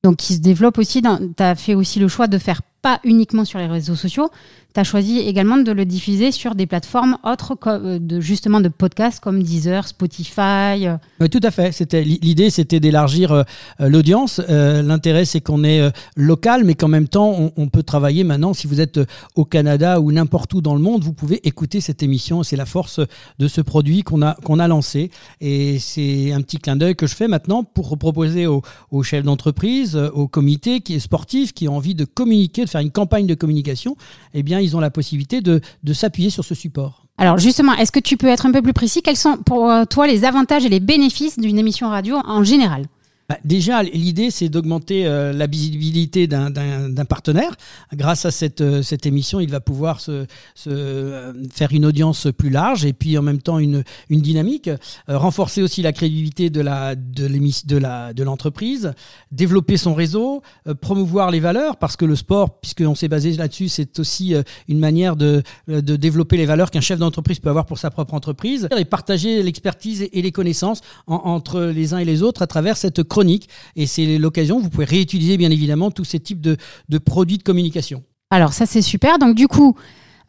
Donc 0.05 0.16
qui 0.16 0.35
se 0.35 0.40
développe 0.40 0.79
aussi, 0.79 1.03
tu 1.03 1.42
as 1.42 1.55
fait 1.55 1.75
aussi 1.75 1.99
le 1.99 2.09
choix 2.09 2.29
de 2.29 2.38
faire 2.38 2.62
pas 2.83 3.01
uniquement 3.03 3.44
sur 3.44 3.59
les 3.59 3.66
réseaux 3.66 3.96
sociaux, 3.96 4.31
tu 4.76 4.80
as 4.80 4.84
choisi 4.84 5.20
également 5.20 5.56
de 5.56 5.72
le 5.72 5.86
diffuser 5.86 6.32
sur 6.32 6.54
des 6.54 6.66
plateformes 6.66 7.16
autres, 7.24 7.56
euh, 7.66 7.98
de, 7.98 8.20
justement 8.20 8.60
de 8.60 8.68
podcasts 8.68 9.20
comme 9.20 9.42
Deezer, 9.42 9.88
Spotify. 9.88 10.86
Euh. 10.86 10.98
Oui, 11.18 11.30
tout 11.30 11.40
à 11.42 11.50
fait. 11.50 11.72
C'était 11.72 12.04
l'idée, 12.04 12.50
c'était 12.50 12.78
d'élargir 12.78 13.32
euh, 13.32 13.42
l'audience. 13.80 14.38
L'intérêt, 14.48 15.24
c'est 15.24 15.40
qu'on 15.40 15.64
est 15.64 15.90
local, 16.14 16.64
mais 16.64 16.74
qu'en 16.74 16.88
même 16.88 17.08
temps, 17.08 17.52
on, 17.56 17.68
peut 17.68 17.82
travailler 17.82 18.22
maintenant. 18.22 18.52
Si 18.52 18.66
vous 18.66 18.82
êtes 18.82 19.00
au 19.34 19.46
Canada 19.46 19.98
ou 19.98 20.12
n'importe 20.12 20.52
où 20.52 20.60
dans 20.60 20.74
le 20.74 20.80
monde, 20.80 21.02
vous 21.02 21.14
pouvez 21.14 21.40
écouter 21.48 21.80
cette 21.80 22.02
émission. 22.02 22.42
C'est 22.42 22.56
la 22.56 22.66
force 22.66 23.00
de 23.38 23.48
ce 23.48 23.62
produit 23.62 24.02
qu'on 24.02 24.20
a 24.20 24.34
qu'on 24.44 24.58
a 24.58 24.68
lancé. 24.68 25.10
Et 25.40 25.78
c'est 25.78 26.32
un 26.32 26.42
petit 26.42 26.58
clin 26.58 26.76
d'œil 26.76 26.96
que 26.96 27.06
je 27.06 27.14
fais 27.14 27.28
maintenant 27.28 27.64
pour 27.64 27.96
proposer 27.96 28.46
aux, 28.46 28.60
aux 28.90 29.02
chefs 29.02 29.24
d'entreprise, 29.24 29.96
aux 29.96 30.28
comités 30.28 30.80
qui 30.80 30.94
est 30.94 31.00
sportifs, 31.00 31.54
qui 31.54 31.66
ont 31.66 31.76
envie 31.76 31.94
de 31.94 32.04
communiquer, 32.04 32.64
de 32.64 32.70
faire 32.70 32.82
une 32.82 32.92
campagne 32.92 33.26
de 33.26 33.34
communication. 33.34 33.96
Eh 34.34 34.42
bien, 34.42 34.60
ils 34.66 34.76
ont 34.76 34.81
la 34.81 34.90
possibilité 34.90 35.40
de, 35.40 35.61
s'appuyer 35.92 36.31
sur 36.31 36.44
ce 36.44 36.55
support. 36.55 37.07
Alors 37.18 37.38
justement, 37.38 37.72
est-ce 37.74 37.92
que 37.92 38.00
tu 38.00 38.16
peux 38.16 38.26
être 38.26 38.44
un 38.44 38.52
peu 38.52 38.61
plus 38.61 38.74
précis? 38.74 39.00
Quels 39.02 39.16
sont 39.16 39.38
pour 39.38 39.70
euh, 39.70 39.85
toi 39.85 40.07
les 40.07 40.24
avantages 40.24 40.66
et 40.66 40.68
les 40.68 40.81
bénéfices 40.81 41.38
d'une 41.38 41.59
émission 41.59 41.88
radio 41.88 42.16
en 42.26 42.44
général? 42.44 42.87
Bah, 43.28 43.38
déjà, 43.44 43.82
l'idée, 43.82 44.30
c'est 44.30 44.48
d'augmenter 44.48 45.06
euh, 45.06 45.32
la 45.32 45.48
visibilité 45.48 46.28
d'un 46.28 47.04
partenaire. 47.08 47.56
Grâce 47.92 48.24
à 48.24 48.30
cette, 48.30 48.60
euh, 48.60 48.82
cette 48.82 49.04
émission, 49.04 49.40
il 49.40 49.50
va 49.50 49.60
pouvoir 49.60 50.00
se, 50.00 50.26
se 50.54 50.70
euh, 50.70 51.32
faire 51.52 51.72
une 51.72 51.86
audience 51.86 52.28
plus 52.36 52.50
large 52.50 52.84
et 52.84 52.92
puis 52.92 53.18
en 53.18 53.22
même 53.22 53.42
temps 53.42 53.58
une, 53.58 53.82
une 54.10 54.20
dynamique. 54.20 54.70
renforcer 55.08 55.62
aussi 55.62 55.82
la 55.82 55.92
crédibilité 55.92 56.50
de 56.50 56.60
la 56.60 56.94
de 56.94 57.76
la 57.76 58.12
de 58.12 58.22
l'entreprise, 58.22 58.92
développer 59.32 59.76
son 59.76 59.94
réseau, 59.94 60.42
promouvoir 60.80 61.30
les 61.30 61.40
valeurs 61.40 61.76
parce 61.76 61.96
que 61.96 62.04
le 62.04 62.16
sport, 62.16 62.60
puisqu'on 62.60 62.94
s'est 62.94 63.08
basé 63.08 63.32
là-dessus, 63.32 63.68
c'est 63.68 63.98
aussi 63.98 64.34
une 64.68 64.78
manière 64.78 65.16
de, 65.16 65.42
de 65.68 65.96
développer 65.96 66.36
les 66.36 66.46
valeurs 66.46 66.70
qu'un 66.70 66.80
chef 66.80 66.98
d'entreprise 66.98 67.38
peut 67.38 67.48
avoir 67.48 67.66
pour 67.66 67.78
sa 67.78 67.90
propre 67.90 68.14
entreprise 68.14 68.68
et 68.76 68.84
partager 68.84 69.42
l'expertise 69.42 70.08
et 70.12 70.22
les 70.22 70.32
connaissances 70.32 70.80
entre 71.06 71.60
les 71.62 71.94
uns 71.94 71.98
et 71.98 72.04
les 72.04 72.22
autres 72.22 72.42
à 72.42 72.46
travers 72.46 72.76
cette 72.76 73.02
chronique. 73.16 73.48
Et 73.76 73.87
c'est 73.87 74.18
l'occasion, 74.18 74.61
vous 74.61 74.68
pouvez 74.68 74.85
réutiliser 74.85 75.38
bien 75.38 75.50
évidemment 75.50 75.90
tous 75.90 76.05
ces 76.05 76.20
types 76.20 76.42
de, 76.42 76.98
produits 76.98 77.38
de 77.38 77.42
communication. 77.42 78.02
Alors 78.31 78.52
ça 78.52 78.66
c'est 78.66 78.83
super. 78.83 79.18
Donc 79.18 79.35
du 79.35 79.48
coup, 79.48 79.74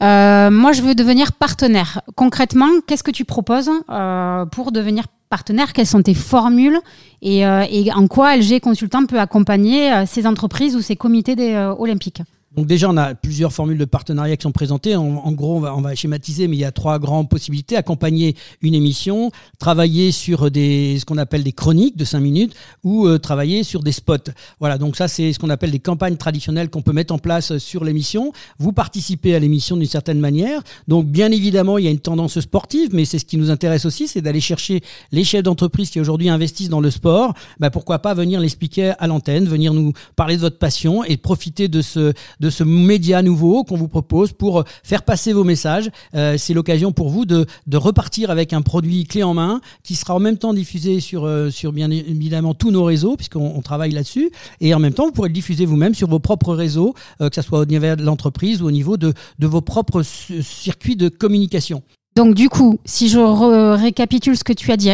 euh, 0.02 0.50
moi 0.50 0.72
je 0.72 0.82
veux 0.82 0.96
devenir 0.96 1.34
partenaire. 1.34 2.02
Concrètement, 2.16 2.70
qu'est-ce 2.88 3.04
que 3.04 3.12
tu 3.12 3.26
proposes 3.26 3.70
euh, 3.90 4.46
pour 4.46 4.72
devenir 4.72 5.08
partenaire? 5.30 5.74
Quelles 5.74 5.88
sont 5.88 6.02
tes 6.02 6.14
formules? 6.14 6.80
Et, 7.22 7.46
euh, 7.46 7.66
et 7.70 7.92
en 7.92 8.08
quoi 8.08 8.38
LG 8.38 8.62
Consultant 8.62 9.06
peut 9.06 9.20
accompagner 9.20 10.06
ces 10.06 10.26
entreprises 10.26 10.74
ou 10.78 10.82
ces 10.82 10.96
comités 10.96 11.36
des, 11.36 11.56
olympiques? 11.78 12.22
Donc 12.58 12.66
déjà, 12.66 12.90
on 12.90 12.98
a 12.98 13.14
plusieurs 13.14 13.54
formules 13.54 13.78
de 13.78 13.86
partenariat 13.86 14.36
qui 14.36 14.42
sont 14.42 14.52
présentées. 14.52 14.96
En, 14.96 15.32
gros, 15.32 15.64
on 15.64 15.82
va, 15.82 15.94
schématiser, 15.94 16.48
mais 16.48 16.56
il 16.56 16.60
y 16.60 16.66
a 16.66 16.72
trois 16.72 16.98
grandes 16.98 17.30
possibilités. 17.30 17.78
Accompagner 17.78 18.36
une 18.62 18.74
émission, 18.74 19.32
travailler 19.60 20.12
sur 20.12 20.50
des, 20.50 20.98
ce 21.00 21.06
qu'on 21.06 21.20
appelle 21.20 21.44
des 21.44 21.52
chroniques 21.52 21.96
de 21.98 22.04
5 22.04 22.20
minutes 22.20 22.56
ou 22.84 23.06
euh, 23.06 23.20
travailler 23.20 23.62
sur 23.62 23.84
des 23.84 23.92
spots. 23.92 24.32
Voilà, 24.60 24.80
donc 24.80 24.96
ça, 24.96 25.08
c'est 25.08 25.34
ce 25.34 25.38
qu'on 25.38 25.52
appelle 25.52 25.70
des 25.70 25.78
campagnes 25.78 26.18
traditionnelles 26.18 26.72
qu'on 26.72 26.82
peut 26.82 26.94
mettre 26.94 27.14
en 27.14 27.20
place 27.20 27.60
sur 27.60 27.84
l'émission. 27.84 28.34
Vous 28.58 28.74
participez 28.74 29.36
à 29.36 29.40
l'émission 29.40 29.78
d'une 29.78 29.86
certaine 29.86 30.20
manière. 30.20 30.64
Donc 30.88 31.06
bien 31.06 31.32
évidemment, 31.32 31.78
il 31.78 31.86
y 31.86 31.88
a 31.88 31.92
une 31.92 32.00
tendance 32.00 32.40
sportive, 32.40 32.90
mais 32.92 33.06
c'est 33.06 33.20
ce 33.20 33.26
qui 33.26 33.38
nous 33.38 33.52
intéresse 33.52 33.86
aussi, 33.86 34.08
c'est 34.08 34.22
d'aller 34.22 34.42
chercher 34.42 34.82
les 35.12 35.24
chefs 35.24 35.44
d'entreprise 35.44 35.92
qui 35.92 36.00
aujourd'hui 36.00 36.30
investissent 36.30 36.70
dans 36.70 36.82
le 36.82 36.90
sport. 36.90 37.36
Bah, 37.60 37.70
pourquoi 37.70 38.00
pas 38.00 38.16
venir 38.16 38.40
l'expliquer 38.40 38.94
à 38.98 39.06
l'antenne, 39.06 39.46
venir 39.46 39.76
nous 39.76 39.94
parler 40.16 40.38
de 40.38 40.42
votre 40.42 40.58
passion 40.58 41.04
et 41.04 41.18
profiter 41.18 41.68
de 41.68 41.84
ce... 41.84 42.14
De 42.40 42.47
ce 42.50 42.64
média 42.64 43.22
nouveau 43.22 43.64
qu'on 43.64 43.78
vous 43.78 43.88
propose 43.88 44.34
pour 44.34 44.64
faire 44.84 45.04
passer 45.04 45.34
vos 45.34 45.44
messages. 45.44 45.90
Euh, 46.16 46.38
c'est 46.38 46.54
l'occasion 46.54 46.92
pour 46.92 47.10
vous 47.10 47.26
de, 47.26 47.46
repartir 47.74 48.32
avec 48.32 48.54
un 48.54 48.62
produit 48.62 49.06
clé 49.06 49.24
en 49.24 49.34
main 49.34 49.62
qui 49.84 49.96
sera 49.96 50.16
en 50.16 50.20
même 50.20 50.38
temps 50.38 50.54
diffusé 50.54 51.00
sur, 51.00 51.26
euh, 51.26 51.50
bien 51.74 51.90
évidemment 51.92 52.54
tous 52.54 52.72
nos 52.72 52.84
réseaux, 52.84 53.16
puisqu'on 53.16 53.62
travaille 53.62 53.92
là-dessus. 53.92 54.32
Et 54.62 54.74
en 54.74 54.80
même 54.80 54.94
temps, 54.94 55.06
vous 55.06 55.12
pourrez 55.12 55.30
le 55.30 55.34
diffuser 55.34 55.66
vous-même 55.66 55.94
sur 55.94 56.08
vos 56.08 56.20
propres 56.20 56.54
réseaux, 56.54 56.94
euh, 57.22 57.30
que 57.30 57.36
ce 57.36 57.42
soit 57.42 57.60
au 57.60 57.66
niveau 57.66 57.96
de 57.96 58.04
l'entreprise 58.04 58.62
ou 58.62 58.68
au 58.68 58.72
niveau 58.72 58.98
de 58.98 59.14
vos 59.40 59.62
propres 59.62 60.02
circuits 60.04 60.96
de 60.96 61.10
communication. 61.10 61.84
Donc 62.18 62.34
du 62.34 62.50
coup, 62.50 62.80
si 62.84 63.10
je 63.10 63.20
récapitule 63.20 64.36
ce 64.36 64.44
que 64.44 64.52
tu 64.52 64.72
as 64.72 64.78
dit, 64.78 64.90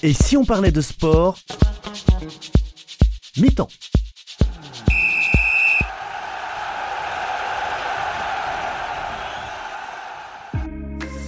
Et 0.02 0.14
si 0.14 0.38
on 0.38 0.46
parlait 0.46 0.72
de 0.72 0.80
sport? 0.80 1.36
Mi-temps. 3.38 3.68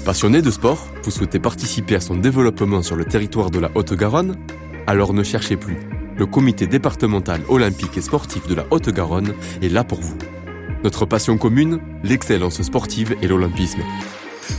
Passionné 0.05 0.41
de 0.41 0.51
sport, 0.51 0.87
vous 1.03 1.11
souhaitez 1.11 1.39
participer 1.39 1.97
à 1.97 2.01
son 2.01 2.17
développement 2.17 2.83
sur 2.83 2.97
le 2.97 3.05
territoire 3.05 3.51
de 3.51 3.59
la 3.59 3.71
Haute-Garonne 3.75 4.37
Alors 4.87 5.13
ne 5.13 5.23
cherchez 5.23 5.57
plus. 5.57 5.77
Le 6.17 6.25
comité 6.25 6.67
départemental 6.67 7.43
olympique 7.49 7.99
et 7.99 8.01
sportif 8.01 8.47
de 8.47 8.55
la 8.55 8.65
Haute-Garonne 8.71 9.35
est 9.61 9.69
là 9.69 9.85
pour 9.85 10.01
vous. 10.01 10.17
Notre 10.85 11.05
passion 11.05 11.37
commune, 11.37 11.81
l'excellence 12.03 12.63
sportive 12.63 13.17
et 13.21 13.29
l'olympisme. 13.29 13.83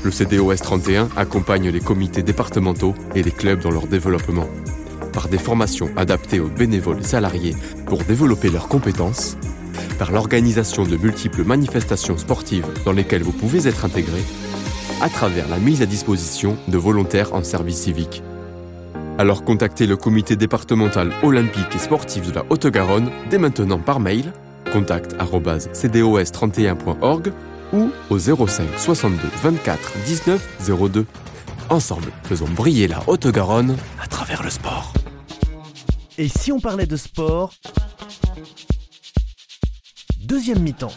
Le 0.03 0.12
CDOS 0.12 0.57
31 0.57 1.09
accompagne 1.17 1.69
les 1.69 1.79
comités 1.79 2.21
départementaux 2.21 2.93
et 3.15 3.23
les 3.23 3.31
clubs 3.31 3.62
dans 3.62 3.71
leur 3.71 3.88
développement 3.88 4.47
par 5.11 5.27
des 5.27 5.37
formations 5.37 5.89
adaptées 5.97 6.39
aux 6.39 6.47
bénévoles 6.47 7.03
salariés 7.03 7.55
pour 7.85 8.03
développer 8.03 8.49
leurs 8.49 8.67
compétences, 8.67 9.37
par 9.97 10.11
l'organisation 10.11 10.83
de 10.83 10.97
multiples 10.97 11.43
manifestations 11.43 12.17
sportives 12.17 12.67
dans 12.85 12.93
lesquelles 12.93 13.23
vous 13.23 13.31
pouvez 13.31 13.67
être 13.67 13.85
intégré, 13.85 14.21
à 15.01 15.09
travers 15.09 15.47
la 15.47 15.57
mise 15.57 15.81
à 15.81 15.85
disposition 15.85 16.57
de 16.67 16.77
volontaires 16.77 17.33
en 17.33 17.43
service 17.43 17.81
civique. 17.81 18.21
Alors 19.17 19.43
contactez 19.43 19.85
le 19.85 19.97
comité 19.97 20.37
départemental 20.37 21.11
olympique 21.23 21.75
et 21.75 21.79
sportif 21.79 22.29
de 22.29 22.35
la 22.35 22.45
Haute-Garonne 22.49 23.11
dès 23.29 23.37
maintenant 23.37 23.79
par 23.79 23.99
mail 23.99 24.31
contact@cdos31.org 24.71 27.33
ou 27.73 27.89
au 28.09 28.17
05 28.17 28.69
62 28.77 29.17
24 29.43 29.91
19 30.05 30.47
02. 30.89 31.05
Ensemble, 31.69 32.12
faisons 32.23 32.47
briller 32.47 32.88
la 32.88 32.99
Haute-Garonne 33.05 33.77
à 34.01 34.08
travers 34.08 34.41
le 34.41 34.49
sport. 34.49 34.91
Et 36.17 36.27
si 36.27 36.51
on 36.51 36.60
parlait 36.60 36.88
de 36.88 36.97
sport 36.97 37.53
Deuxième 40.19 40.60
mi-temps. 40.60 40.91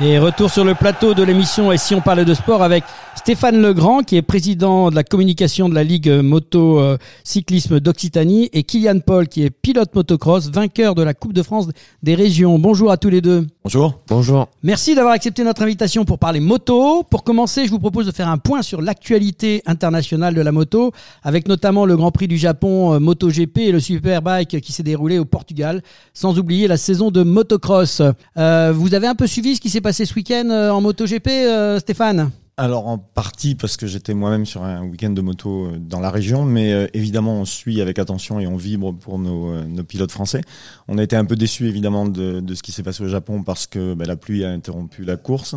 Et 0.00 0.18
retour 0.18 0.50
sur 0.50 0.64
le 0.64 0.74
plateau 0.74 1.14
de 1.14 1.22
l'émission 1.22 1.72
Et 1.72 1.78
si 1.78 1.94
on 1.94 2.00
parlait 2.00 2.24
de 2.24 2.34
sport 2.34 2.62
avec 2.62 2.84
Stéphane 3.24 3.62
Legrand, 3.62 4.02
qui 4.02 4.16
est 4.16 4.22
président 4.22 4.90
de 4.90 4.94
la 4.94 5.02
communication 5.02 5.70
de 5.70 5.74
la 5.74 5.82
Ligue 5.82 6.10
Moto 6.10 6.78
euh, 6.78 6.98
Cyclisme 7.22 7.80
d'Occitanie, 7.80 8.50
et 8.52 8.64
Kylian 8.64 8.98
Paul, 8.98 9.28
qui 9.28 9.44
est 9.44 9.48
pilote 9.48 9.94
motocross, 9.94 10.50
vainqueur 10.50 10.94
de 10.94 11.02
la 11.02 11.14
Coupe 11.14 11.32
de 11.32 11.42
France 11.42 11.68
des 12.02 12.14
régions. 12.14 12.58
Bonjour 12.58 12.90
à 12.90 12.98
tous 12.98 13.08
les 13.08 13.22
deux. 13.22 13.46
Bonjour. 13.64 13.98
Bonjour. 14.08 14.48
Merci 14.62 14.94
d'avoir 14.94 15.14
accepté 15.14 15.42
notre 15.42 15.62
invitation 15.62 16.04
pour 16.04 16.18
parler 16.18 16.38
moto. 16.38 17.02
Pour 17.02 17.24
commencer, 17.24 17.64
je 17.64 17.70
vous 17.70 17.78
propose 17.78 18.04
de 18.04 18.12
faire 18.12 18.28
un 18.28 18.36
point 18.36 18.60
sur 18.60 18.82
l'actualité 18.82 19.62
internationale 19.64 20.34
de 20.34 20.42
la 20.42 20.52
moto, 20.52 20.92
avec 21.22 21.48
notamment 21.48 21.86
le 21.86 21.96
Grand 21.96 22.10
Prix 22.10 22.28
du 22.28 22.36
Japon 22.36 22.92
euh, 22.92 22.98
MotoGP 22.98 23.56
et 23.56 23.72
le 23.72 23.80
Superbike 23.80 24.60
qui 24.60 24.72
s'est 24.74 24.82
déroulé 24.82 25.18
au 25.18 25.24
Portugal, 25.24 25.80
sans 26.12 26.38
oublier 26.38 26.68
la 26.68 26.76
saison 26.76 27.10
de 27.10 27.22
motocross. 27.22 28.02
Euh, 28.36 28.74
vous 28.76 28.92
avez 28.92 29.06
un 29.06 29.14
peu 29.14 29.26
suivi 29.26 29.56
ce 29.56 29.62
qui 29.62 29.70
s'est 29.70 29.80
passé 29.80 30.04
ce 30.04 30.12
week-end 30.12 30.50
en 30.50 30.82
MotoGP, 30.82 31.30
Stéphane? 31.78 32.30
Alors 32.56 32.86
en 32.86 32.98
partie 32.98 33.54
parce 33.54 33.76
que 33.76 33.86
j'étais 33.86 34.14
moi-même 34.14 34.46
sur 34.46 34.62
un 34.62 34.84
week-end 34.84 35.10
de 35.10 35.20
moto 35.20 35.66
euh, 35.66 35.78
dans 35.78 36.00
la 36.00 36.10
région, 36.10 36.44
mais 36.44 36.72
euh, 36.72 36.86
évidemment 36.94 37.40
on 37.40 37.44
suit 37.44 37.80
avec 37.80 37.98
attention 37.98 38.38
et 38.38 38.46
on 38.46 38.56
vibre 38.56 38.94
pour 38.94 39.18
nos, 39.18 39.50
euh, 39.50 39.64
nos 39.64 39.82
pilotes 39.82 40.12
français. 40.12 40.40
On 40.86 40.98
a 40.98 41.02
été 41.02 41.16
un 41.16 41.24
peu 41.24 41.36
déçus 41.36 41.66
évidemment 41.66 42.06
de, 42.06 42.40
de 42.40 42.54
ce 42.54 42.62
qui 42.62 42.72
s'est 42.72 42.82
passé 42.82 43.02
au 43.02 43.08
Japon 43.08 43.42
parce 43.42 43.66
que 43.66 43.94
bah, 43.94 44.04
la 44.06 44.16
pluie 44.16 44.44
a 44.44 44.50
interrompu 44.50 45.04
la 45.04 45.16
course. 45.16 45.56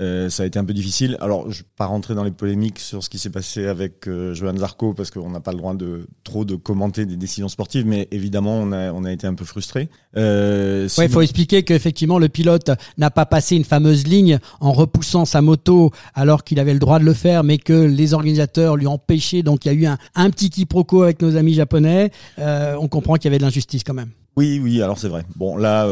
Euh, 0.00 0.28
ça 0.28 0.44
a 0.44 0.46
été 0.46 0.58
un 0.58 0.64
peu 0.64 0.74
difficile. 0.74 1.16
Alors, 1.20 1.42
je 1.50 1.58
ne 1.58 1.62
vais 1.62 1.68
pas 1.76 1.86
rentrer 1.86 2.14
dans 2.14 2.24
les 2.24 2.30
polémiques 2.30 2.78
sur 2.78 3.02
ce 3.02 3.10
qui 3.10 3.18
s'est 3.18 3.30
passé 3.30 3.66
avec 3.66 4.06
euh, 4.06 4.34
Johan 4.34 4.56
Zarco 4.56 4.94
parce 4.94 5.10
qu'on 5.10 5.30
n'a 5.30 5.40
pas 5.40 5.52
le 5.52 5.58
droit 5.58 5.74
de 5.74 6.06
trop 6.24 6.44
de 6.44 6.54
commenter 6.54 7.06
des 7.06 7.16
décisions 7.16 7.48
sportives, 7.48 7.86
mais 7.86 8.08
évidemment, 8.10 8.58
on 8.58 8.72
a, 8.72 8.92
on 8.92 9.04
a 9.04 9.12
été 9.12 9.26
un 9.26 9.34
peu 9.34 9.44
frustré. 9.44 9.88
Euh, 10.16 10.88
il 10.98 11.08
faut 11.08 11.20
expliquer 11.20 11.62
qu'effectivement, 11.64 12.18
le 12.18 12.28
pilote 12.28 12.70
n'a 12.96 13.10
pas 13.10 13.26
passé 13.26 13.56
une 13.56 13.64
fameuse 13.64 14.06
ligne 14.06 14.38
en 14.60 14.72
repoussant 14.72 15.24
sa 15.24 15.42
moto 15.42 15.90
alors 16.14 16.44
qu'il 16.44 16.60
avait 16.60 16.74
le 16.74 16.78
droit 16.80 16.98
de 16.98 17.04
le 17.04 17.14
faire, 17.14 17.42
mais 17.42 17.58
que 17.58 17.72
les 17.72 18.14
organisateurs 18.14 18.76
lui 18.76 18.86
ont 18.86 18.94
empêché. 18.94 19.42
Donc, 19.42 19.64
il 19.64 19.68
y 19.68 19.70
a 19.70 19.74
eu 19.74 19.86
un, 19.86 19.98
un 20.14 20.30
petit 20.30 20.50
quiproquo 20.50 21.02
avec 21.02 21.22
nos 21.22 21.36
amis 21.36 21.54
japonais. 21.54 22.10
Euh, 22.38 22.76
on 22.78 22.88
comprend 22.88 23.14
qu'il 23.14 23.24
y 23.24 23.28
avait 23.28 23.38
de 23.38 23.44
l'injustice 23.44 23.82
quand 23.84 23.94
même. 23.94 24.10
Oui, 24.36 24.60
oui, 24.62 24.80
alors 24.82 24.98
c'est 24.98 25.08
vrai. 25.08 25.24
Bon, 25.34 25.56
là, 25.56 25.88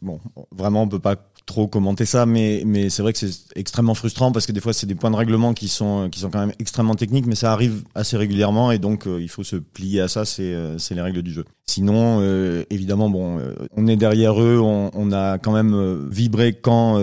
bon, 0.00 0.20
vraiment, 0.52 0.84
on 0.84 0.88
peut 0.88 0.98
pas 0.98 1.16
trop 1.50 1.66
commenter 1.66 2.06
ça, 2.06 2.26
mais, 2.26 2.62
mais 2.64 2.90
c'est 2.90 3.02
vrai 3.02 3.12
que 3.12 3.18
c'est 3.18 3.32
extrêmement 3.56 3.94
frustrant 3.94 4.30
parce 4.30 4.46
que 4.46 4.52
des 4.52 4.60
fois, 4.60 4.72
c'est 4.72 4.86
des 4.86 4.94
points 4.94 5.10
de 5.10 5.16
règlement 5.16 5.52
qui 5.52 5.66
sont, 5.66 6.08
qui 6.08 6.20
sont 6.20 6.30
quand 6.30 6.38
même 6.38 6.52
extrêmement 6.60 6.94
techniques, 6.94 7.26
mais 7.26 7.34
ça 7.34 7.52
arrive 7.52 7.82
assez 7.96 8.16
régulièrement 8.16 8.70
et 8.70 8.78
donc 8.78 9.06
euh, 9.06 9.20
il 9.20 9.28
faut 9.28 9.42
se 9.42 9.56
plier 9.56 10.00
à 10.00 10.08
ça, 10.08 10.24
c'est 10.24 10.42
euh, 10.42 10.78
c'est 10.78 10.94
les 10.94 11.00
règles 11.00 11.22
du 11.22 11.32
jeu. 11.32 11.44
Sinon, 11.66 12.18
euh, 12.20 12.62
évidemment, 12.70 13.10
bon, 13.10 13.40
on 13.76 13.86
est 13.88 13.96
derrière 13.96 14.40
eux, 14.40 14.60
on, 14.60 14.90
on 14.94 15.12
a 15.12 15.38
quand 15.38 15.52
même 15.52 16.08
vibré 16.08 16.52
quand 16.52 17.00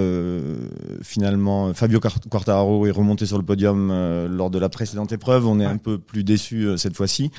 finalement 1.01 1.73
Fabio 1.73 1.99
Quartararo 1.99 2.85
est 2.85 2.91
remonté 2.91 3.25
sur 3.25 3.37
le 3.37 3.45
podium 3.45 3.89
lors 4.29 4.49
de 4.49 4.59
la 4.59 4.67
précédente 4.67 5.13
épreuve. 5.13 5.47
On 5.47 5.59
est 5.61 5.65
un 5.65 5.77
peu 5.77 5.97
plus 5.97 6.25
déçu 6.25 6.67
cette 6.77 6.97
fois-ci. 6.97 7.31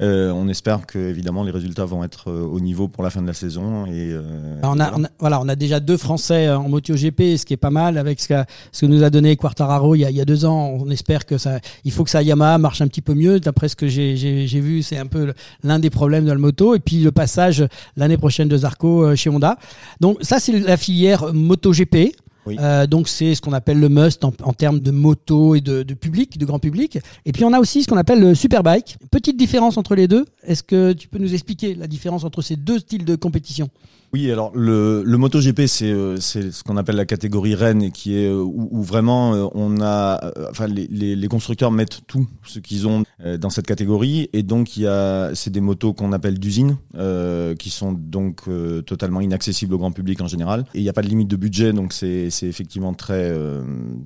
Euh, 0.00 0.32
on 0.32 0.48
espère 0.48 0.86
que 0.86 0.98
évidemment 0.98 1.44
les 1.44 1.52
résultats 1.52 1.84
vont 1.84 2.02
être 2.02 2.28
euh, 2.28 2.42
au 2.42 2.58
niveau 2.58 2.88
pour 2.88 3.04
la 3.04 3.10
fin 3.10 3.22
de 3.22 3.26
la 3.26 3.32
saison. 3.32 3.86
Et 3.86 4.12
euh, 4.12 4.22
on, 4.62 4.80
a, 4.80 4.92
voilà. 5.18 5.40
On 5.40 5.48
a, 5.48 5.54
déjà 5.54 5.78
deux 5.78 5.96
Français 5.96 6.50
en 6.50 6.68
MotoGP, 6.68 7.36
ce 7.36 7.44
qui 7.44 7.52
est 7.54 7.58
pas 7.58 7.70
mal 7.70 7.96
avec 7.96 8.20
ce 8.20 8.28
que, 8.28 8.34
ce 8.72 8.80
que 8.80 8.86
nous 8.86 9.04
a 9.04 9.10
donné 9.10 9.36
Quartararo 9.36 9.94
il 9.94 10.00
y, 10.00 10.04
a, 10.04 10.10
il 10.10 10.16
y 10.16 10.20
a 10.20 10.24
deux 10.24 10.44
ans. 10.44 10.76
On 10.80 10.90
espère 10.90 11.26
que 11.26 11.38
ça, 11.38 11.60
il 11.84 11.92
faut 11.92 12.02
que 12.02 12.10
sa 12.10 12.22
Yamaha 12.22 12.58
marche 12.58 12.80
un 12.80 12.88
petit 12.88 13.02
peu 13.02 13.14
mieux. 13.14 13.38
D'après 13.38 13.68
ce 13.68 13.76
que 13.76 13.86
j'ai 13.86 14.60
vu, 14.60 14.82
c'est 14.82 14.98
un 14.98 15.06
peu 15.06 15.32
l'un 15.62 15.78
des 15.78 15.90
problèmes 15.90 16.24
de 16.24 16.32
la 16.32 16.38
moto. 16.38 16.74
Et 16.74 16.80
puis 16.80 17.00
le 17.00 17.12
passage 17.12 17.64
l'année 17.96 18.16
prochaine 18.16 18.48
de 18.48 18.56
Zarco 18.56 19.14
chez 19.14 19.30
Honda. 19.30 19.58
Donc 20.00 20.18
ça, 20.22 20.40
c'est 20.40 20.58
la 20.58 20.76
filière 20.76 21.32
MotoGP. 21.32 22.14
Euh, 22.46 22.86
donc 22.86 23.08
c'est 23.08 23.34
ce 23.34 23.40
qu'on 23.40 23.52
appelle 23.52 23.80
le 23.80 23.88
must 23.88 24.24
en, 24.24 24.52
termes 24.52 24.80
de 24.80 24.90
moto 24.90 25.54
et 25.54 25.60
de, 25.60 25.82
de, 25.82 25.94
public, 25.94 26.38
de 26.38 26.44
grand 26.44 26.58
public. 26.58 26.98
Et 27.24 27.32
puis 27.32 27.44
on 27.44 27.52
a 27.52 27.58
aussi 27.58 27.82
ce 27.82 27.88
qu'on 27.88 27.96
appelle 27.96 28.20
le 28.20 28.34
superbike. 28.34 28.96
Petite 29.10 29.36
différence 29.36 29.76
entre 29.76 29.94
les 29.94 30.08
deux. 30.08 30.24
Est-ce 30.42 30.62
que 30.62 30.92
tu 30.92 31.08
peux 31.08 31.18
nous 31.18 31.34
expliquer 31.34 31.74
la 31.74 31.86
différence 31.86 32.24
entre 32.24 32.42
ces 32.42 32.56
deux 32.56 32.78
styles 32.78 33.04
de 33.04 33.16
compétition? 33.16 33.68
Oui, 34.14 34.30
alors 34.30 34.52
le, 34.54 35.02
le 35.04 35.18
MotoGP, 35.18 35.66
c'est 35.66 35.90
euh, 35.90 36.20
c'est 36.20 36.52
ce 36.52 36.62
qu'on 36.62 36.76
appelle 36.76 36.94
la 36.94 37.04
catégorie 37.04 37.56
Rennes, 37.56 37.90
qui 37.90 38.16
est 38.16 38.28
euh, 38.28 38.44
où, 38.44 38.80
vraiment 38.80 39.34
euh, 39.34 39.48
on 39.54 39.80
a, 39.80 40.30
enfin 40.48 40.68
les, 40.68 40.86
les, 40.86 41.16
les, 41.16 41.26
constructeurs 41.26 41.72
mettent 41.72 42.02
tout 42.06 42.24
ce 42.44 42.60
qu'ils 42.60 42.86
ont 42.86 43.02
dans 43.40 43.50
cette 43.50 43.66
catégorie, 43.66 44.30
et 44.32 44.44
donc 44.44 44.76
il 44.76 44.84
y 44.84 44.86
a 44.86 45.34
c'est 45.34 45.50
des 45.50 45.60
motos 45.60 45.94
qu'on 45.94 46.12
appelle 46.12 46.38
d'usine, 46.38 46.76
euh, 46.94 47.56
qui 47.56 47.70
sont 47.70 47.90
donc 47.90 48.42
totalement 48.86 49.20
inaccessibles 49.20 49.74
au 49.74 49.78
grand 49.78 49.90
public 49.90 50.20
en 50.20 50.28
général, 50.28 50.64
et 50.74 50.78
il 50.78 50.82
n'y 50.82 50.88
a 50.88 50.92
pas 50.92 51.02
de 51.02 51.08
limite 51.08 51.26
de 51.26 51.36
budget, 51.36 51.72
donc 51.72 51.92
c'est 51.92 52.28
effectivement 52.42 52.94
très 52.94 53.36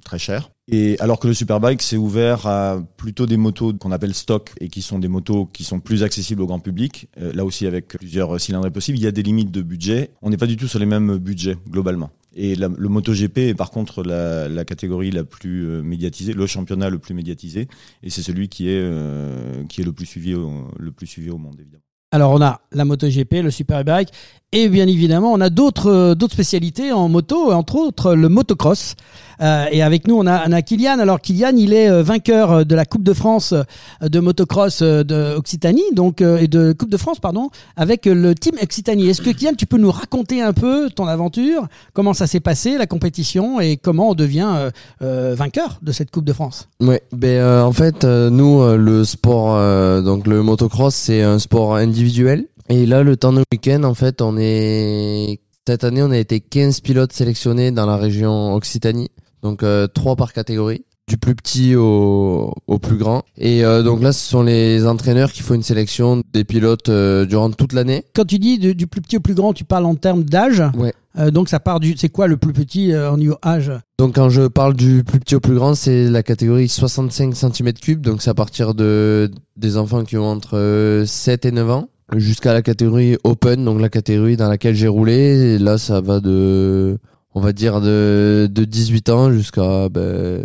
très 0.06 0.18
cher. 0.18 0.48
Et 0.70 0.96
alors 1.00 1.18
que 1.18 1.26
le 1.26 1.34
Superbike, 1.34 1.80
c'est 1.80 1.96
ouvert 1.96 2.46
à 2.46 2.82
plutôt 2.98 3.24
des 3.24 3.38
motos 3.38 3.72
qu'on 3.72 3.90
appelle 3.90 4.12
stock 4.12 4.52
et 4.60 4.68
qui 4.68 4.82
sont 4.82 4.98
des 4.98 5.08
motos 5.08 5.46
qui 5.46 5.64
sont 5.64 5.80
plus 5.80 6.02
accessibles 6.02 6.42
au 6.42 6.46
grand 6.46 6.60
public. 6.60 7.08
Euh, 7.18 7.32
là 7.32 7.46
aussi, 7.46 7.66
avec 7.66 7.88
plusieurs 7.88 8.38
cylindres 8.38 8.70
possibles, 8.70 8.98
il 8.98 9.04
y 9.04 9.06
a 9.06 9.10
des 9.10 9.22
limites 9.22 9.50
de 9.50 9.62
budget. 9.62 10.10
On 10.20 10.28
n'est 10.28 10.36
pas 10.36 10.46
du 10.46 10.58
tout 10.58 10.68
sur 10.68 10.78
les 10.78 10.86
mêmes 10.86 11.16
budgets 11.16 11.56
globalement. 11.70 12.10
Et 12.34 12.54
le 12.54 12.68
MotoGP 12.68 13.38
est 13.38 13.54
par 13.54 13.70
contre 13.70 14.02
la, 14.04 14.64
catégorie 14.64 15.10
la 15.10 15.24
plus 15.24 15.66
euh, 15.66 15.82
médiatisée, 15.82 16.34
le 16.34 16.46
championnat 16.46 16.90
le 16.90 16.98
plus 16.98 17.14
médiatisé, 17.14 17.66
et 18.02 18.10
c'est 18.10 18.22
celui 18.22 18.48
qui 18.48 18.68
est 18.68 18.78
euh, 18.80 19.64
qui 19.64 19.80
est 19.80 19.84
le 19.84 19.92
plus 19.92 20.06
suivi 20.06 20.36
le 20.78 20.92
plus 20.92 21.06
suivi 21.06 21.30
au 21.30 21.38
monde 21.38 21.56
évidemment. 21.58 21.82
Alors 22.10 22.32
on 22.32 22.40
a 22.40 22.60
la 22.72 22.84
MotoGP, 22.84 23.42
le 23.42 23.50
Superbike, 23.50 24.10
et 24.52 24.68
bien 24.68 24.86
évidemment 24.86 25.32
on 25.32 25.40
a 25.40 25.50
d'autres 25.50 26.14
d'autres 26.14 26.34
spécialités 26.34 26.92
en 26.92 27.08
moto, 27.08 27.52
entre 27.52 27.76
autres 27.76 28.14
le 28.14 28.28
motocross. 28.28 28.94
Euh, 29.40 29.66
et 29.70 29.82
avec 29.82 30.08
nous, 30.08 30.16
on 30.16 30.26
a, 30.26 30.48
on 30.48 30.52
a 30.52 30.62
Kylian. 30.62 30.98
Alors 30.98 31.20
Kylian, 31.20 31.56
il 31.56 31.72
est 31.72 31.88
euh, 31.88 32.02
vainqueur 32.02 32.52
euh, 32.52 32.64
de 32.64 32.74
la 32.74 32.84
Coupe 32.84 33.02
de 33.02 33.12
France 33.12 33.54
de 34.02 34.20
motocross 34.20 34.82
de 34.82 35.36
Occitanie, 35.36 35.82
donc 35.92 36.20
et 36.20 36.48
de 36.48 36.72
Coupe 36.72 36.90
de 36.90 36.96
France, 36.96 37.18
pardon, 37.20 37.50
avec 37.76 38.06
le 38.06 38.34
team 38.34 38.54
Occitanie. 38.62 39.08
Est-ce 39.08 39.22
que 39.22 39.30
Kylian, 39.30 39.54
tu 39.56 39.66
peux 39.66 39.78
nous 39.78 39.90
raconter 39.90 40.42
un 40.42 40.52
peu 40.52 40.90
ton 40.90 41.06
aventure, 41.06 41.66
comment 41.92 42.14
ça 42.14 42.26
s'est 42.26 42.40
passé, 42.40 42.78
la 42.78 42.86
compétition, 42.86 43.60
et 43.60 43.76
comment 43.76 44.10
on 44.10 44.14
devient 44.14 44.70
vainqueur 45.00 45.78
de 45.82 45.92
cette 45.92 46.10
Coupe 46.10 46.24
de 46.24 46.32
France? 46.32 46.68
Ouais, 46.80 47.02
ben 47.12 47.62
en 47.62 47.72
fait, 47.72 48.04
nous, 48.04 48.62
le 48.76 49.04
sport, 49.04 50.02
donc 50.02 50.26
le 50.26 50.42
motocross, 50.42 50.94
c'est 50.94 51.22
un 51.22 51.38
sport 51.38 51.76
individuel. 51.76 52.46
Et 52.70 52.86
là, 52.86 53.02
le 53.02 53.16
temps 53.16 53.32
de 53.32 53.42
week-end, 53.52 53.82
en 53.84 53.94
fait, 53.94 54.20
on 54.20 54.36
est 54.38 55.40
cette 55.68 55.84
année, 55.84 56.02
on 56.02 56.10
a 56.10 56.16
été 56.16 56.40
15 56.40 56.80
pilotes 56.80 57.12
sélectionnés 57.12 57.72
dans 57.72 57.84
la 57.84 57.98
région 57.98 58.54
Occitanie. 58.54 59.10
Donc 59.42 59.62
euh, 59.62 59.86
trois 59.86 60.16
par 60.16 60.32
catégorie 60.32 60.86
du 61.06 61.18
plus 61.18 61.34
petit 61.34 61.76
au, 61.76 62.54
au 62.66 62.78
plus 62.78 62.96
grand. 62.96 63.22
Et 63.36 63.66
euh, 63.66 63.82
donc 63.82 64.02
là, 64.02 64.12
ce 64.12 64.26
sont 64.26 64.42
les 64.42 64.86
entraîneurs 64.86 65.30
qui 65.30 65.42
font 65.42 65.52
une 65.52 65.62
sélection 65.62 66.22
des 66.32 66.44
pilotes 66.44 66.88
euh, 66.88 67.26
durant 67.26 67.50
toute 67.50 67.74
l'année. 67.74 68.04
Quand 68.14 68.24
tu 68.24 68.38
dis 68.38 68.58
du, 68.58 68.86
plus 68.86 69.02
petit 69.02 69.18
au 69.18 69.20
plus 69.20 69.34
grand, 69.34 69.52
tu 69.52 69.64
parles 69.64 69.84
en 69.84 69.94
termes 69.94 70.24
d'âge? 70.24 70.62
Ouais. 70.74 70.94
donc 71.30 71.50
ça 71.50 71.60
part 71.60 71.80
du. 71.80 71.94
C'est 71.98 72.08
quoi 72.08 72.28
le 72.28 72.38
plus 72.38 72.54
petit 72.54 72.96
en 72.96 73.18
niveau 73.18 73.36
âge? 73.44 73.70
Donc 73.98 74.14
quand 74.14 74.30
je 74.30 74.46
parle 74.46 74.72
du 74.72 75.04
plus 75.04 75.20
petit 75.20 75.34
au 75.34 75.40
plus 75.40 75.54
grand, 75.54 75.74
c'est 75.74 76.04
la 76.04 76.22
catégorie 76.22 76.68
65 76.68 77.34
cm3. 77.34 77.96
Donc 77.96 78.22
c'est 78.22 78.30
à 78.30 78.34
partir 78.34 78.74
de 78.74 79.30
des 79.56 79.76
enfants 79.76 80.04
qui 80.04 80.16
ont 80.16 80.30
entre 80.30 81.04
7 81.06 81.44
et 81.44 81.52
9 81.52 81.70
ans 81.70 81.88
jusqu'à 82.16 82.52
la 82.52 82.62
catégorie 82.62 83.16
open, 83.24 83.64
donc 83.64 83.80
la 83.80 83.88
catégorie 83.88 84.36
dans 84.36 84.48
laquelle 84.48 84.74
j'ai 84.74 84.88
roulé. 84.88 85.54
Et 85.54 85.58
là, 85.58 85.78
ça 85.78 86.00
va 86.00 86.20
de 86.20 86.98
on 87.34 87.40
va 87.40 87.52
dire 87.52 87.80
de, 87.80 88.48
de 88.50 88.64
18 88.64 89.08
ans 89.10 89.32
jusqu'à 89.32 89.88
ben, 89.88 90.42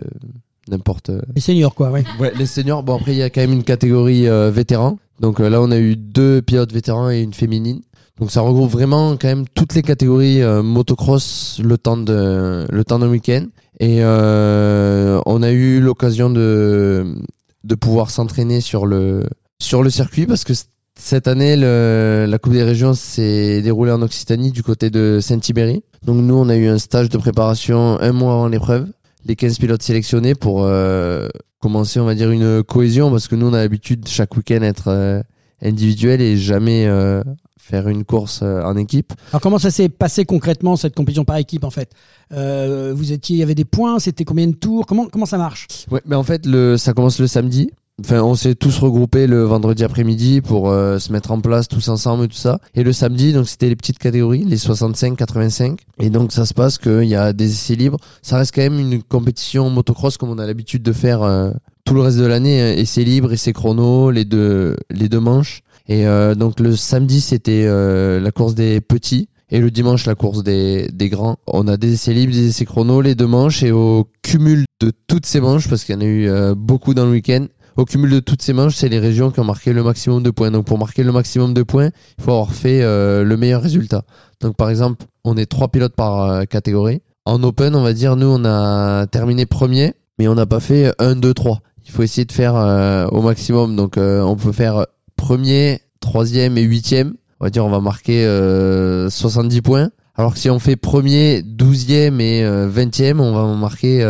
n'importe. 0.70 1.11
Les 1.36 1.41
seniors, 1.41 1.74
quoi, 1.76 1.91
ouais. 1.91 2.03
Ouais, 2.20 2.32
les 2.38 2.45
seniors. 2.45 2.84
Bon, 2.84 2.95
après, 2.95 3.14
il 3.14 3.18
y 3.18 3.24
a 3.24 3.30
quand 3.30 3.41
même 3.41 3.53
une 3.53 3.64
catégorie 3.64 4.28
euh, 4.28 4.51
vétéran. 4.51 4.97
Donc 5.20 5.39
euh, 5.39 5.49
là, 5.49 5.61
on 5.61 5.72
a 5.72 5.78
eu 5.78 5.95
deux 5.95 6.41
pilotes 6.41 6.72
vétérans 6.72 7.09
et 7.09 7.22
une 7.22 7.34
féminine. 7.34 7.82
Donc 8.20 8.32
ça 8.32 8.41
regroupe 8.41 8.70
vraiment 8.70 9.14
quand 9.14 9.28
même 9.28 9.45
toutes 9.55 9.74
les 9.74 9.82
catégories 9.82 10.41
euh, 10.41 10.61
motocross 10.61 11.59
le 11.64 11.78
temps 11.78 11.97
de 11.97 12.66
le 12.70 12.84
temps 12.84 12.99
d'un 12.99 13.09
week-end. 13.09 13.45
Et 13.80 14.03
on 14.03 15.43
a 15.43 15.51
eu 15.51 15.82
l'occasion 15.82 16.30
de 16.30 17.16
de 17.64 17.76
pouvoir 17.76 18.11
s'entraîner 18.11 18.61
sur 18.61 18.86
le 18.86 19.24
sur 19.59 19.82
le 19.82 19.89
circuit 19.89 20.28
parce 20.28 20.43
que 20.43 20.53
cette 20.98 21.28
année, 21.28 21.56
le, 21.56 22.26
la 22.30 22.38
Coupe 22.38 22.54
des 22.54 22.64
Régions 22.64 22.94
s'est 22.94 23.62
déroulée 23.62 23.91
en 23.91 24.02
Occitanie 24.02 24.52
du 24.52 24.64
côté 24.64 24.89
de 24.89 25.20
Saint-Tibéry. 25.22 25.84
Donc 26.06 26.18
nous, 26.18 26.36
on 26.36 26.50
a 26.50 26.56
eu 26.56 26.68
un 26.68 26.78
stage 26.78 27.10
de 27.10 27.18
préparation 27.18 28.00
un 28.00 28.12
mois 28.12 28.34
avant 28.34 28.48
l'épreuve. 28.48 28.88
Les 29.26 29.36
15 29.36 29.58
pilotes 29.58 29.82
sélectionnés 29.82 30.36
pour 30.36 30.64
euh, 30.64 31.28
commencer, 31.60 32.00
on 32.00 32.06
va 32.06 32.14
dire, 32.16 32.30
une 32.32 32.62
cohésion 32.64 33.10
parce 33.10 33.28
que 33.28 33.36
nous, 33.36 33.48
on 33.48 33.54
a 33.54 33.58
l'habitude 33.60 34.08
chaque 34.08 34.36
week-end 34.36 34.62
être 34.62 34.89
euh, 34.89 35.22
individuel 35.62 36.22
et 36.22 36.38
jamais 36.38 36.86
euh, 36.88 37.24
faire 37.58 37.88
une 37.88 38.04
course 38.04 38.41
euh, 38.44 38.62
en 38.64 38.76
équipe. 38.76 39.14
Alors 39.32 39.39
comment 39.41 39.60
ça 39.60 39.72
s'est 39.72 39.88
passé 39.88 40.26
concrètement 40.26 40.76
cette 40.76 40.94
compétition 40.94 41.24
par 41.24 41.38
équipe 41.38 41.64
en 41.64 41.70
fait? 41.70 41.89
Euh, 42.34 42.94
Vous 42.96 43.14
étiez, 43.14 43.38
il 43.38 43.39
y 43.39 43.44
avait 43.44 43.56
des 43.56 43.64
points, 43.66 43.98
c'était 44.00 44.26
combien 44.26 44.48
de 44.48 44.56
tours? 44.56 44.86
Comment 44.86 45.08
comment 45.08 45.26
ça 45.26 45.38
marche? 45.38 45.68
Ouais, 45.89 46.02
mais 46.06 46.18
en 46.18 46.24
fait, 46.24 46.46
le, 46.46 46.76
ça 46.78 46.91
commence 46.94 47.20
le 47.20 47.28
samedi. 47.28 47.72
Enfin, 48.02 48.24
on 48.24 48.34
s'est 48.34 48.56
tous 48.56 48.80
regroupés 48.80 49.28
le 49.28 49.44
vendredi 49.44 49.84
après-midi 49.84 50.41
pour 50.41 50.72
euh, 50.72 50.98
se 50.98 51.12
mettre 51.12 51.32
en 51.32 51.39
place 51.39 51.68
tous 51.68 51.89
ensemble 51.89 52.24
et 52.24 52.28
tout 52.28 52.36
ça. 52.36 52.60
Et 52.74 52.82
le 52.82 52.91
samedi, 52.91 53.34
donc 53.34 53.48
c'était 53.48 53.70
les 53.70 53.76
petites 53.76 54.00
catégories, 54.00 54.44
les 54.44 54.58
65-85. 54.58 55.78
Et 56.00 56.10
donc 56.10 56.32
ça 56.32 56.48
se 56.48 56.56
passe 56.56 56.80
qu'il 56.80 57.04
y 57.04 57.14
a 57.16 57.34
des 57.34 57.52
essais 57.52 57.76
libres. 57.76 58.00
Ça 58.24 58.38
reste 58.38 58.56
quand 58.56 58.64
même 58.64 58.80
une 58.80 59.04
compétition 59.04 59.70
motocross 59.70 60.18
comme 60.18 60.32
on 60.32 60.39
a 60.39 60.48
l'habitude 60.48 60.82
de 60.82 60.91
faire 60.91 61.22
euh, 61.22 61.52
tout 61.86 61.94
le 61.94 62.02
reste 62.02 62.18
de 62.18 62.26
l'année. 62.26 62.62
hein. 62.62 62.74
Essais 62.76 63.04
libres, 63.04 63.32
essais 63.32 63.54
chrono, 63.54 64.10
les 64.10 64.26
deux, 64.26 64.76
les 64.89 65.08
deux 65.08 65.20
manches. 65.20 65.62
Et 65.88 66.08
euh, 66.08 66.34
donc 66.34 66.60
le 66.60 66.76
samedi, 66.76 67.22
c'était 67.22 67.66
euh, 67.68 68.20
la 68.20 68.32
course 68.32 68.56
des 68.56 68.82
petits. 68.82 69.30
Et 69.52 69.60
le 69.60 69.70
dimanche, 69.70 70.08
la 70.08 70.16
course 70.16 70.41
des, 70.41 70.89
des 70.91 71.10
grands. 71.10 71.38
On 71.46 71.68
a 71.68 71.78
des 71.78 71.94
essais 71.94 72.14
libres, 72.14 72.34
des 72.34 72.48
essais 72.48 72.66
chrono, 72.66 73.02
les 73.02 73.14
deux 73.14 73.28
manches. 73.28 73.62
Et 73.62 73.72
au 73.72 74.08
cumul 74.24 74.66
de 74.82 74.91
toutes 75.06 75.28
ces 75.28 75.41
manches, 75.41 75.70
parce 75.70 75.84
qu'il 75.84 75.94
y 75.94 75.98
en 76.00 76.02
a 76.02 76.06
eu 76.06 76.28
euh, 76.28 76.56
beaucoup 76.56 76.96
dans 76.96 77.06
le 77.06 77.12
week-end, 77.12 77.46
au 77.76 77.86
cumul 77.86 78.09
de 78.11 78.19
toutes 78.19 78.41
ces 78.41 78.53
manches, 78.53 78.76
c'est 78.76 78.89
les 78.89 78.99
régions 78.99 79.32
qui 79.32 79.39
ont 79.39 79.45
marqué 79.45 79.74
le 79.74 79.84
maximum 79.84 80.21
de 80.21 80.30
points. 80.30 80.51
Donc 80.51 80.65
pour 80.65 80.78
marquer 80.78 81.03
le 81.03 81.11
maximum 81.11 81.53
de 81.53 81.63
points, 81.63 81.89
il 82.17 82.24
faut 82.24 82.32
avoir 82.32 82.53
fait 82.53 82.82
euh, 82.84 83.24
le 83.24 83.38
meilleur 83.38 83.61
résultat. 83.61 84.03
Donc 84.41 84.55
par 84.55 84.69
exemple, 84.69 85.05
on 85.24 85.38
est 85.38 85.45
trois 85.45 85.69
pilotes 85.69 85.95
par 85.95 86.21
euh, 86.21 86.43
catégorie. 86.43 87.01
En 87.26 87.41
open, 87.43 87.76
on 87.76 87.84
va 87.84 87.93
dire, 87.93 88.15
nous, 88.15 88.28
on 88.28 88.45
a 88.45 89.07
terminé 89.07 89.45
premier, 89.45 89.93
mais 90.19 90.28
on 90.28 90.36
n'a 90.36 90.45
pas 90.45 90.59
fait 90.59 90.93
1, 90.99 91.15
2, 91.15 91.34
3. 91.34 91.61
Il 91.86 91.91
faut 91.91 92.03
essayer 92.03 92.26
de 92.26 92.32
faire 92.32 92.55
euh, 92.55 93.07
au 93.07 93.21
maximum. 93.21 93.76
Donc 93.76 93.95
on 93.97 94.36
peut 94.36 94.51
faire 94.51 94.86
premier, 95.15 95.80
troisième 95.99 96.57
et 96.57 96.61
huitième. 96.61 97.13
On 97.39 97.45
va 97.45 97.49
dire, 97.49 97.65
on 97.65 97.69
va 97.69 97.80
marquer 97.80 98.26
euh, 98.26 99.09
70 99.09 99.61
points. 99.61 99.89
Alors 100.15 100.34
que 100.34 100.39
si 100.39 100.49
on 100.49 100.59
fait 100.59 100.76
premier, 100.76 101.41
douzième 101.41 102.21
et 102.21 102.45
vingtième, 102.67 103.19
on 103.19 103.34
va 103.34 103.41
en 103.41 103.55
marquer 103.55 104.03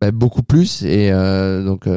bah, 0.00 0.12
beaucoup 0.12 0.42
plus. 0.42 0.82
Et 0.84 1.10
donc, 1.10 1.88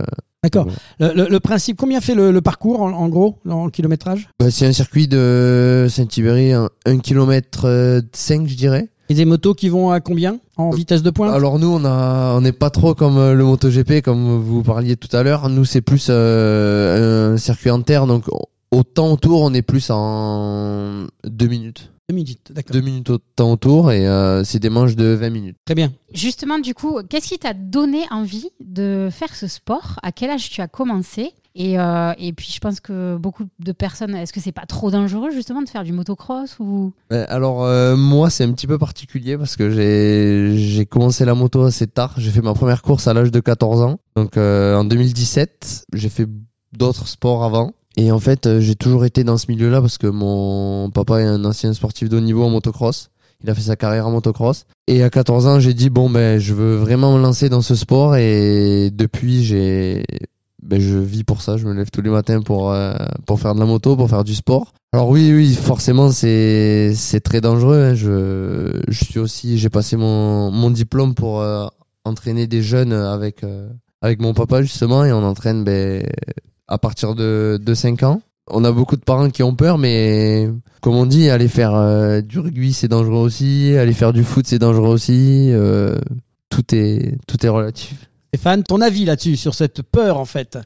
D'accord. 0.46 0.68
Le, 1.00 1.14
le- 1.14 1.28
le 1.30 1.40
principe, 1.40 1.78
combien 1.78 2.02
fait 2.02 2.14
le, 2.16 2.32
le 2.32 2.42
parcours 2.42 2.82
en, 2.82 2.92
en 2.94 3.10
gros, 3.10 3.40
le 3.46 3.70
kilométrage? 3.72 4.30
Bah, 4.40 4.52
c'est 4.52 4.66
un 4.68 4.74
circuit 4.74 5.08
de 5.08 5.88
Saint-Tibéry, 5.90 6.54
1 6.54 6.70
km 7.00 8.02
5, 8.14 8.48
je 8.48 8.56
dirais. 8.56 8.90
Et 9.10 9.14
des 9.14 9.26
motos 9.26 9.54
qui 9.54 9.70
vont 9.70 9.92
à 9.92 10.00
combien? 10.00 10.38
En 10.58 10.70
vitesse 10.72 11.04
de 11.04 11.10
pointe? 11.12 11.34
Alors 11.34 11.60
nous, 11.60 11.68
on 11.68 11.84
a, 11.86 12.34
on 12.36 12.42
n'est 12.42 12.52
pas 12.52 12.70
trop 12.70 12.96
comme 12.96 13.18
euh, 13.18 13.34
le 13.34 13.44
MotoGP, 13.44 14.02
comme 14.02 14.40
vous 14.40 14.64
parliez 14.64 14.96
tout 14.98 15.16
à 15.16 15.22
l'heure. 15.22 15.50
Nous, 15.50 15.66
c'est 15.66 15.82
plus 15.82 16.08
euh, 16.10 17.34
un 17.34 17.38
circuit 17.38 17.70
en 17.72 17.82
terre, 17.82 18.08
donc 18.08 18.24
au 18.72 18.84
temps 18.84 19.12
au 19.12 19.18
tour, 19.18 19.42
on 19.42 19.54
est 19.54 19.62
plus 19.62 19.90
en 19.92 21.06
deux 21.24 21.48
minutes. 21.48 21.92
Deux 22.10 22.16
minutes, 22.16 22.52
d'accord. 22.52 22.74
Deux 22.74 22.82
minutes 22.82 23.10
au 23.10 23.18
temps 23.18 23.52
au 23.54 23.56
tour 23.56 23.92
et 23.92 24.08
euh, 24.08 24.44
c'est 24.44 24.60
des 24.60 24.70
manches 24.70 24.96
de 24.96 25.06
20 25.06 25.30
minutes. 25.32 25.58
Très 25.66 25.74
bien. 25.74 25.92
Justement, 26.14 26.60
du 26.60 26.76
coup, 26.76 27.00
qu'est-ce 27.10 27.28
qui 27.30 27.40
t'a 27.40 27.54
donné 27.54 28.04
envie 28.12 28.50
de 28.64 29.10
faire 29.12 29.36
ce 29.36 29.48
sport? 29.48 30.00
À 30.04 30.12
quel 30.12 30.30
âge 30.30 30.50
tu 30.52 30.62
as 30.62 30.68
commencé? 30.68 31.34
Et, 31.58 31.80
euh, 31.80 32.12
et 32.20 32.34
puis, 32.34 32.52
je 32.54 32.60
pense 32.60 32.80
que 32.82 33.16
beaucoup 33.16 33.46
de 33.60 33.72
personnes, 33.72 34.14
est-ce 34.14 34.34
que 34.34 34.42
c'est 34.42 34.52
pas 34.52 34.66
trop 34.68 34.92
dangereux 34.92 35.32
justement 35.32 35.62
de 35.62 35.70
faire 35.70 35.84
du 35.84 35.94
motocross 35.94 36.58
ou? 36.60 36.92
Euh, 37.14 37.26
Alors 37.30 37.64
euh, 37.64 37.96
moi 37.96 38.30
c'est 38.30 38.44
un 38.44 38.52
petit 38.52 38.68
peu 38.68 38.78
particulier 38.78 39.38
parce 39.38 39.56
que 39.56 39.70
j'ai 39.72 40.58
j'ai 40.58 40.86
commencé 40.86 41.24
la 41.24 41.34
moto 41.34 41.64
assez 41.64 41.88
tard. 41.88 42.14
J'ai 42.18 42.30
fait 42.30 42.42
ma 42.42 42.54
première 42.54 42.82
course 42.82 43.08
à 43.08 43.14
l'âge 43.14 43.32
de 43.32 43.40
14 43.40 43.82
ans. 43.82 44.00
Donc 44.18 44.36
euh, 44.36 44.76
en 44.76 44.84
2017, 44.84 45.86
j'ai 45.94 46.10
fait 46.10 46.28
d'autres 46.74 47.08
sports 47.08 47.44
avant. 47.46 47.72
Et 47.98 48.12
en 48.12 48.20
fait, 48.20 48.46
euh, 48.46 48.60
j'ai 48.60 48.76
toujours 48.76 49.06
été 49.06 49.24
dans 49.24 49.38
ce 49.38 49.46
milieu-là 49.50 49.82
parce 49.82 49.98
que 49.98 50.08
mon 50.08 50.90
papa 50.90 51.22
est 51.22 51.26
un 51.26 51.46
ancien 51.46 51.74
sportif 51.74 52.10
de 52.10 52.18
haut 52.18 52.22
niveau 52.22 52.44
en 52.44 52.50
motocross. 52.50 53.10
Il 53.44 53.50
a 53.50 53.56
fait 53.56 53.62
sa 53.62 53.76
carrière 53.76 54.08
en 54.08 54.12
motocross. 54.12 54.66
Et 54.88 55.04
à 55.04 55.10
14 55.10 55.48
ans, 55.48 55.60
j'ai 55.60 55.74
dit 55.74 55.90
bon 55.90 56.10
ben 56.10 56.40
je 56.40 56.54
veux 56.54 56.76
vraiment 56.76 57.16
me 57.16 57.22
lancer 57.22 57.50
dans 57.50 57.62
ce 57.62 57.76
sport 57.76 58.16
et 58.16 58.90
depuis 58.92 59.44
j'ai 59.44 60.04
ben, 60.62 60.80
je 60.82 60.98
vis 60.98 61.24
pour 61.24 61.42
ça, 61.42 61.58
je 61.58 61.68
me 61.68 61.74
lève 61.74 61.92
tous 61.92 62.02
les 62.02 62.10
matins 62.10 62.42
pour 62.42 62.72
euh, 62.72 62.96
pour 63.28 63.40
faire 63.40 63.54
de 63.54 63.60
la 63.60 63.66
moto, 63.66 63.96
pour 63.96 64.10
faire 64.10 64.24
du 64.24 64.34
sport. 64.36 64.74
Alors 64.94 65.10
oui, 65.10 65.32
oui, 65.34 65.54
forcément, 65.54 66.12
c'est 66.12 66.94
c'est 66.96 67.20
très 67.20 67.40
dangereux. 67.40 67.82
hein. 67.92 67.94
Je 67.94 68.82
je 68.88 69.04
suis 69.06 69.20
aussi, 69.20 69.58
j'ai 69.58 69.70
passé 69.70 69.96
mon 69.96 70.52
mon 70.52 70.72
diplôme 70.72 71.14
pour 71.14 71.42
euh, 71.42 71.68
entraîner 72.04 72.48
des 72.48 72.62
jeunes 72.64 72.94
avec 72.94 73.42
avec 74.02 74.22
mon 74.22 74.34
papa 74.34 74.62
justement 74.62 75.06
et 75.06 75.12
on 75.14 75.24
entraîne 75.24 75.64
ben 75.64 76.04
à 76.68 76.78
partir 76.78 77.16
de 77.16 77.60
de 77.62 77.74
5 77.74 78.04
ans. 78.04 78.22
On 78.48 78.64
a 78.64 78.72
beaucoup 78.72 78.96
de 78.96 79.02
parents 79.04 79.30
qui 79.32 79.42
ont 79.42 79.56
peur, 79.56 79.78
mais 79.80 80.50
comme 80.82 80.96
on 80.96 81.08
dit, 81.08 81.30
aller 81.30 81.48
faire 81.48 81.74
euh, 81.74 82.22
du 82.22 82.40
rugby 82.40 82.74
c'est 82.74 82.88
dangereux 82.88 83.18
aussi, 83.24 83.76
aller 83.76 83.94
faire 83.94 84.14
du 84.14 84.24
foot 84.24 84.46
c'est 84.48 84.60
dangereux 84.60 84.90
aussi. 84.90 85.50
euh, 85.52 85.98
tout 86.50 86.76
est 86.76 87.18
tout 87.28 87.44
est 87.44 87.50
relatif. 87.50 88.08
Stéphane, 88.30 88.64
ton 88.64 88.82
avis 88.82 89.06
là-dessus, 89.06 89.38
sur 89.38 89.56
cette 89.56 89.82
peur 89.82 90.18
en 90.20 90.26
fait? 90.26 90.58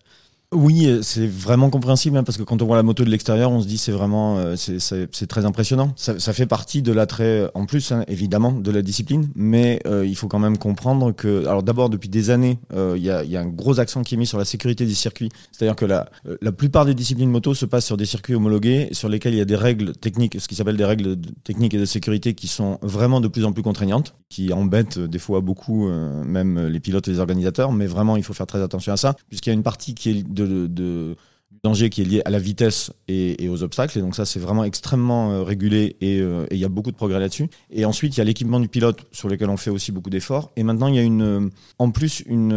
Oui, 0.52 0.88
euh, 0.88 1.04
c'est 1.04 1.28
vraiment 1.28 1.70
compréhensible 1.70 2.18
hein, 2.18 2.24
parce 2.24 2.36
que 2.40 2.42
quand 2.42 2.64
on 2.64 2.66
voit 2.66 2.76
la 2.76 2.82
moto 2.82 3.06
de 3.06 3.10
l'extérieur, 3.12 3.52
on 3.52 3.62
se 3.62 3.68
dit 3.68 3.78
c'est 3.78 3.92
vraiment 3.92 4.40
euh, 4.40 4.56
c'est- 4.56 5.28
très 5.28 5.46
impressionnant. 5.46 5.94
Ça, 5.96 6.18
fait 6.34 6.48
partie 6.48 6.82
de 6.82 6.92
l'attrait 6.92 7.52
en 7.54 7.68
plus 7.68 7.92
hein, 7.92 8.04
évidemment 8.08 8.52
de 8.52 8.72
la 8.72 8.82
discipline, 8.82 9.30
mais 9.36 9.80
euh, 9.86 10.08
il 10.08 10.16
faut 10.16 10.28
quand 10.28 10.40
même 10.40 10.58
comprendre 10.58 11.12
que 11.12 11.46
alors 11.46 11.62
d'abord 11.62 11.92
depuis 11.92 12.10
des 12.10 12.32
années, 12.32 12.58
il 12.74 13.02
y, 13.04 13.12
a, 13.12 13.24
y 13.24 13.38
a 13.38 13.42
un 13.42 13.46
gros 13.46 13.80
accent 13.80 14.02
qui 14.02 14.16
est 14.16 14.18
mis 14.18 14.26
sur 14.26 14.40
la 14.40 14.46
sécurité 14.46 14.86
des 14.88 14.96
circuits. 14.96 15.30
C'est-à-dire 15.52 15.76
que 15.76 15.86
la 15.86 16.10
la 16.42 16.52
plupart 16.52 16.86
des 16.86 16.96
disciplines 16.96 17.30
moto 17.30 17.54
se 17.54 17.66
passent 17.66 17.86
sur 17.86 17.98
des 17.98 18.06
circuits 18.06 18.34
homologués 18.34 18.90
sur 18.92 19.08
lesquels 19.10 19.34
il 19.34 19.38
y 19.38 19.42
a 19.42 19.46
des 19.46 19.56
règles 19.56 19.94
techniques, 19.94 20.38
ce 20.40 20.48
qui 20.48 20.56
s'appelle 20.56 20.78
des 20.78 20.86
règles 20.86 21.18
techniques 21.44 21.76
et 21.76 21.80
de 21.80 21.86
sécurité 21.86 22.34
qui 22.34 22.48
sont 22.48 22.80
vraiment 22.82 23.22
de 23.22 23.28
plus 23.28 23.46
en 23.46 23.52
plus 23.52 23.62
contraignantes, 23.64 24.16
qui 24.30 24.52
embêtent 24.52 24.98
des 25.00 25.20
fois 25.20 25.42
beaucoup 25.42 25.88
même 25.90 26.68
les 26.68 26.80
pilotes 26.80 27.08
et 27.08 27.12
les 27.12 27.20
organisateurs, 27.20 27.72
mais 27.72 27.86
vraiment 27.86 28.18
il 28.18 28.24
faut 28.24 28.34
faire 28.34 28.48
très 28.48 28.62
attention 28.64 28.94
à 28.94 28.98
ça 28.98 29.16
puisqu'il 29.28 29.50
y 29.50 29.52
a 29.52 29.54
une 29.54 29.64
partie 29.64 29.94
qui 29.94 30.10
est 30.10 30.24
de, 30.28 30.39
de, 30.46 31.16
danger 31.64 31.90
qui 31.90 32.02
est 32.02 32.06
lié 32.06 32.22
à 32.26 32.30
la 32.30 32.40
vitesse 32.40 32.92
et, 33.08 33.50
aux 33.50 33.64
obstacles. 33.64 33.98
Et 33.98 34.02
donc 34.02 34.16
ça, 34.16 34.26
c'est 34.26 34.40
vraiment 34.40 34.64
extrêmement 34.64 35.32
euh, 35.32 35.44
régulé 35.44 35.96
et 36.02 36.20
euh, 36.20 36.46
et 36.50 36.56
il 36.56 36.60
y 36.60 36.66
a 36.66 36.70
beaucoup 36.70 36.92
de 36.92 36.96
progrès 36.96 37.20
là-dessus. 37.20 37.48
Et 37.70 37.86
ensuite, 37.86 38.16
il 38.16 38.20
y 38.20 38.22
a 38.22 38.24
l'équipement 38.24 38.60
du 38.60 38.68
pilote 38.68 39.06
sur 39.12 39.28
lequel 39.28 39.50
on 39.50 39.58
fait 39.58 39.70
aussi 39.70 39.92
beaucoup 39.92 40.10
d'efforts. 40.10 40.52
Et 40.56 40.64
maintenant, 40.64 40.88
il 40.88 40.96
y 40.96 41.00
a 41.00 41.04
une, 41.04 41.22
euh, 41.22 41.50
en 41.80 41.92
plus 41.92 42.24
une, 42.28 42.54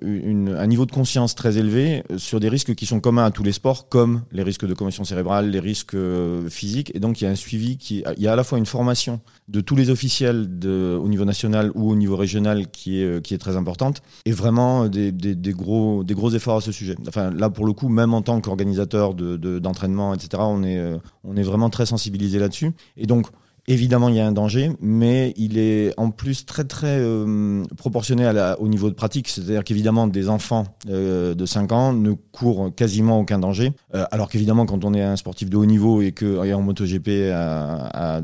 un 0.00 0.66
niveau 0.66 0.86
de 0.86 0.92
conscience 0.92 1.34
très 1.34 1.58
élevé 1.58 2.02
sur 2.16 2.40
des 2.40 2.48
risques 2.48 2.74
qui 2.74 2.86
sont 2.86 3.00
communs 3.00 3.24
à 3.24 3.30
tous 3.30 3.42
les 3.42 3.52
sports, 3.52 3.88
comme 3.88 4.22
les 4.32 4.42
risques 4.42 4.66
de 4.66 4.74
commotion 4.74 5.04
cérébrale, 5.04 5.50
les 5.50 5.60
risques 5.60 5.96
physiques. 6.48 6.92
Et 6.94 7.00
donc, 7.00 7.20
il 7.20 7.24
y 7.24 7.26
a 7.26 7.30
un 7.30 7.36
suivi 7.36 7.76
qui, 7.76 8.04
il 8.16 8.22
y 8.22 8.28
a 8.28 8.32
à 8.32 8.36
la 8.36 8.44
fois 8.44 8.58
une 8.58 8.66
formation 8.66 9.20
de 9.48 9.60
tous 9.62 9.74
les 9.76 9.88
officiels 9.90 10.58
de, 10.58 10.98
au 11.02 11.08
niveau 11.08 11.24
national 11.24 11.72
ou 11.74 11.90
au 11.90 11.96
niveau 11.96 12.16
régional 12.16 12.70
qui 12.70 13.00
est, 13.00 13.04
euh, 13.04 13.20
qui 13.20 13.32
est 13.34 13.38
très 13.38 13.56
importante 13.56 14.02
et 14.26 14.32
vraiment 14.32 14.88
des, 14.88 15.10
des, 15.10 15.34
des 15.34 15.52
gros, 15.52 16.04
des 16.04 16.14
gros 16.14 16.30
efforts 16.30 16.56
à 16.58 16.60
ce 16.60 16.70
sujet. 16.72 16.96
Enfin, 17.08 17.30
là, 17.30 17.48
pour 17.48 17.64
le 17.64 17.72
coup, 17.72 17.88
même 17.88 18.12
en 18.12 18.20
tant 18.22 18.40
qu'organisateur 18.42 19.14
de, 19.14 19.36
de- 19.38 19.58
d'entraînement, 19.58 20.12
etc., 20.14 20.42
on 20.46 20.62
est, 20.62 20.78
euh, 20.78 20.98
on 21.24 21.36
est 21.36 21.42
vraiment 21.42 21.70
très 21.70 21.86
sensibilisé 21.86 22.38
là-dessus. 22.38 22.72
Et 22.98 23.06
donc, 23.06 23.26
Évidemment, 23.70 24.08
il 24.08 24.14
y 24.14 24.20
a 24.20 24.26
un 24.26 24.32
danger, 24.32 24.70
mais 24.80 25.34
il 25.36 25.58
est 25.58 25.92
en 25.98 26.10
plus 26.10 26.46
très 26.46 26.64
très 26.64 26.98
euh, 27.00 27.62
proportionné 27.76 28.26
au 28.58 28.66
niveau 28.66 28.88
de 28.88 28.94
pratique. 28.94 29.28
C'est-à-dire 29.28 29.62
qu'évidemment, 29.62 30.06
des 30.06 30.30
enfants 30.30 30.64
euh, 30.88 31.34
de 31.34 31.44
5 31.44 31.72
ans 31.72 31.92
ne 31.92 32.12
courent 32.12 32.74
quasiment 32.74 33.20
aucun 33.20 33.38
danger, 33.38 33.72
Euh, 33.94 34.06
alors 34.10 34.30
qu'évidemment, 34.30 34.64
quand 34.64 34.84
on 34.84 34.94
est 34.94 35.02
un 35.02 35.16
sportif 35.16 35.50
de 35.50 35.56
haut 35.56 35.66
niveau 35.66 36.00
et 36.00 36.12
que 36.12 36.44
et 36.46 36.54
en 36.54 36.62
MotoGP 36.62 37.30
à, 37.32 38.16
à 38.16 38.22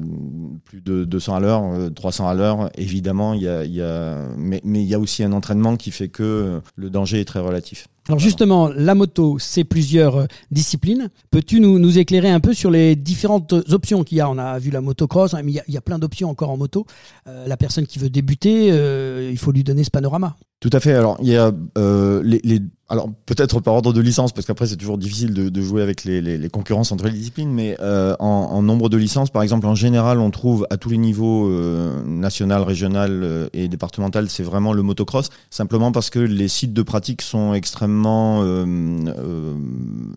plus 0.65 0.81
de 0.81 1.05
200 1.05 1.35
à 1.35 1.41
l'heure, 1.41 1.63
euh, 1.65 1.91
300 1.91 2.27
à 2.27 2.35
l'heure, 2.35 2.71
évidemment, 2.77 3.35
il 3.35 3.43
y 3.43 3.49
a, 3.49 4.99
aussi 4.99 5.25
un 5.25 5.33
entraînement 5.33 5.77
qui 5.77 5.91
fait 5.91 6.09
que 6.09 6.61
le 6.77 6.91
danger 6.91 7.21
est 7.21 7.25
très 7.27 7.41
relatif. 7.41 7.89
Alors 8.09 8.19
justement, 8.19 8.69
la 8.69 8.95
moto, 8.95 9.39
c'est 9.39 9.65
plusieurs 9.65 10.17
euh, 10.17 10.27
disciplines. 10.51 11.09
Peux-tu 11.31 11.59
nous, 11.61 11.79
nous 11.79 11.99
éclairer 11.99 12.29
un 12.29 12.41
peu 12.41 12.53
sur 12.53 12.71
les 12.71 12.97
différentes 12.97 13.55
options 13.71 14.05
qu'il 14.05 14.19
y 14.19 14.21
a? 14.21 14.29
On 14.29 14.37
a 14.37 14.59
vu 14.59 14.71
la 14.71 14.83
motocross, 14.83 15.33
hein, 15.33 15.41
mais 15.43 15.53
il 15.53 15.55
y 15.55 15.61
a, 15.61 15.65
il 15.69 15.75
y 15.75 15.79
a 15.79 15.81
plein 15.81 15.99
d'options 15.99 16.29
encore 16.29 16.51
en 16.51 16.59
moto. 16.59 16.85
Euh, 17.27 17.47
la 17.47 17.57
personne 17.57 17.87
qui 17.87 17.99
veut 17.99 18.11
débuter, 18.11 18.71
euh, 18.71 19.31
il 19.31 19.39
faut 19.39 19.53
lui 19.53 19.65
donner 19.65 19.85
ce 19.85 19.91
panorama. 19.91 20.37
Tout 20.65 20.71
à 20.73 20.81
fait. 20.81 20.95
Alors, 20.95 21.19
il 21.21 21.29
y 21.29 21.37
a 21.37 21.53
euh, 21.77 22.23
les, 22.25 22.63
alors 22.89 23.11
peut-être 23.27 23.61
par 23.61 23.75
ordre 23.75 23.93
de 23.93 24.01
licence, 24.01 24.33
parce 24.33 24.47
qu'après 24.47 24.67
c'est 24.67 24.77
toujours 24.77 24.97
difficile 24.97 25.35
de, 25.35 25.61
jouer 25.61 25.83
avec 25.83 26.05
les, 26.05 26.23
les, 26.23 26.49
concurrences 26.49 26.91
entre 26.91 27.05
les 27.05 27.13
disciplines, 27.13 27.51
mais 27.51 27.77
euh, 27.81 28.17
en, 28.19 28.63
nombre 28.63 28.89
de 28.89 28.97
licences, 28.97 29.29
par 29.29 29.43
exemple, 29.43 29.67
en 29.67 29.75
général, 29.75 30.21
on 30.21 30.31
trouve 30.31 30.67
à 30.71 30.79
tous 30.79 30.89
les 30.89 30.97
niveaux 30.97 31.51
euh, 31.51 32.03
national, 32.07 32.63
régional 32.63 33.51
et 33.53 33.69
départemental, 33.69 34.31
c'est 34.31 34.43
vraiment 34.43 34.73
le 34.73 34.81
motocross, 34.81 35.29
simplement 35.51 35.93
parce 35.93 36.09
que 36.09 36.19
les 36.19 36.49
sites 36.49 36.73
de 36.73 36.83
pratique 36.83 37.21
sont 37.21 37.53
extrêmement 37.53 38.43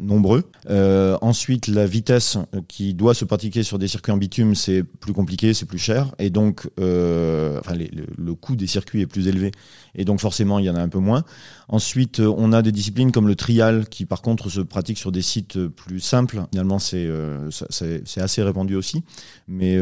nombreux. 0.01 0.45
Ensuite, 1.21 1.67
la 1.67 1.85
vitesse 1.85 2.37
qui 2.69 2.93
doit 2.93 3.13
se 3.13 3.25
pratiquer 3.25 3.63
sur 3.63 3.79
des 3.79 3.89
circuits 3.89 4.13
en 4.13 4.17
bitume, 4.17 4.55
c'est 4.55 4.83
plus 4.83 5.11
compliqué, 5.11 5.53
c'est 5.53 5.65
plus 5.65 5.77
cher, 5.77 6.15
et 6.19 6.29
donc, 6.29 6.69
enfin, 6.77 7.75
le, 7.75 8.05
le 8.17 8.33
coût 8.33 8.55
des 8.55 8.67
circuits 8.67 9.01
est 9.01 9.07
plus 9.07 9.27
élevé. 9.27 9.51
Et 9.97 10.05
donc 10.05 10.19
forcément 10.21 10.36
il 10.59 10.65
y 10.65 10.69
en 10.69 10.75
a 10.75 10.81
un 10.81 10.89
peu 10.89 10.99
moins. 10.99 11.23
Ensuite, 11.69 12.21
euh, 12.21 12.33
on 12.38 12.53
a 12.53 12.61
des 12.61 12.71
disciplines 12.71 13.11
comme 13.11 13.27
le 13.27 13.35
trial 13.35 13.89
qui, 13.89 14.05
par 14.05 14.21
contre, 14.21 14.49
se 14.49 14.61
pratique 14.61 14.97
sur 14.97 15.11
des 15.11 15.21
sites 15.21 15.57
euh, 15.57 15.67
plus 15.67 15.99
simples. 15.99 16.43
Finalement, 16.51 16.79
c'est 16.79 17.05
euh, 17.05 17.49
c'est 17.51 18.21
assez 18.21 18.41
répandu 18.41 18.75
aussi, 18.75 19.03
mais 19.47 19.77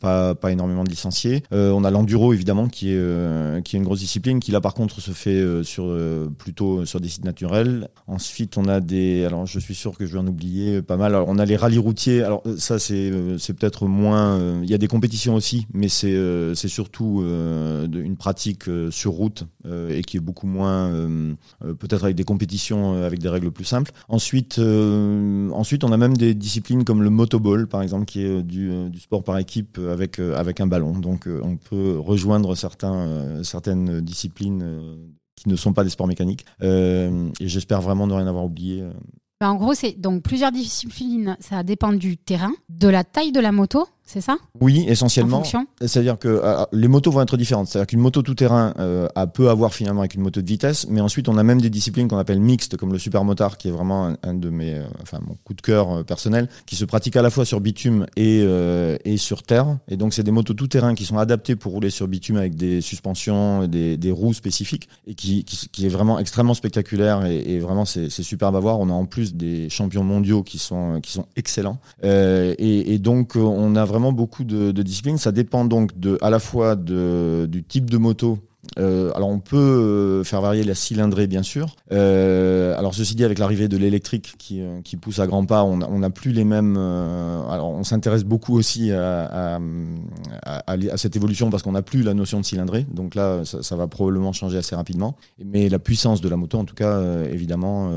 pas, 0.00 0.34
énormément 0.50 0.84
de 0.84 0.90
licenciés. 0.90 1.42
on 1.50 1.84
a 1.84 1.90
l'enduro, 1.90 2.32
évidemment, 2.32 2.68
qui 2.68 2.90
est, 2.90 3.72
une 3.72 3.82
grosse 3.82 4.00
discipline, 4.00 4.40
qui 4.40 4.50
là, 4.50 4.60
par 4.60 4.74
contre, 4.74 5.00
se 5.00 5.12
fait 5.12 5.64
sur, 5.64 5.96
plutôt 6.38 6.84
sur 6.84 7.00
des 7.00 7.08
sites 7.08 7.24
naturels. 7.24 7.88
Ensuite, 8.06 8.58
on 8.58 8.66
a 8.66 8.80
des... 8.80 9.24
Alors, 9.24 9.46
je 9.46 9.58
suis 9.58 9.74
sûr 9.74 9.96
que 9.96 10.06
je 10.06 10.12
vais 10.12 10.18
en 10.18 10.26
oublier 10.26 10.82
pas 10.82 10.96
mal. 10.96 11.14
On 11.14 11.38
a 11.38 11.44
les 11.44 11.56
rallyes 11.56 11.78
routiers. 11.78 12.22
Alors, 12.22 12.42
ça, 12.58 12.78
c'est 12.78 13.10
peut-être 13.54 13.86
moins... 13.86 14.60
Il 14.62 14.70
y 14.70 14.74
a 14.74 14.78
des 14.78 14.88
compétitions 14.88 15.34
aussi, 15.34 15.66
mais 15.72 15.88
c'est 15.88 16.54
surtout 16.68 17.22
une 17.22 18.16
pratique 18.16 18.64
sur 18.90 19.12
route 19.12 19.44
et 19.92 20.02
qui 20.02 20.16
est 20.16 20.20
beaucoup 20.20 20.46
moins 20.46 20.90
euh, 20.90 21.34
peut-être 21.78 22.04
avec 22.04 22.16
des 22.16 22.24
compétitions 22.24 22.94
euh, 22.94 23.06
avec 23.06 23.18
des 23.18 23.28
règles 23.28 23.50
plus 23.50 23.64
simples. 23.64 23.92
Ensuite, 24.08 24.58
euh, 24.58 25.50
ensuite, 25.50 25.84
on 25.84 25.92
a 25.92 25.96
même 25.96 26.16
des 26.16 26.34
disciplines 26.34 26.84
comme 26.84 27.02
le 27.02 27.10
motoball, 27.10 27.66
par 27.66 27.82
exemple, 27.82 28.04
qui 28.04 28.22
est 28.22 28.42
du, 28.42 28.90
du 28.90 29.00
sport 29.00 29.24
par 29.24 29.38
équipe 29.38 29.78
avec, 29.78 30.18
avec 30.18 30.60
un 30.60 30.66
ballon. 30.66 30.98
Donc, 30.98 31.28
on 31.42 31.56
peut 31.56 31.98
rejoindre 31.98 32.54
certains, 32.54 33.42
certaines 33.42 34.00
disciplines 34.00 34.64
qui 35.36 35.48
ne 35.48 35.56
sont 35.56 35.72
pas 35.72 35.84
des 35.84 35.90
sports 35.90 36.06
mécaniques. 36.06 36.44
et 36.62 37.08
j'espère 37.40 37.80
vraiment 37.80 38.06
ne 38.06 38.14
rien 38.14 38.26
avoir 38.26 38.44
oublié. 38.44 38.84
Bah, 39.40 39.50
en 39.50 39.56
gros, 39.56 39.74
c'est 39.74 40.00
donc 40.00 40.22
plusieurs 40.22 40.52
disciplines. 40.52 41.36
Ça 41.40 41.62
dépend 41.62 41.92
du 41.92 42.16
terrain, 42.16 42.52
de 42.68 42.88
la 42.88 43.02
taille 43.02 43.32
de 43.32 43.40
la 43.40 43.50
moto 43.50 43.86
c'est 44.04 44.20
ça? 44.20 44.36
Oui, 44.60 44.84
essentiellement. 44.88 45.42
C'est-à-dire 45.80 46.18
que 46.18 46.28
euh, 46.28 46.64
les 46.72 46.88
motos 46.88 47.10
vont 47.12 47.22
être 47.22 47.36
différentes. 47.36 47.68
C'est-à-dire 47.68 47.86
qu'une 47.86 48.00
moto 48.00 48.20
tout-terrain 48.22 48.74
euh, 48.78 49.08
a 49.14 49.26
peu 49.26 49.48
à 49.48 49.54
voir 49.54 49.72
finalement 49.72 50.00
avec 50.00 50.14
une 50.14 50.22
moto 50.22 50.42
de 50.42 50.46
vitesse, 50.46 50.86
mais 50.90 51.00
ensuite 51.00 51.28
on 51.28 51.38
a 51.38 51.42
même 51.42 51.60
des 51.60 51.70
disciplines 51.70 52.08
qu'on 52.08 52.18
appelle 52.18 52.40
mixtes, 52.40 52.76
comme 52.76 52.92
le 52.92 52.98
supermotard, 52.98 53.56
qui 53.58 53.68
est 53.68 53.70
vraiment 53.70 54.14
un, 54.22 54.34
de 54.34 54.50
mes, 54.50 54.74
euh, 54.74 54.84
enfin 55.02 55.18
mon 55.26 55.36
coup 55.44 55.54
de 55.54 55.62
cœur 55.62 55.90
euh, 55.90 56.02
personnel, 56.02 56.48
qui 56.66 56.76
se 56.76 56.84
pratique 56.84 57.16
à 57.16 57.22
la 57.22 57.30
fois 57.30 57.44
sur 57.44 57.60
bitume 57.60 58.06
et, 58.16 58.44
et 59.04 59.16
sur 59.16 59.42
terre. 59.42 59.78
Et 59.88 59.96
donc 59.96 60.14
c'est 60.14 60.22
des 60.22 60.30
motos 60.30 60.54
tout-terrain 60.54 60.94
qui 60.94 61.04
sont 61.04 61.18
adaptées 61.18 61.56
pour 61.56 61.72
rouler 61.72 61.90
sur 61.90 62.08
bitume 62.08 62.36
avec 62.36 62.56
des 62.56 62.80
suspensions, 62.80 63.66
des, 63.66 63.96
des 63.96 64.10
roues 64.10 64.34
spécifiques, 64.34 64.88
et 65.06 65.14
qui, 65.14 65.44
qui, 65.44 65.86
est 65.86 65.88
vraiment 65.88 66.18
extrêmement 66.18 66.54
spectaculaire 66.54 67.24
et, 67.24 67.38
et 67.38 67.60
vraiment 67.60 67.84
c'est 67.84 68.10
superbe 68.10 68.56
à 68.56 68.60
voir. 68.60 68.80
On 68.80 68.90
a 68.90 68.92
en 68.92 69.06
plus 69.06 69.34
des 69.34 69.68
champions 69.70 70.04
mondiaux 70.04 70.42
qui 70.42 70.58
sont 70.58 71.00
qui 71.00 71.12
sont 71.12 71.26
excellents. 71.36 71.78
et, 72.02 72.94
et 72.94 72.98
donc 72.98 73.36
on 73.36 73.76
a 73.76 73.84
vraiment 73.92 74.12
beaucoup 74.12 74.44
de, 74.44 74.72
disciplines. 74.82 75.18
Ça 75.18 75.32
dépend 75.32 75.64
donc 75.64 75.98
de, 75.98 76.18
à 76.22 76.30
la 76.30 76.38
fois 76.38 76.74
de, 76.76 77.46
du 77.50 77.62
type 77.62 77.88
de 77.90 77.98
moto 77.98 78.38
euh, 78.78 79.10
alors 79.14 79.28
on 79.28 79.40
peut 79.40 79.56
euh, 79.56 80.24
faire 80.24 80.40
varier 80.40 80.62
la 80.62 80.74
cylindrée 80.74 81.26
bien 81.26 81.42
sûr. 81.42 81.74
Euh, 81.90 82.78
alors 82.78 82.94
ceci 82.94 83.14
dit 83.14 83.24
avec 83.24 83.38
l'arrivée 83.38 83.68
de 83.68 83.76
l'électrique 83.76 84.34
qui, 84.38 84.62
qui, 84.84 84.96
pousse 84.96 85.18
à 85.18 85.26
grands 85.26 85.44
pas, 85.44 85.64
on 85.64 85.76
n'a 85.76 86.10
plus 86.10 86.32
les 86.32 86.44
mêmes. 86.44 86.76
alors 86.76 87.70
on 87.70 87.84
s'intéresse 87.84 88.24
beaucoup 88.24 88.56
aussi 88.56 88.92
à, 88.92 89.58
à, 90.44 90.96
cette 90.96 91.16
évolution 91.16 91.50
parce 91.50 91.62
qu'on 91.62 91.72
n'a 91.72 91.82
plus 91.82 92.02
la 92.02 92.14
notion 92.14 92.40
de 92.40 92.44
cylindrée. 92.44 92.86
Donc 92.92 93.14
là 93.14 93.44
ça, 93.44 93.62
ça, 93.62 93.76
va 93.76 93.88
probablement 93.88 94.32
changer 94.32 94.58
assez 94.58 94.76
rapidement. 94.76 95.16
Mais 95.44 95.68
la 95.68 95.78
puissance 95.78 96.20
de 96.20 96.28
la 96.28 96.36
moto 96.36 96.58
en 96.58 96.64
tout 96.64 96.74
cas 96.74 97.02
évidemment 97.24 97.90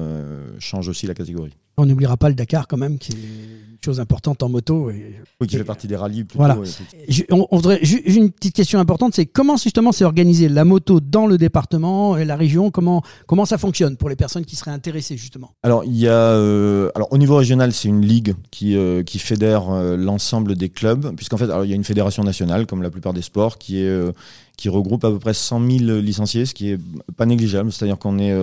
change 0.59 0.87
aussi 0.87 1.05
la 1.05 1.13
catégorie. 1.13 1.53
On 1.77 1.85
n'oubliera 1.85 2.17
pas 2.17 2.29
le 2.29 2.35
Dakar 2.35 2.67
quand 2.67 2.77
même, 2.77 2.97
qui 2.97 3.11
est 3.11 3.15
une 3.15 3.77
chose 3.83 3.99
importante 3.99 4.41
en 4.43 4.49
moto. 4.49 4.89
Et, 4.89 5.15
oui, 5.41 5.47
qui 5.47 5.57
fait 5.57 5.65
partie 5.65 5.87
des 5.87 5.97
rallyes. 5.97 6.23
Plutôt, 6.23 6.45
voilà. 6.45 6.57
on, 7.29 7.55
voudrait 7.57 7.79
une 7.79 8.31
petite 8.31 8.55
question 8.55 8.79
importante, 8.79 9.13
c'est 9.13 9.25
comment 9.25 9.57
justement 9.57 9.91
c'est 9.91 10.05
organisé 10.05 10.47
la 10.47 10.63
moto 10.63 11.01
dans 11.01 11.27
le 11.27 11.37
département 11.37 12.17
et 12.17 12.23
la 12.23 12.37
région? 12.37 12.71
Comment 12.71 13.03
comment 13.27 13.45
ça 13.45 13.57
fonctionne 13.57 13.97
pour 13.97 14.07
les 14.07 14.15
personnes 14.15 14.45
qui 14.45 14.55
seraient 14.55 14.71
intéressées 14.71 15.17
justement? 15.17 15.51
Alors 15.63 15.83
il 15.83 15.97
y 15.97 16.07
a, 16.07 16.13
euh, 16.13 16.89
alors 16.95 17.11
au 17.11 17.17
niveau 17.17 17.35
régional, 17.35 17.73
c'est 17.73 17.89
une 17.89 18.05
ligue 18.05 18.35
qui 18.49 18.77
euh, 18.77 19.03
qui 19.03 19.19
fédère 19.19 19.69
euh, 19.69 19.97
l'ensemble 19.97 20.55
des 20.55 20.69
clubs, 20.69 21.13
puisqu'en 21.15 21.37
fait, 21.37 21.45
alors 21.45 21.65
il 21.65 21.69
y 21.69 21.73
a 21.73 21.75
une 21.75 21.83
fédération 21.83 22.23
nationale 22.23 22.65
comme 22.65 22.81
la 22.81 22.89
plupart 22.89 23.13
des 23.13 23.21
sports 23.21 23.57
qui 23.57 23.79
est 23.79 24.13
qui 24.55 24.69
regroupe 24.69 25.03
à 25.03 25.11
peu 25.11 25.19
près 25.19 25.33
100 25.33 25.59
000 25.59 25.99
licenciés, 25.99 26.45
ce 26.45 26.53
qui 26.53 26.69
est 26.69 26.79
pas 27.17 27.25
négligeable. 27.25 27.73
C'est-à-dire 27.73 27.97
qu'on 27.97 28.19
est 28.19 28.33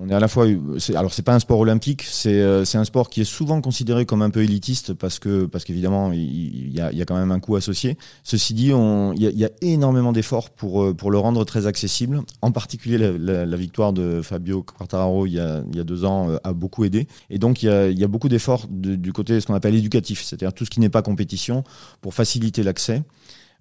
on 0.00 0.08
est 0.08 0.14
à 0.14 0.20
la 0.20 0.28
fois, 0.28 0.46
alors 0.94 1.12
c'est 1.12 1.24
pas 1.24 1.34
un 1.34 1.40
sport 1.40 1.58
olympique, 1.58 2.06
euh, 2.26 2.64
c'est 2.64 2.78
un 2.78 2.84
sport 2.84 3.10
qui 3.10 3.20
est 3.22 3.24
souvent 3.24 3.60
considéré 3.60 4.06
comme 4.06 4.22
un 4.22 4.30
peu 4.30 4.44
élitiste 4.44 4.94
parce 4.94 5.18
que 5.18 5.46
parce 5.46 5.64
qu'évidemment 5.64 6.12
il, 6.12 6.72
y 6.72 6.80
a, 6.80 6.92
y 6.92 7.02
a 7.02 7.04
quand 7.04 7.16
même 7.16 7.32
un 7.32 7.40
coût 7.40 7.56
associé. 7.56 7.98
Ceci 8.22 8.54
dit, 8.54 8.70
il, 8.70 9.20
y 9.20 9.44
a, 9.44 9.50
énormément 9.60 10.12
d'efforts 10.12 10.50
pour 10.50 10.84
euh, 10.84 10.94
pour 10.94 11.10
le 11.10 11.18
rendre 11.18 11.44
très 11.44 11.66
accessible. 11.66 12.20
En 12.42 12.52
particulier 12.52 12.96
la, 12.96 13.56
victoire 13.56 13.92
de 13.92 14.22
Fabio 14.22 14.62
Quartararo 14.62 15.26
il 15.26 15.32
y 15.32 15.40
a, 15.40 15.64
y 15.74 15.80
a 15.80 15.84
deux 15.84 16.04
ans 16.04 16.30
euh, 16.30 16.36
a 16.44 16.52
beaucoup 16.52 16.84
aidé. 16.84 17.08
Et 17.28 17.38
donc 17.38 17.64
il 17.64 17.66
y 17.66 17.68
a, 17.68 17.88
y 17.88 18.04
a 18.04 18.08
beaucoup 18.08 18.28
d'efforts 18.28 18.66
du 18.68 19.12
côté 19.12 19.34
de 19.34 19.40
ce 19.40 19.46
qu'on 19.46 19.54
appelle 19.54 19.74
éducatif, 19.74 20.22
c'est-à-dire 20.22 20.52
tout 20.52 20.64
ce 20.64 20.70
qui 20.70 20.78
n'est 20.78 20.88
pas 20.90 21.02
compétition 21.02 21.64
pour 22.00 22.14
faciliter 22.14 22.62
l'accès. 22.62 23.02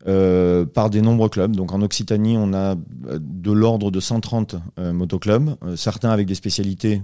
Euh, 0.06 0.64
par 0.64 0.92
des 0.92 1.02
nombreux 1.02 1.28
clubs. 1.28 1.56
Donc 1.56 1.74
en 1.74 1.82
Occitanie, 1.82 2.38
on 2.38 2.54
a 2.54 2.76
euh, 2.76 3.20
de 3.20 3.52
l'ordre 3.52 3.90
de 3.90 4.00
130 4.00 4.56
euh, 4.78 4.94
motoclubs, 4.94 5.56
certains 5.76 6.12
avec 6.12 6.28
des 6.28 6.36
spécialités 6.36 7.02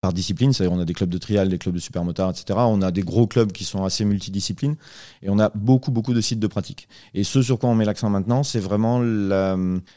par 0.00 0.14
discipline, 0.14 0.54
c'est-à-dire 0.54 0.74
on 0.74 0.80
a 0.80 0.86
des 0.86 0.94
clubs 0.94 1.10
de 1.10 1.18
trial, 1.18 1.50
des 1.50 1.58
clubs 1.58 1.74
de 1.74 1.78
supermotard, 1.78 2.30
etc. 2.30 2.58
On 2.62 2.80
a 2.80 2.90
des 2.90 3.02
gros 3.02 3.26
clubs 3.26 3.52
qui 3.52 3.64
sont 3.64 3.84
assez 3.84 4.06
multidisciplines 4.06 4.76
et 5.22 5.28
on 5.28 5.38
a 5.38 5.50
beaucoup, 5.54 5.90
beaucoup 5.90 6.14
de 6.14 6.22
sites 6.22 6.40
de 6.40 6.46
pratique. 6.46 6.88
Et 7.12 7.22
ce 7.22 7.42
sur 7.42 7.58
quoi 7.58 7.68
on 7.68 7.74
met 7.74 7.84
l'accent 7.84 8.08
maintenant, 8.08 8.44
c'est 8.44 8.60
vraiment 8.60 9.00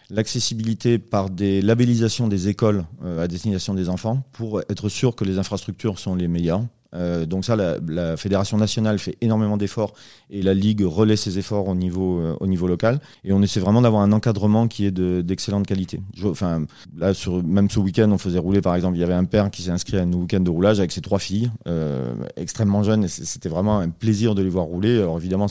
l'accessibilité 0.09 0.99
par 0.99 1.29
des 1.29 1.61
labellisations 1.61 2.27
des 2.27 2.49
écoles 2.49 2.83
à 3.17 3.29
destination 3.29 3.73
des 3.73 3.87
enfants 3.87 4.23
pour 4.33 4.59
être 4.69 4.89
sûr 4.89 5.15
que 5.15 5.23
les 5.23 5.39
infrastructures 5.39 5.99
sont 5.99 6.15
les 6.15 6.27
meilleures 6.27 6.63
euh, 6.95 7.25
donc 7.25 7.45
ça, 7.45 7.55
la, 7.55 7.77
la, 7.87 8.17
fédération 8.17 8.57
nationale 8.57 8.99
fait 8.99 9.17
énormément 9.21 9.57
d'efforts 9.57 9.93
et 10.29 10.41
la 10.41 10.53
ligue 10.53 10.81
relaie 10.81 11.15
ses 11.15 11.39
efforts 11.39 11.67
au 11.67 11.75
niveau 11.75 12.19
euh, 12.19 12.35
au 12.39 12.47
niveau 12.47 12.67
local. 12.67 12.99
Et 13.23 13.33
on 13.33 13.41
essaie 13.41 13.59
vraiment 13.59 13.81
d'avoir 13.81 14.03
un 14.03 14.11
encadrement 14.11 14.67
qui 14.67 14.85
est 14.85 14.91
d'excellente 14.91 15.65
qualité. 15.65 16.01
Je, 16.15 16.27
enfin, 16.27 16.65
là, 16.95 17.13
sur, 17.13 17.43
même 17.43 17.69
ce 17.69 17.79
week-end, 17.79 18.09
on 18.11 18.17
faisait 18.17 18.39
rouler 18.39 18.61
par 18.61 18.75
exemple. 18.75 18.97
Il 18.97 18.99
y 18.99 19.03
avait 19.03 19.13
un 19.13 19.25
père 19.25 19.49
qui 19.49 19.63
s'est 19.63 19.71
inscrit 19.71 19.97
à 19.97 20.01
un 20.01 20.13
week-end 20.13 20.39
de 20.39 20.49
roulage 20.49 20.79
avec 20.79 20.91
ses 20.91 21.01
trois 21.01 21.19
filles, 21.19 21.51
euh, 21.67 22.13
extrêmement 22.35 22.83
jeunes. 22.83 23.05
Et 23.05 23.07
c'était 23.07 23.49
vraiment 23.49 23.79
un 23.79 23.89
plaisir 23.89 24.35
de 24.35 24.43
les 24.43 24.49
voir 24.49 24.65
rouler. 24.65 24.97
Alors 24.99 25.17
évidemment, 25.17 25.47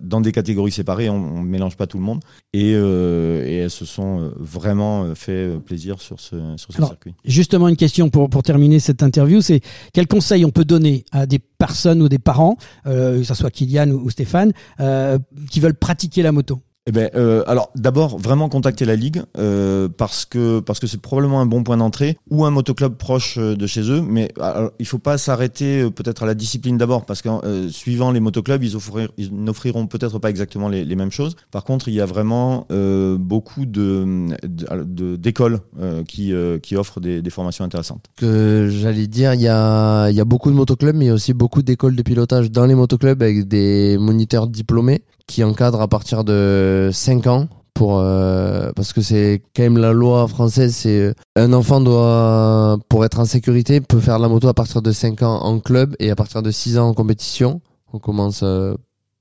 dans 0.00 0.20
des 0.20 0.32
catégories 0.32 0.72
séparées, 0.72 1.10
on, 1.10 1.42
ne 1.42 1.48
mélange 1.48 1.76
pas 1.76 1.86
tout 1.86 1.98
le 1.98 2.04
monde. 2.04 2.20
Et, 2.52 2.70
et 2.70 3.56
elles 3.56 3.70
se 3.70 3.84
sont 3.84 4.32
vraiment 4.36 5.14
fait 5.14 5.58
plaisir 5.64 6.00
sur 6.00 6.20
ce 6.20 6.36
sur 6.56 6.72
ce 6.72 6.82
circuit. 6.84 7.14
Justement, 7.24 7.68
une 7.68 7.76
question 7.76 8.08
pour 8.08 8.30
pour 8.30 8.42
terminer 8.42 8.78
cette 8.78 9.02
interview, 9.02 9.40
c'est 9.40 9.60
quel 9.92 10.06
conseils 10.14 10.44
on 10.44 10.50
peut 10.50 10.64
donner 10.64 11.04
à 11.10 11.26
des 11.26 11.40
personnes 11.40 12.00
ou 12.00 12.08
des 12.08 12.20
parents, 12.20 12.56
euh, 12.86 13.18
que 13.18 13.24
ce 13.24 13.34
soit 13.34 13.50
Kylian 13.50 13.90
ou, 13.90 14.08
Stéphane, 14.10 14.52
euh, 14.78 15.18
qui 15.50 15.58
veulent 15.58 15.74
pratiquer 15.74 16.22
la 16.22 16.30
moto 16.30 16.62
eh 16.86 16.92
ben, 16.92 17.08
euh, 17.14 17.42
alors 17.46 17.70
d'abord 17.76 18.18
vraiment 18.18 18.50
contacter 18.50 18.84
la 18.84 18.94
ligue 18.94 19.22
euh, 19.38 19.88
parce 19.88 20.26
que 20.26 20.60
parce 20.60 20.80
que 20.80 20.86
c'est 20.86 21.00
probablement 21.00 21.40
un 21.40 21.46
bon 21.46 21.62
point 21.62 21.78
d'entrée 21.78 22.18
ou 22.28 22.44
un 22.44 22.50
motoclub 22.50 22.96
proche 22.96 23.38
euh, 23.38 23.56
de 23.56 23.66
chez 23.66 23.90
eux. 23.90 24.02
Mais 24.02 24.30
alors, 24.38 24.70
il 24.78 24.84
faut 24.84 24.98
pas 24.98 25.16
s'arrêter 25.16 25.90
peut-être 25.90 26.24
à 26.24 26.26
la 26.26 26.34
discipline 26.34 26.76
d'abord 26.76 27.06
parce 27.06 27.22
que 27.22 27.68
suivant 27.70 28.10
les 28.10 28.20
motoclubs, 28.20 28.62
ils, 28.62 28.76
ils 29.16 29.34
n'offriront 29.34 29.86
peut-être 29.86 30.18
pas 30.18 30.28
exactement 30.28 30.68
les, 30.68 30.94
mêmes 30.94 31.10
choses. 31.10 31.36
Par 31.50 31.64
contre, 31.64 31.88
il 31.88 31.94
y 31.94 32.02
a 32.02 32.06
vraiment 32.06 32.66
beaucoup 33.18 33.64
de 33.64 34.26
d'écoles 35.16 35.60
qui 36.06 36.34
qui 36.62 36.76
offrent 36.76 37.00
des, 37.00 37.22
des, 37.22 37.30
formations 37.30 37.64
intéressantes. 37.64 38.06
Que 38.16 38.68
j'allais 38.70 39.06
dire, 39.06 39.32
il 39.34 39.40
y 39.40 39.48
a 39.48 40.10
il 40.10 40.16
y 40.16 40.20
a 40.20 40.24
beaucoup 40.24 40.50
de 40.50 40.56
motoclubs, 40.56 40.94
mais 40.94 41.06
il 41.06 41.08
y 41.08 41.10
a 41.10 41.14
aussi 41.14 41.32
beaucoup 41.32 41.62
d'écoles 41.62 41.96
de 41.96 42.02
pilotage 42.02 42.50
dans 42.50 42.66
les 42.66 42.74
motoclubs 42.74 43.22
avec 43.22 43.48
des 43.48 43.96
moniteurs 43.98 44.46
diplômés 44.48 45.02
qui 45.26 45.44
encadre 45.44 45.80
à 45.80 45.88
partir 45.88 46.24
de 46.24 46.90
5 46.92 47.26
ans 47.26 47.48
pour 47.74 47.98
euh, 47.98 48.70
parce 48.74 48.92
que 48.92 49.02
c'est 49.02 49.42
quand 49.54 49.64
même 49.64 49.78
la 49.78 49.92
loi 49.92 50.28
française 50.28 50.74
c'est 50.74 51.00
euh, 51.00 51.12
un 51.34 51.52
enfant 51.52 51.80
doit 51.80 52.78
pour 52.88 53.04
être 53.04 53.18
en 53.18 53.24
sécurité 53.24 53.80
peut 53.80 53.98
faire 53.98 54.20
la 54.20 54.28
moto 54.28 54.48
à 54.48 54.54
partir 54.54 54.80
de 54.80 54.92
5 54.92 55.22
ans 55.22 55.40
en 55.42 55.58
club 55.58 55.96
et 55.98 56.10
à 56.10 56.16
partir 56.16 56.40
de 56.42 56.50
6 56.50 56.78
ans 56.78 56.88
en 56.88 56.94
compétition. 56.94 57.60
On 57.92 57.98
commence 57.98 58.40
euh, 58.44 58.74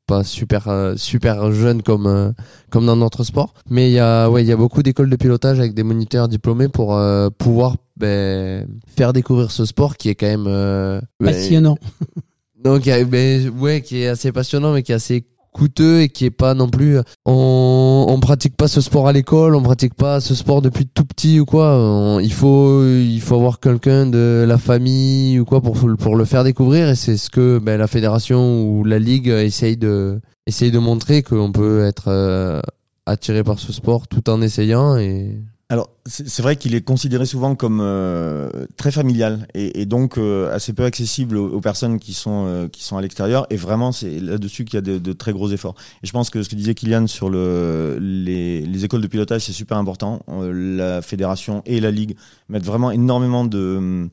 pas 0.05 0.23
super 0.23 0.67
super 0.97 1.51
jeune 1.51 1.81
comme 1.81 2.33
comme 2.69 2.85
dans 2.85 2.95
notre 2.95 3.23
sport. 3.23 3.53
Mais 3.69 3.89
il 3.89 3.93
y 3.93 3.99
a 3.99 4.29
ouais 4.29 4.43
il 4.43 4.47
y 4.47 4.51
a 4.51 4.57
beaucoup 4.57 4.83
d'écoles 4.83 5.09
de 5.09 5.15
pilotage 5.15 5.59
avec 5.59 5.73
des 5.73 5.83
moniteurs 5.83 6.27
diplômés 6.27 6.67
pour 6.67 6.99
pouvoir 7.37 7.77
ben, 7.95 8.67
faire 8.87 9.13
découvrir 9.13 9.51
ce 9.51 9.65
sport 9.65 9.95
qui 9.97 10.09
est 10.09 10.15
quand 10.15 10.27
même 10.27 10.43
ben, 10.45 11.01
passionnant. 11.23 11.77
donc 12.63 12.83
ben, 12.83 13.49
ouais 13.57 13.81
qui 13.81 14.01
est 14.01 14.07
assez 14.07 14.31
passionnant 14.31 14.73
mais 14.73 14.83
qui 14.83 14.91
est 14.91 14.95
assez 14.95 15.25
coûteux 15.53 16.01
et 16.01 16.09
qui 16.09 16.25
est 16.25 16.31
pas 16.31 16.53
non 16.53 16.67
plus 16.67 16.97
on 17.25 18.05
on 18.09 18.19
pratique 18.19 18.57
pas 18.57 18.67
ce 18.67 18.81
sport 18.81 19.07
à 19.07 19.13
l'école 19.13 19.55
on 19.55 19.61
pratique 19.61 19.93
pas 19.93 20.19
ce 20.19 20.35
sport 20.35 20.61
depuis 20.61 20.85
tout 20.87 21.05
petit 21.05 21.39
ou 21.39 21.45
quoi. 21.45 22.19
Il 22.21 22.33
faut 22.33 22.85
il 22.85 23.21
faut 23.21 23.35
avoir 23.35 23.59
quelqu'un 23.59 24.05
de 24.05 24.45
la 24.47 24.57
famille 24.57 25.39
ou 25.39 25.45
quoi 25.45 25.61
pour 25.61 25.77
pour 25.97 26.15
le 26.15 26.25
faire 26.25 26.43
découvrir 26.43 26.89
et 26.89 26.95
c'est 26.95 27.17
ce 27.17 27.29
que 27.29 27.59
ben, 27.59 27.77
la 27.77 27.87
fédération 27.87 28.63
ou 28.63 28.83
la 28.83 28.99
ligue 28.99 29.27
essaye 29.27 29.77
de 29.77 30.19
essaye 30.47 30.71
de 30.71 30.79
montrer 30.79 31.23
qu'on 31.23 31.51
peut 31.51 31.85
être 31.85 32.05
euh, 32.07 32.61
attiré 33.05 33.43
par 33.43 33.59
ce 33.59 33.71
sport 33.71 34.07
tout 34.07 34.29
en 34.29 34.41
essayant 34.41 34.97
et 34.97 35.41
alors, 35.69 35.89
c'est 36.05 36.41
vrai 36.41 36.55
qu'il 36.55 36.75
est 36.75 36.81
considéré 36.81 37.25
souvent 37.25 37.55
comme 37.55 37.79
euh, 37.81 38.67
très 38.75 38.91
familial 38.91 39.47
et, 39.53 39.81
et 39.81 39.85
donc 39.85 40.17
euh, 40.17 40.53
assez 40.53 40.73
peu 40.73 40.83
accessible 40.83 41.37
aux, 41.37 41.51
aux 41.51 41.61
personnes 41.61 41.99
qui 41.99 42.13
sont 42.13 42.45
euh, 42.45 42.67
qui 42.67 42.83
sont 42.83 42.97
à 42.97 43.01
l'extérieur. 43.01 43.47
Et 43.49 43.55
vraiment, 43.55 43.91
c'est 43.91 44.19
là-dessus 44.19 44.65
qu'il 44.65 44.75
y 44.75 44.77
a 44.77 44.81
de, 44.81 44.99
de, 44.99 45.13
très 45.13 45.31
gros 45.31 45.49
efforts. 45.49 45.75
Et 46.03 46.07
je 46.07 46.11
pense 46.11 46.29
que 46.29 46.43
ce 46.43 46.49
que 46.49 46.55
disait 46.55 46.75
Kylian 46.75 47.07
sur 47.07 47.29
le, 47.29 47.97
les, 47.99 48.61
les 48.61 48.85
écoles 48.85 49.01
de 49.01 49.07
pilotage, 49.07 49.45
c'est 49.45 49.53
super 49.53 49.77
important. 49.77 50.21
la 50.27 51.01
fédération 51.01 51.63
et 51.65 51.79
la 51.79 51.91
ligue 51.91 52.17
mettent 52.49 52.65
vraiment 52.65 52.91
énormément 52.91 53.45
de, 53.45 54.09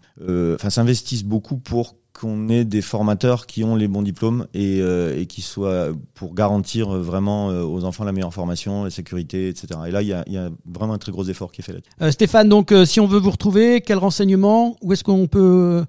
enfin, 0.54 0.70
s'investissent 0.70 1.24
beaucoup 1.24 1.58
pour 1.58 1.96
qu'on 2.20 2.48
ait 2.48 2.64
des 2.64 2.82
formateurs 2.82 3.46
qui 3.46 3.64
ont 3.64 3.76
les 3.76 3.88
bons 3.88 4.02
diplômes 4.02 4.46
et, 4.52 4.80
euh, 4.82 5.24
qui 5.24 5.40
soient 5.40 5.88
pour 6.14 6.34
garantir 6.34 6.90
vraiment 6.90 7.50
euh, 7.50 7.62
aux 7.62 7.84
enfants 7.84 8.04
la 8.04 8.12
meilleure 8.12 8.34
formation, 8.34 8.84
la 8.84 8.90
sécurité, 8.90 9.48
etc. 9.48 9.68
Et 9.86 9.90
là, 9.90 10.02
il 10.02 10.08
y 10.08 10.12
a, 10.12 10.50
vraiment 10.66 10.94
un 10.94 10.98
très 10.98 11.12
gros 11.12 11.24
effort 11.24 11.50
qui 11.50 11.62
est 11.62 11.64
fait 11.64 11.72
là-dessus. 11.72 11.90
Euh, 12.02 12.10
Stéphane, 12.10 12.48
donc 12.48 12.74
si 12.84 13.00
on 13.00 13.06
veut 13.06 13.18
vous 13.18 13.30
retrouver, 13.30 13.80
quels 13.80 13.98
renseignements 13.98 14.76
Où 14.82 14.92
est-ce 14.92 15.04
qu'on 15.04 15.26
peut 15.28 15.84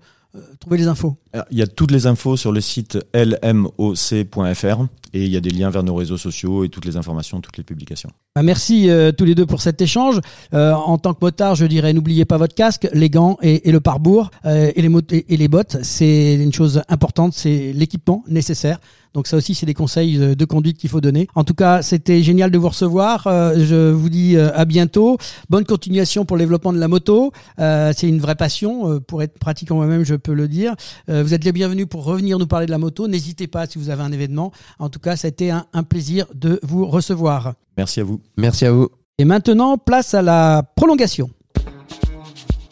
trouver 0.60 0.78
les 0.78 0.88
infos 0.88 1.18
Il 1.52 1.58
y 1.58 1.62
a 1.62 1.68
toutes 1.68 1.92
les 1.92 2.08
infos 2.08 2.38
sur 2.38 2.52
le 2.52 2.62
site 2.62 2.98
lmoc.fr 3.14 4.86
et 5.14 5.26
il 5.26 5.30
y 5.30 5.38
a 5.38 5.42
des 5.42 5.50
liens 5.50 5.70
vers 5.70 5.84
nos 5.84 5.96
réseaux 5.96 6.18
sociaux 6.18 6.64
et 6.64 6.70
toutes 6.70 6.86
les 6.86 6.98
informations, 6.98 7.42
toutes 7.42 7.58
les 7.58 7.64
publications. 7.64 8.10
Bah, 8.36 8.44
merci 8.44 8.90
euh, 8.90 9.12
tous 9.12 9.26
les 9.26 9.36
deux 9.36 9.46
pour 9.46 9.62
cet 9.62 9.82
échange. 9.82 10.22
Euh, 10.54 10.72
en 10.72 10.98
tant 10.98 11.14
que 11.14 11.20
motard, 11.22 11.56
je 11.56 11.66
dirais 11.66 11.94
n'oubliez 11.94 12.26
pas 12.26 12.38
votre 12.38 12.56
casque, 12.56 12.88
les 12.94 13.10
gants 13.10 13.38
et, 13.42 13.68
et 13.68 13.72
le 13.72 13.82
pare-bourg 13.82 14.32
euh, 14.46 14.72
et, 14.76 14.82
les 14.82 14.90
et, 15.12 15.34
et 15.34 15.38
les 15.38 15.48
bottes. 15.48 15.78
C'est 15.84 16.36
une 16.36 16.54
chose 16.54 16.82
importante, 16.88 17.34
c'est 17.34 17.74
l'équipement 17.74 18.24
nécessaire. 18.28 18.80
Donc 19.14 19.28
ça 19.28 19.38
aussi, 19.38 19.56
c'est 19.56 19.66
des 19.66 19.74
conseils 19.74 20.18
de 20.18 20.46
conduite 20.46 20.78
qu'il 20.78 20.90
faut 20.90 21.02
donner. 21.02 21.28
En 21.36 21.44
tout 21.44 21.54
cas, 21.54 21.82
c'était 21.82 22.24
génial 22.24 22.52
de 22.52 22.58
vous 22.58 22.70
recevoir. 22.70 23.28
Euh, 23.28 23.56
je 23.58 23.92
vous 23.92 24.10
dis 24.10 24.36
euh, 24.36 24.50
à 24.56 24.66
bientôt. 24.66 25.18
Bonne 25.50 25.66
continuation 25.66 26.26
pour 26.26 26.38
le 26.38 26.44
développement 26.44 26.74
de 26.74 26.80
la 26.80 26.88
moto. 26.88 27.32
Euh, 27.60 27.92
c'est 27.96 28.08
une 28.08 28.20
vraie 28.20 28.36
passion. 28.36 29.00
Pour 29.02 29.22
être 29.22 29.38
pratiquant 29.38 29.76
moi-même, 29.76 30.04
je 30.04 30.16
peux 30.16 30.34
le 30.34 30.48
dire. 30.48 30.76
Vous 31.08 31.34
êtes 31.34 31.44
les 31.44 31.52
bienvenus 31.52 31.88
pour 31.88 32.04
revenir 32.04 32.40
nous 32.40 32.48
parler 32.48 32.66
de 32.66 32.72
la 32.72 32.78
moto. 32.78 33.08
N'hésitez 33.08 33.48
pas 33.48 33.66
si 33.68 33.78
vous 33.78 33.90
avez 33.90 34.04
un 34.04 34.12
événement. 34.12 34.52
En 34.80 34.90
tout 34.90 35.00
cas, 35.00 35.16
ça 35.16 35.28
a 35.28 35.30
été 35.30 35.52
un, 35.52 35.66
un 35.74 35.84
plaisir 35.84 36.26
de 36.34 36.60
vous 36.64 36.86
recevoir. 36.86 37.54
Merci 37.78 38.00
à 38.00 38.04
vous. 38.04 38.22
Merci 38.38 38.66
à 38.66 38.72
vous. 38.72 38.90
Et 39.18 39.26
maintenant, 39.26 39.78
place 39.78 40.14
à 40.14 40.22
la 40.22 40.64
prolongation. 40.76 41.30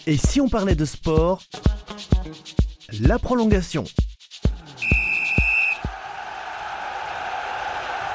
Et 0.07 0.17
si 0.17 0.41
on 0.41 0.49
parlait 0.49 0.75
de 0.75 0.85
sport, 0.85 1.41
la 3.01 3.19
prolongation. 3.19 3.83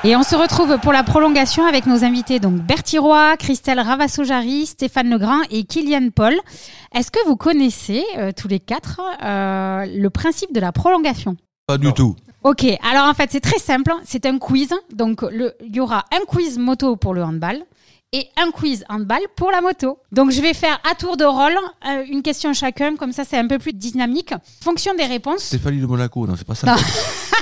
Et 0.06 0.16
on 0.16 0.22
se 0.22 0.36
retrouve 0.36 0.76
pour 0.80 0.92
la 0.92 1.02
prolongation 1.02 1.64
avec 1.64 1.86
nos 1.86 2.04
invités, 2.04 2.38
donc 2.38 2.56
Bertie 2.56 2.98
Roy, 2.98 3.38
Christelle 3.38 3.80
Ravassojari, 3.80 4.66
Stéphane 4.66 5.08
Legrand 5.08 5.40
et 5.50 5.64
Kylian 5.64 6.10
Paul. 6.14 6.34
Est-ce 6.94 7.10
que 7.10 7.26
vous 7.26 7.36
connaissez, 7.36 8.04
euh, 8.18 8.30
tous 8.36 8.46
les 8.46 8.60
quatre, 8.60 9.00
euh, 9.22 9.86
le 9.86 10.10
principe 10.10 10.52
de 10.52 10.60
la 10.60 10.72
prolongation? 10.72 11.38
Pas 11.66 11.78
du 11.78 11.90
tout. 11.94 12.16
Ok, 12.42 12.66
alors 12.82 13.08
en 13.08 13.14
fait 13.14 13.30
c'est 13.32 13.40
très 13.40 13.58
simple, 13.58 13.94
c'est 14.04 14.26
un 14.26 14.38
quiz. 14.38 14.74
Donc 14.92 15.24
il 15.32 15.74
y 15.74 15.80
aura 15.80 16.04
un 16.12 16.26
quiz 16.26 16.58
moto 16.58 16.96
pour 16.96 17.14
le 17.14 17.24
handball 17.24 17.64
et 18.12 18.28
un 18.36 18.50
quiz 18.50 18.84
handball 18.90 19.22
pour 19.36 19.50
la 19.50 19.62
moto. 19.62 19.98
Donc 20.12 20.32
je 20.32 20.42
vais 20.42 20.52
faire 20.52 20.78
à 20.90 20.94
tour 20.94 21.16
de 21.16 21.24
rôle 21.24 21.56
euh, 21.88 22.04
une 22.10 22.20
question 22.20 22.52
chacun, 22.52 22.96
comme 22.96 23.12
ça 23.12 23.24
c'est 23.24 23.38
un 23.38 23.48
peu 23.48 23.58
plus 23.58 23.72
dynamique. 23.72 24.34
Fonction 24.62 24.94
des 24.94 25.06
réponses. 25.06 25.44
Stéphanie 25.44 25.80
de 25.80 25.86
Monaco, 25.86 26.26
non, 26.26 26.34
c'est 26.36 26.46
pas 26.46 26.54
ça. 26.54 26.76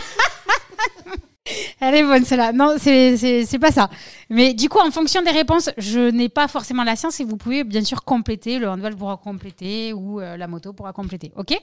Elle 1.81 1.97
est 1.97 2.05
bonne 2.05 2.25
celle-là. 2.25 2.53
Non, 2.53 2.77
c'est 2.79 3.59
pas 3.61 3.73
ça. 3.73 3.91
Mais 4.31 4.55
du 4.55 4.69
coup, 4.69 4.79
en 4.79 4.91
fonction 4.91 5.23
des 5.23 5.31
réponses, 5.33 5.71
je 5.77 6.11
n'ai 6.11 6.29
pas 6.29 6.47
forcément 6.47 6.85
la 6.85 6.95
science 6.95 7.19
et 7.21 7.25
vous 7.25 7.37
pouvez 7.37 7.65
bien 7.65 7.83
sûr 7.83 8.05
compléter. 8.05 8.59
Le 8.59 8.69
handball 8.69 8.97
pourra 8.97 9.17
compléter 9.17 9.93
ou 9.93 10.21
euh, 10.21 10.37
la 10.37 10.47
moto 10.47 10.73
pourra 10.73 10.93
compléter. 10.93 11.33
Ok? 11.37 11.59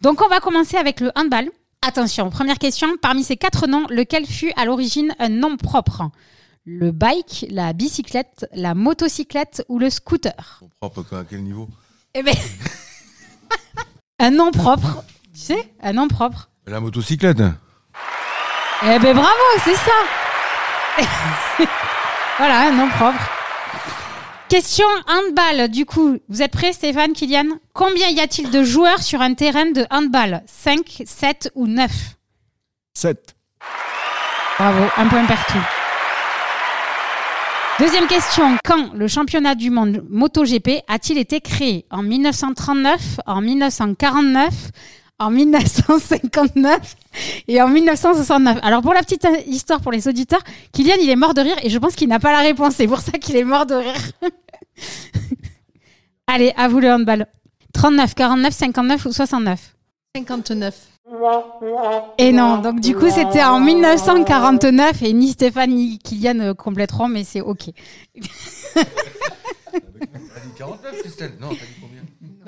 Donc 0.00 0.22
on 0.22 0.28
va 0.28 0.38
commencer 0.40 0.76
avec 0.76 1.00
le 1.00 1.10
handball. 1.16 1.50
Attention, 1.82 2.30
première 2.30 2.58
question. 2.58 2.88
Parmi 3.00 3.24
ces 3.24 3.36
quatre 3.36 3.66
noms, 3.66 3.86
lequel 3.88 4.26
fut 4.26 4.52
à 4.56 4.64
l'origine 4.64 5.14
un 5.18 5.28
nom 5.28 5.56
propre? 5.56 6.10
Le 6.64 6.92
bike, 6.92 7.46
la 7.50 7.72
bicyclette, 7.72 8.46
la 8.52 8.74
motocyclette 8.74 9.64
ou 9.68 9.78
le 9.78 9.90
scooter? 9.90 10.62
Propre 10.80 11.04
à 11.16 11.24
quel 11.24 11.42
niveau? 11.42 11.68
Eh 12.14 12.22
ben, 12.22 12.34
un 14.18 14.30
nom 14.30 14.50
propre. 14.50 15.02
Tu 15.34 15.40
sais, 15.40 15.72
un 15.80 15.94
nom 15.94 16.08
propre. 16.08 16.50
La 16.66 16.78
motocyclette. 16.80 17.42
Eh 18.80 18.98
ben 19.00 19.12
bravo, 19.12 19.28
c'est 19.64 19.74
ça. 19.74 19.90
voilà, 22.38 22.68
un 22.68 22.70
nom 22.70 22.88
propre. 22.88 23.18
Question 24.48 24.86
handball, 25.08 25.68
du 25.68 25.84
coup. 25.84 26.18
Vous 26.28 26.42
êtes 26.42 26.52
prêts, 26.52 26.72
Stéphane, 26.72 27.12
Kylian? 27.12 27.58
Combien 27.72 28.08
y 28.08 28.20
a-t-il 28.20 28.50
de 28.50 28.62
joueurs 28.62 29.02
sur 29.02 29.20
un 29.20 29.34
terrain 29.34 29.66
de 29.72 29.84
handball? 29.90 30.42
5, 30.46 31.02
7 31.04 31.50
ou 31.56 31.66
9 31.66 31.90
7. 32.94 33.34
Bravo, 34.58 34.84
un 34.96 35.06
point 35.08 35.24
partout. 35.24 35.58
Deuxième 37.80 38.06
question. 38.06 38.56
Quand 38.64 38.92
le 38.94 39.06
championnat 39.08 39.54
du 39.54 39.70
monde 39.70 40.04
MotoGP 40.08 40.82
a-t-il 40.88 41.18
été 41.18 41.40
créé? 41.40 41.84
En 41.90 42.02
1939, 42.02 43.20
en 43.26 43.40
1949, 43.40 44.52
en 45.18 45.30
1959 45.30 46.96
et 47.48 47.60
en 47.60 47.68
1969. 47.68 48.58
Alors 48.62 48.82
pour 48.82 48.94
la 48.94 49.02
petite 49.02 49.26
histoire 49.46 49.80
pour 49.80 49.92
les 49.92 50.06
auditeurs, 50.08 50.42
Kylian 50.72 50.96
il 51.02 51.10
est 51.10 51.16
mort 51.16 51.34
de 51.34 51.40
rire 51.40 51.56
et 51.62 51.70
je 51.70 51.78
pense 51.78 51.94
qu'il 51.94 52.08
n'a 52.08 52.20
pas 52.20 52.32
la 52.32 52.40
réponse. 52.40 52.74
C'est 52.76 52.86
pour 52.86 53.00
ça 53.00 53.12
qu'il 53.12 53.36
est 53.36 53.44
mort 53.44 53.66
de 53.66 53.74
rire. 53.74 54.12
Allez, 56.26 56.52
à 56.56 56.68
vous 56.68 56.80
le 56.80 56.92
handball. 56.92 57.26
39, 57.72 58.14
49, 58.14 58.52
59 58.52 59.06
ou 59.06 59.12
69 59.12 59.74
59. 60.16 60.74
Et 62.18 62.32
non, 62.32 62.58
donc 62.58 62.80
du 62.80 62.94
coup 62.94 63.08
c'était 63.10 63.42
en 63.42 63.60
1949 63.60 65.02
et 65.02 65.12
ni 65.14 65.30
Stéphane 65.30 65.70
ni 65.70 65.98
Kylian 65.98 66.40
euh, 66.40 66.54
compléteront, 66.54 67.08
mais 67.08 67.24
c'est 67.24 67.40
ok. 67.40 67.70
T'as 68.74 68.82
dit 70.44 70.52
49, 70.58 70.98
Christelle? 71.00 71.32
Non, 71.40 71.48
t'as 71.48 71.54
dit 71.54 71.80
combien? 71.80 71.97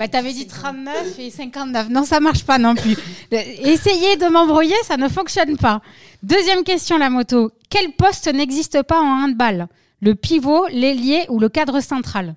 Bah 0.01 0.07
t'avais 0.07 0.33
dit 0.33 0.47
39 0.47 1.19
et 1.19 1.29
59. 1.29 1.89
Non, 1.89 2.03
ça 2.05 2.19
marche 2.19 2.43
pas 2.43 2.57
non 2.57 2.73
plus. 2.73 2.93
Euh, 3.33 3.37
Essayez 3.65 4.17
de 4.17 4.25
m'embrouiller, 4.29 4.73
ça 4.83 4.97
ne 4.97 5.07
fonctionne 5.07 5.57
pas. 5.57 5.79
Deuxième 6.23 6.63
question, 6.63 6.97
la 6.97 7.11
moto. 7.11 7.51
Quel 7.69 7.91
poste 7.91 8.25
n'existe 8.33 8.81
pas 8.81 8.99
en 8.99 9.25
handball? 9.25 9.67
Le 10.01 10.15
pivot, 10.15 10.65
l'ailier 10.71 11.25
ou 11.29 11.39
le 11.39 11.49
cadre 11.49 11.81
central? 11.81 12.33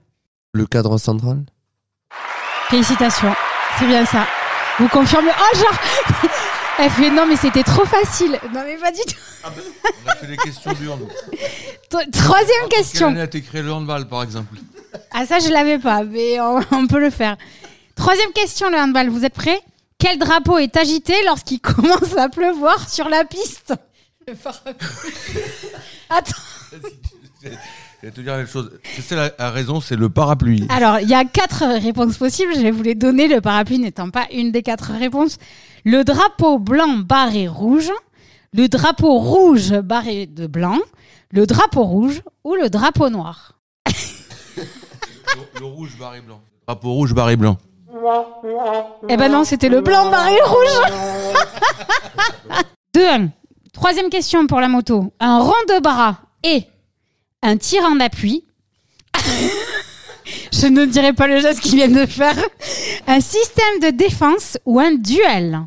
Le 0.53 0.67
cadre 0.67 0.99
central 0.99 1.39
Félicitations, 2.69 3.35
c'est 3.79 3.87
bien 3.87 4.05
ça. 4.05 4.27
Vous 4.79 4.89
confirmez? 4.89 5.31
Oh 5.35 5.57
genre 5.57 6.29
Elle 6.81 6.91
fait 6.91 7.11
non 7.11 7.25
mais 7.27 7.37
c'était 7.37 7.63
trop 7.63 7.87
facile. 7.87 8.39
Non 8.53 8.61
mais 8.67 8.77
pas 8.77 8.93
du 8.93 9.01
tout. 9.09 9.17
On 10.05 10.11
a 10.11 10.15
fait 10.17 10.27
les 10.27 10.37
questions 10.37 10.75
dures, 10.75 10.99
nous. 11.01 11.09
Troisième 12.13 12.69
Quelle 12.69 12.79
question. 12.81 13.07
année 13.09 13.23
a 13.23 13.25
été 13.25 13.41
créé 13.41 13.63
le 13.63 13.73
handball, 13.73 14.07
par 14.07 14.23
exemple? 14.23 14.55
Ah 15.13 15.27
ça 15.27 15.39
je 15.39 15.49
l'avais 15.49 15.79
pas, 15.79 16.05
mais 16.05 16.41
on, 16.41 16.61
on 16.73 16.87
peut 16.87 17.01
le 17.01 17.11
faire. 17.11 17.37
Troisième 17.95 18.33
question 18.33 18.71
le 18.71 18.77
handball, 18.77 19.09
vous 19.09 19.25
êtes 19.25 19.35
prêts? 19.35 19.61
Quel 19.99 20.19
drapeau 20.19 20.59
est 20.59 20.77
agité 20.77 21.15
lorsqu'il 21.27 21.61
commence 21.61 22.17
à 22.17 22.29
pleuvoir 22.29 22.89
sur 22.89 23.09
la 23.09 23.25
piste? 23.25 23.75
Attends. 26.11 26.33
Je 27.43 27.51
vais 28.03 28.11
te 28.11 28.21
dire 28.21 28.33
la 28.33 28.39
même 28.39 28.47
chose. 28.47 28.71
Christelle 28.83 29.19
a- 29.19 29.35
a 29.39 29.51
raison, 29.51 29.81
c'est 29.81 29.97
le 29.97 30.09
parapluie. 30.09 30.67
Alors, 30.69 30.99
il 31.01 31.09
y 31.09 31.15
a 31.15 31.25
quatre 31.25 31.65
réponses 31.81 32.17
possibles. 32.19 32.53
Je 32.55 32.61
vais 32.61 32.71
vous 32.71 32.83
les 32.83 32.95
donner, 32.95 33.29
le 33.29 33.41
parapluie 33.41 33.79
n'étant 33.79 34.11
pas 34.11 34.27
une 34.33 34.51
des 34.53 34.63
quatre 34.63 34.93
réponses. 34.93 35.39
Le 35.85 36.05
drapeau 36.05 36.59
blanc 36.59 36.89
barré 36.99 37.49
rouge, 37.49 37.91
le 38.53 38.69
drapeau 38.69 39.19
rouge 39.19 39.73
barré 39.81 40.27
de 40.27 40.47
blanc, 40.47 40.79
le 41.31 41.47
drapeau 41.47 41.85
rouge 41.85 42.23
ou 42.45 42.55
le 42.55 42.69
drapeau 42.71 43.09
noir? 43.11 43.59
Le, 45.35 45.61
le 45.61 45.67
rouge 45.67 45.97
barré 45.99 46.21
blanc. 46.21 46.41
Drapeau 46.67 46.93
rouge 46.93 47.15
barré 47.15 47.37
blanc. 47.37 47.59
Eh 49.09 49.17
ben 49.17 49.31
non, 49.31 49.45
c'était 49.45 49.69
le 49.69 49.81
blanc 49.81 50.11
barré 50.11 50.37
rouge. 50.45 50.93
2-1. 52.95 53.31
Troisième 53.73 54.11
question 54.11 54.47
pour 54.47 54.61
la 54.61 54.69
moto. 54.69 55.13
Un 55.21 55.41
rond 55.41 55.53
de 55.69 55.81
bras 55.81 56.19
et 56.43 56.65
un 57.43 57.57
tirant 57.57 57.97
d'appui. 57.97 58.45
Je 60.53 60.67
ne 60.67 60.85
dirai 60.87 61.13
pas 61.13 61.27
le 61.27 61.41
geste 61.41 61.61
qu'ils 61.61 61.77
viennent 61.77 61.95
de 61.95 62.07
faire. 62.07 62.37
Un 63.07 63.21
système 63.21 63.81
de 63.83 63.91
défense 63.91 64.59
ou 64.65 64.81
un 64.81 64.93
duel. 64.95 65.61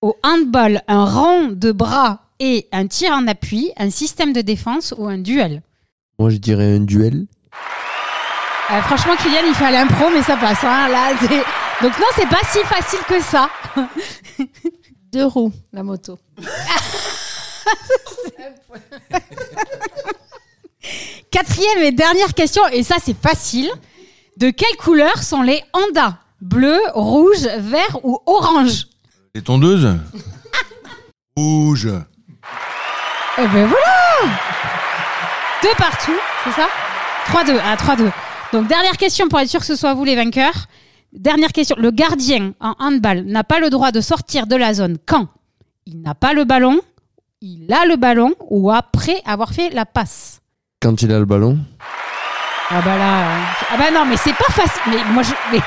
Au 0.00 0.16
handball, 0.22 0.82
un 0.86 1.04
rond 1.04 1.48
de 1.48 1.72
bras 1.72 2.20
et 2.38 2.68
un 2.72 2.86
tirant 2.86 3.22
d'appui, 3.22 3.72
un 3.76 3.90
système 3.90 4.32
de 4.32 4.40
défense 4.42 4.94
ou 4.98 5.06
un 5.06 5.18
duel. 5.18 5.62
Moi, 6.18 6.30
je 6.30 6.36
dirais 6.36 6.76
un 6.76 6.80
duel. 6.80 7.26
Euh, 8.70 8.80
franchement, 8.82 9.14
Kylian, 9.16 9.42
il 9.46 9.54
fait 9.54 9.66
à 9.66 9.70
l'impro, 9.70 10.08
mais 10.10 10.22
ça 10.22 10.36
passe. 10.36 10.64
hein, 10.64 10.88
là, 10.88 11.12
Donc 11.82 11.98
non, 11.98 12.06
c'est 12.16 12.28
pas 12.28 12.40
si 12.50 12.60
facile 12.64 13.00
que 13.06 13.20
ça. 13.20 13.50
Deux 15.12 15.26
roues, 15.26 15.52
la 15.72 15.82
moto. 15.82 16.18
quatrième 21.30 21.78
et 21.82 21.92
dernière 21.92 22.34
question, 22.34 22.66
et 22.68 22.82
ça 22.82 22.96
c'est 23.04 23.16
facile. 23.20 23.70
De 24.36 24.50
quelle 24.50 24.76
couleur 24.76 25.22
sont 25.22 25.42
les 25.42 25.62
Honda? 25.72 26.18
Bleu, 26.40 26.78
rouge, 26.94 27.46
vert 27.58 27.98
ou 28.02 28.18
orange? 28.26 28.86
Les 29.34 29.42
tondeuses? 29.42 29.88
Rouge. 31.36 31.88
Eh 33.38 33.46
ben 33.48 33.66
voilà 33.66 34.32
Deux 35.62 35.74
partout, 35.78 36.16
c'est 36.44 36.52
ça? 36.52 36.68
3-2, 37.28 37.58
ah 37.64 37.76
3-2. 37.76 38.10
Donc 38.54 38.68
dernière 38.68 38.96
question 38.96 39.26
pour 39.28 39.40
être 39.40 39.48
sûr 39.48 39.58
que 39.58 39.66
ce 39.66 39.74
soit 39.74 39.94
vous 39.94 40.04
les 40.04 40.14
vainqueurs. 40.14 40.66
Dernière 41.12 41.50
question. 41.52 41.74
Le 41.76 41.90
gardien 41.90 42.52
en 42.60 42.74
handball 42.78 43.22
n'a 43.24 43.42
pas 43.42 43.58
le 43.58 43.68
droit 43.68 43.90
de 43.90 44.00
sortir 44.00 44.46
de 44.46 44.54
la 44.54 44.72
zone 44.74 44.96
quand? 45.06 45.26
Il 45.86 46.00
n'a 46.02 46.14
pas 46.14 46.32
le 46.34 46.44
ballon, 46.44 46.80
il 47.40 47.72
a 47.72 47.84
le 47.84 47.96
ballon 47.96 48.32
ou 48.50 48.70
après 48.70 49.20
avoir 49.26 49.50
fait 49.52 49.70
la 49.70 49.84
passe? 49.86 50.40
Quand 50.80 51.02
il 51.02 51.10
a 51.12 51.18
le 51.18 51.24
ballon 51.24 51.58
Ah 52.70 52.80
bah 52.84 52.96
là. 52.96 53.22
euh, 53.22 53.42
Ah 53.72 53.76
bah 53.76 53.90
non, 53.92 54.04
mais 54.04 54.16
c'est 54.16 54.32
pas 54.34 54.44
facile. 54.52 54.82
Mais 54.86 55.02
moi 55.12 55.24
je. 55.24 55.32
mais- 55.52 55.58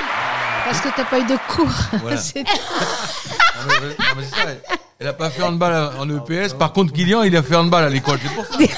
Parce 0.66 0.80
que 0.82 0.88
t'as 0.94 1.04
pas 1.06 1.18
eu 1.18 1.24
de 1.24 1.36
cours. 1.48 1.98
Voilà. 2.00 2.16
C'est- 2.16 2.44
mais- 2.44 3.96
mais 4.16 4.22
c'est 4.22 4.30
ça, 4.36 4.42
elle- 4.46 4.62
Elle 5.00 5.08
a 5.08 5.12
pas 5.14 5.30
fait 5.30 5.42
handball 5.42 5.90
en 5.98 6.08
EPS. 6.08 6.54
Par 6.54 6.72
contre, 6.72 6.92
Kylian, 6.92 7.22
il 7.24 7.36
a 7.36 7.42
fait 7.42 7.56
handball 7.56 7.82
à 7.82 7.88
l'école. 7.88 8.20
C'est 8.22 8.32
pour 8.34 8.46
ça. 8.46 8.56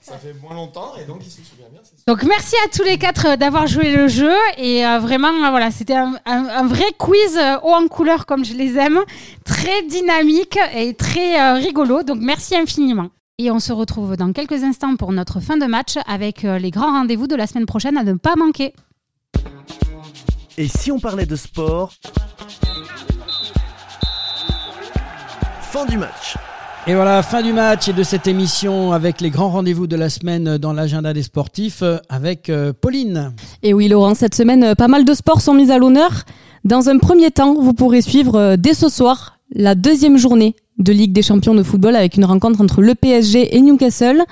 Ça 0.00 0.18
fait 0.18 0.34
moins 0.34 0.54
longtemps 0.54 0.92
et 1.00 1.04
donc 1.06 1.20
il 1.24 1.30
se 1.30 1.38
souvient 1.42 1.66
bien. 1.72 1.73
Donc 2.06 2.22
merci 2.22 2.54
à 2.66 2.68
tous 2.68 2.82
les 2.82 2.98
quatre 2.98 3.28
euh, 3.28 3.36
d'avoir 3.36 3.66
joué 3.66 3.96
le 3.96 4.08
jeu 4.08 4.34
et 4.58 4.86
euh, 4.86 4.98
vraiment 4.98 5.32
euh, 5.46 5.48
voilà 5.48 5.70
c'était 5.70 5.94
un, 5.94 6.66
vrai 6.66 6.84
quiz 6.98 7.40
haut 7.62 7.72
en 7.72 7.88
couleur 7.88 8.26
comme 8.26 8.44
je 8.44 8.52
les 8.52 8.76
aime, 8.76 9.00
très 9.46 9.82
dynamique 9.84 10.58
et 10.74 10.92
très 10.92 11.54
rigolo. 11.54 12.02
Donc 12.02 12.18
merci 12.20 12.56
infiniment. 12.56 13.08
Et 13.38 13.50
on 13.50 13.58
se 13.58 13.72
retrouve 13.72 14.16
dans 14.16 14.32
quelques 14.32 14.62
instants 14.62 14.96
pour 14.96 15.12
notre 15.12 15.40
fin 15.40 15.56
de 15.56 15.64
match 15.64 15.96
avec 16.06 16.42
les 16.42 16.70
grands 16.70 16.92
rendez-vous 16.92 17.26
de 17.26 17.36
la 17.36 17.46
semaine 17.46 17.66
prochaine 17.66 17.96
à 17.96 18.04
ne 18.04 18.12
pas 18.12 18.36
manquer. 18.36 18.74
Et 20.58 20.68
si 20.68 20.92
on 20.92 21.00
parlait 21.00 21.26
de 21.26 21.36
sport? 21.36 21.92
Fin 25.62 25.86
du 25.86 25.98
match. 25.98 26.36
Et 26.86 26.94
voilà, 26.94 27.22
fin 27.22 27.40
du 27.40 27.54
match 27.54 27.88
et 27.88 27.94
de 27.94 28.02
cette 28.02 28.26
émission 28.26 28.92
avec 28.92 29.22
les 29.22 29.30
grands 29.30 29.48
rendez-vous 29.48 29.86
de 29.86 29.96
la 29.96 30.10
semaine 30.10 30.58
dans 30.58 30.74
l'agenda 30.74 31.14
des 31.14 31.22
sportifs 31.22 31.80
euh, 31.80 31.96
avec 32.10 32.50
euh, 32.50 32.74
Pauline. 32.78 33.32
Et 33.62 33.72
oui, 33.72 33.88
Laurent, 33.88 34.14
cette 34.14 34.34
semaine, 34.34 34.62
euh, 34.62 34.74
pas 34.74 34.86
mal 34.86 35.06
de 35.06 35.14
sports 35.14 35.40
sont 35.40 35.54
mis 35.54 35.72
à 35.72 35.78
l'honneur. 35.78 36.24
Dans 36.64 36.90
un 36.90 36.98
premier 36.98 37.30
temps, 37.30 37.54
vous 37.54 37.72
pourrez 37.72 38.02
suivre 38.02 38.56
dès 38.56 38.74
ce 38.74 38.90
soir 38.90 39.38
la 39.54 39.74
deuxième 39.74 40.18
journée 40.18 40.56
de 40.78 40.92
Ligue 40.92 41.12
des 41.12 41.22
champions 41.22 41.54
de 41.54 41.62
football 41.62 41.94
avec 41.94 42.16
une 42.16 42.24
rencontre 42.24 42.60
entre 42.60 42.82
le 42.82 42.94
PSG 42.94 43.56
et 43.56 43.60
Newcastle. 43.60 44.22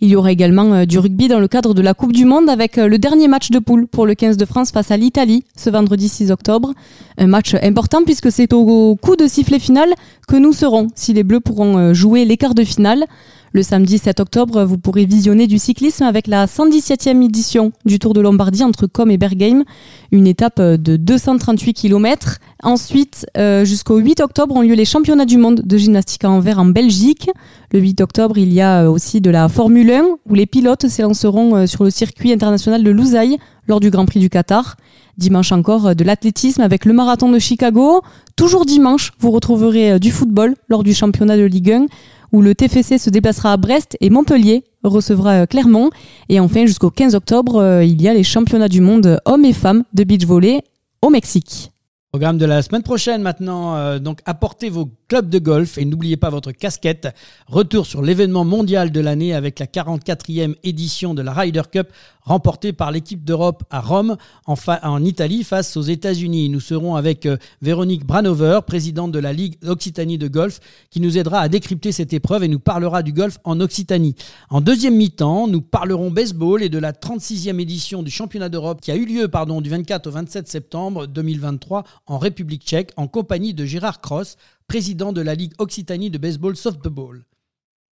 Il 0.00 0.08
y 0.08 0.16
aura 0.16 0.32
également 0.32 0.72
euh, 0.74 0.84
du 0.84 0.98
rugby 0.98 1.28
dans 1.28 1.38
le 1.38 1.46
cadre 1.46 1.74
de 1.74 1.82
la 1.82 1.94
Coupe 1.94 2.12
du 2.12 2.24
Monde 2.24 2.50
avec 2.50 2.76
euh, 2.76 2.88
le 2.88 2.98
dernier 2.98 3.28
match 3.28 3.50
de 3.50 3.60
poule 3.60 3.86
pour 3.86 4.04
le 4.04 4.14
15 4.14 4.36
de 4.36 4.44
France 4.44 4.72
face 4.72 4.90
à 4.90 4.96
l'Italie 4.96 5.44
ce 5.56 5.70
vendredi 5.70 6.08
6 6.08 6.32
octobre. 6.32 6.72
Un 7.18 7.28
match 7.28 7.54
important 7.62 8.02
puisque 8.04 8.32
c'est 8.32 8.52
au 8.52 8.96
coup 8.96 9.14
de 9.14 9.28
sifflet 9.28 9.60
final 9.60 9.90
que 10.26 10.36
nous 10.36 10.52
serons 10.52 10.88
si 10.96 11.12
les 11.12 11.22
Bleus 11.22 11.40
pourront 11.40 11.78
euh, 11.78 11.94
jouer 11.94 12.24
les 12.24 12.36
quarts 12.36 12.54
de 12.54 12.64
finale. 12.64 13.06
Le 13.54 13.62
samedi 13.62 13.98
7 13.98 14.20
octobre, 14.20 14.64
vous 14.64 14.78
pourrez 14.78 15.04
visionner 15.04 15.46
du 15.46 15.58
cyclisme 15.58 16.04
avec 16.04 16.26
la 16.26 16.46
117e 16.46 17.22
édition 17.22 17.72
du 17.84 17.98
Tour 17.98 18.14
de 18.14 18.22
Lombardie 18.22 18.64
entre 18.64 18.86
Com 18.86 19.10
et 19.10 19.18
Bergheim, 19.18 19.64
une 20.10 20.26
étape 20.26 20.58
euh, 20.58 20.78
de 20.78 20.96
238 20.96 21.74
km. 21.74 22.38
Ensuite, 22.62 23.26
euh, 23.36 23.66
jusqu'au 23.66 23.98
8 23.98 24.20
octobre 24.20 24.56
ont 24.56 24.62
lieu 24.62 24.72
les 24.72 24.86
championnats 24.86 25.26
du 25.26 25.36
monde 25.36 25.60
de 25.66 25.76
gymnastique 25.76 26.24
à 26.24 26.30
envers 26.30 26.58
en 26.58 26.64
Belgique. 26.64 27.28
Le 27.72 27.80
8 27.80 28.00
octobre, 28.00 28.38
il 28.38 28.54
y 28.54 28.62
a 28.62 28.84
euh, 28.84 28.90
aussi 28.90 29.20
de 29.20 29.28
la 29.28 29.46
Formule 29.50 29.90
1 29.90 30.02
où 30.30 30.34
les 30.34 30.46
pilotes 30.46 30.88
s'élanceront 30.88 31.66
sur 31.66 31.84
le 31.84 31.90
circuit 31.90 32.32
international 32.32 32.82
de 32.82 32.90
Lousaï 32.90 33.36
lors 33.68 33.80
du 33.80 33.90
Grand 33.90 34.06
Prix 34.06 34.20
du 34.20 34.30
Qatar. 34.30 34.76
Dimanche 35.18 35.52
encore, 35.52 35.94
de 35.94 36.04
l'athlétisme 36.04 36.62
avec 36.62 36.86
le 36.86 36.94
marathon 36.94 37.30
de 37.30 37.38
Chicago. 37.38 38.00
Toujours 38.34 38.64
dimanche, 38.64 39.12
vous 39.18 39.30
retrouverez 39.30 40.00
du 40.00 40.10
football 40.10 40.54
lors 40.68 40.82
du 40.82 40.94
championnat 40.94 41.36
de 41.36 41.42
Ligue 41.42 41.70
1 41.70 41.86
où 42.32 42.42
le 42.42 42.54
TFC 42.54 42.98
se 42.98 43.10
déplacera 43.10 43.52
à 43.52 43.56
Brest 43.56 43.96
et 44.00 44.10
Montpellier 44.10 44.64
recevra 44.82 45.42
euh, 45.42 45.46
Clermont. 45.46 45.90
Et 46.28 46.40
enfin, 46.40 46.66
jusqu'au 46.66 46.90
15 46.90 47.14
octobre, 47.14 47.56
euh, 47.56 47.84
il 47.84 48.00
y 48.02 48.08
a 48.08 48.14
les 48.14 48.24
championnats 48.24 48.68
du 48.68 48.80
monde 48.80 49.20
hommes 49.24 49.44
et 49.44 49.52
femmes 49.52 49.84
de 49.92 50.04
beach 50.04 50.24
volley 50.24 50.62
au 51.02 51.10
Mexique. 51.10 51.72
Programme 52.12 52.36
de 52.36 52.44
la 52.44 52.60
semaine 52.60 52.82
prochaine 52.82 53.22
maintenant. 53.22 53.74
euh, 53.76 53.98
donc 53.98 54.20
apportez 54.26 54.68
vos 54.68 54.90
clubs 55.08 55.30
de 55.30 55.38
golf 55.38 55.78
et 55.78 55.86
n'oubliez 55.86 56.18
pas 56.18 56.28
votre 56.28 56.52
casquette. 56.52 57.08
Retour 57.46 57.86
sur 57.86 58.02
l'événement 58.02 58.44
mondial 58.44 58.92
de 58.92 59.00
l'année 59.00 59.32
avec 59.32 59.58
la 59.58 59.64
44e 59.64 60.54
édition 60.62 61.14
de 61.14 61.22
la 61.22 61.32
Ryder 61.32 61.62
Cup 61.72 61.88
remportée 62.24 62.72
par 62.72 62.90
l'équipe 62.90 63.24
d'Europe 63.24 63.64
à 63.70 63.80
Rome 63.80 64.16
en, 64.46 65.04
Italie 65.04 65.44
face 65.44 65.76
aux 65.76 65.82
États-Unis. 65.82 66.48
Nous 66.48 66.60
serons 66.60 66.94
avec 66.96 67.26
euh, 67.26 67.36
Véronique 67.60 68.06
Branover, 68.06 68.60
présidente 68.66 69.12
de 69.12 69.18
la 69.18 69.32
Ligue 69.32 69.56
Occitanie 69.66 70.18
de 70.18 70.28
golf, 70.28 70.60
qui 70.90 71.00
nous 71.00 71.18
aidera 71.18 71.40
à 71.40 71.48
décrypter 71.48 71.92
cette 71.92 72.12
épreuve 72.12 72.44
et 72.44 72.48
nous 72.48 72.60
parlera 72.60 73.02
du 73.02 73.12
golf 73.12 73.38
en 73.44 73.60
Occitanie. 73.60 74.14
En 74.50 74.60
deuxième 74.60 74.96
mi-temps, 74.96 75.48
nous 75.48 75.60
parlerons 75.60 76.10
baseball 76.10 76.62
et 76.62 76.68
de 76.68 76.78
la 76.78 76.92
36e 76.92 77.60
édition 77.60 78.02
du 78.02 78.10
championnat 78.10 78.48
d'Europe 78.48 78.80
qui 78.80 78.90
a 78.90 78.96
eu 78.96 79.04
lieu 79.04 79.28
du 79.60 79.70
24 79.70 80.06
au 80.06 80.10
27 80.10 80.48
septembre 80.48 81.06
2023 81.06 81.84
en 82.06 82.18
République 82.18 82.62
tchèque 82.62 82.92
en 82.96 83.08
compagnie 83.08 83.54
de 83.54 83.64
Gérard 83.64 84.00
Cross, 84.00 84.36
président 84.68 85.12
de 85.12 85.20
la 85.20 85.34
Ligue 85.34 85.52
Occitanie 85.58 86.10
de 86.10 86.18
baseball 86.18 86.56
softball. 86.56 87.24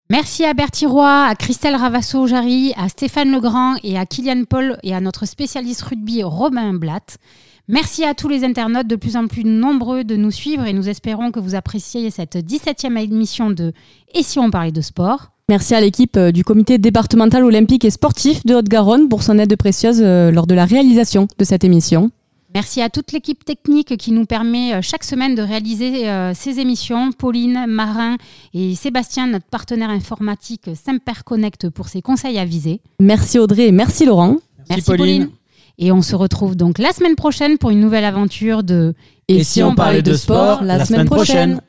Merci 0.09 0.45
à 0.45 0.55
Bertie 0.55 0.87
Roy, 0.87 1.25
à 1.25 1.35
Christelle 1.35 1.75
Ravasso-Jarry, 1.75 2.73
à 2.77 2.89
Stéphane 2.89 3.33
Legrand 3.33 3.75
et 3.83 3.99
à 3.99 4.07
Kylian 4.07 4.45
Paul 4.49 4.79
et 4.85 4.95
à 4.95 5.01
notre 5.01 5.27
spécialiste 5.27 5.83
rugby 5.83 6.23
Robin 6.23 6.75
Blatt. 6.75 7.19
Merci 7.67 8.05
à 8.05 8.15
tous 8.15 8.29
les 8.29 8.45
internautes 8.45 8.87
de 8.87 8.95
plus 8.95 9.17
en 9.17 9.27
plus 9.27 9.43
nombreux 9.43 10.05
de 10.05 10.15
nous 10.15 10.31
suivre 10.31 10.65
et 10.65 10.73
nous 10.73 10.89
espérons 10.89 11.33
que 11.33 11.41
vous 11.41 11.57
appréciez 11.57 12.09
cette 12.13 12.37
17e 12.37 12.97
émission 12.97 13.51
de 13.51 13.73
Et 14.15 14.23
si 14.23 14.39
on 14.39 14.49
parlait 14.49 14.71
de 14.71 14.81
sport? 14.81 15.33
Merci 15.49 15.75
à 15.75 15.81
l'équipe 15.81 16.17
euh, 16.17 16.31
du 16.31 16.45
comité 16.45 16.79
départemental 16.79 17.45
olympique 17.45 17.85
et 17.85 17.91
sportif 17.91 18.47
de 18.47 18.55
Haute-Garonne 18.55 19.09
pour 19.09 19.25
son 19.25 19.41
aide 19.41 19.57
précieuse 19.57 20.03
euh, 20.03 20.31
lors 20.31 20.47
de 20.47 20.55
la 20.55 20.67
réalisation 20.67 21.27
de 21.37 21.45
cette 21.45 21.65
émission. 21.65 22.13
Merci 22.57 22.81
à 22.81 22.89
toute 22.89 23.13
l'équipe 23.13 23.45
technique 23.45 23.99
qui 23.99 24.13
nous 24.13 24.25
permet 24.25 24.73
euh, 24.73 24.81
chaque 24.81 25.05
semaine 25.05 25.35
de 25.35 25.43
réaliser 25.43 26.09
euh, 26.09 26.33
ces 26.33 26.59
émissions. 26.59 27.13
Pauline, 27.13 27.67
Marin 27.69 28.17
et 28.55 28.75
Sébastien, 28.75 29.27
notre 29.27 29.45
partenaire 29.45 29.91
informatique 29.91 30.71
Semper 30.75 31.23
Connect 31.23 31.69
pour 31.69 31.89
ses 31.89 32.01
conseils 32.01 32.39
avisés. 32.39 32.81
Merci 32.99 33.39
Audrey 33.39 33.67
et 33.67 33.73
merci 33.73 34.07
Laurent. 34.07 34.37
Merci, 34.71 34.85
Pauline. 34.87 35.29
Et 35.77 35.93
on 35.93 36.01
se 36.01 36.17
retrouve 36.17 36.57
donc 36.57 36.79
la 36.79 36.93
semaine 36.93 37.15
prochaine 37.15 37.59
pour 37.59 37.69
une 37.69 37.81
nouvelle 37.81 38.07
aventure 38.07 38.63
de 38.63 38.95
Et 39.29 39.45
si 39.45 39.63
on 39.63 39.75
parlait 39.75 40.01
de 40.01 40.15
sport 40.15 40.63
la 40.65 40.83
semaine 40.87 41.05
prochaine 41.05 41.61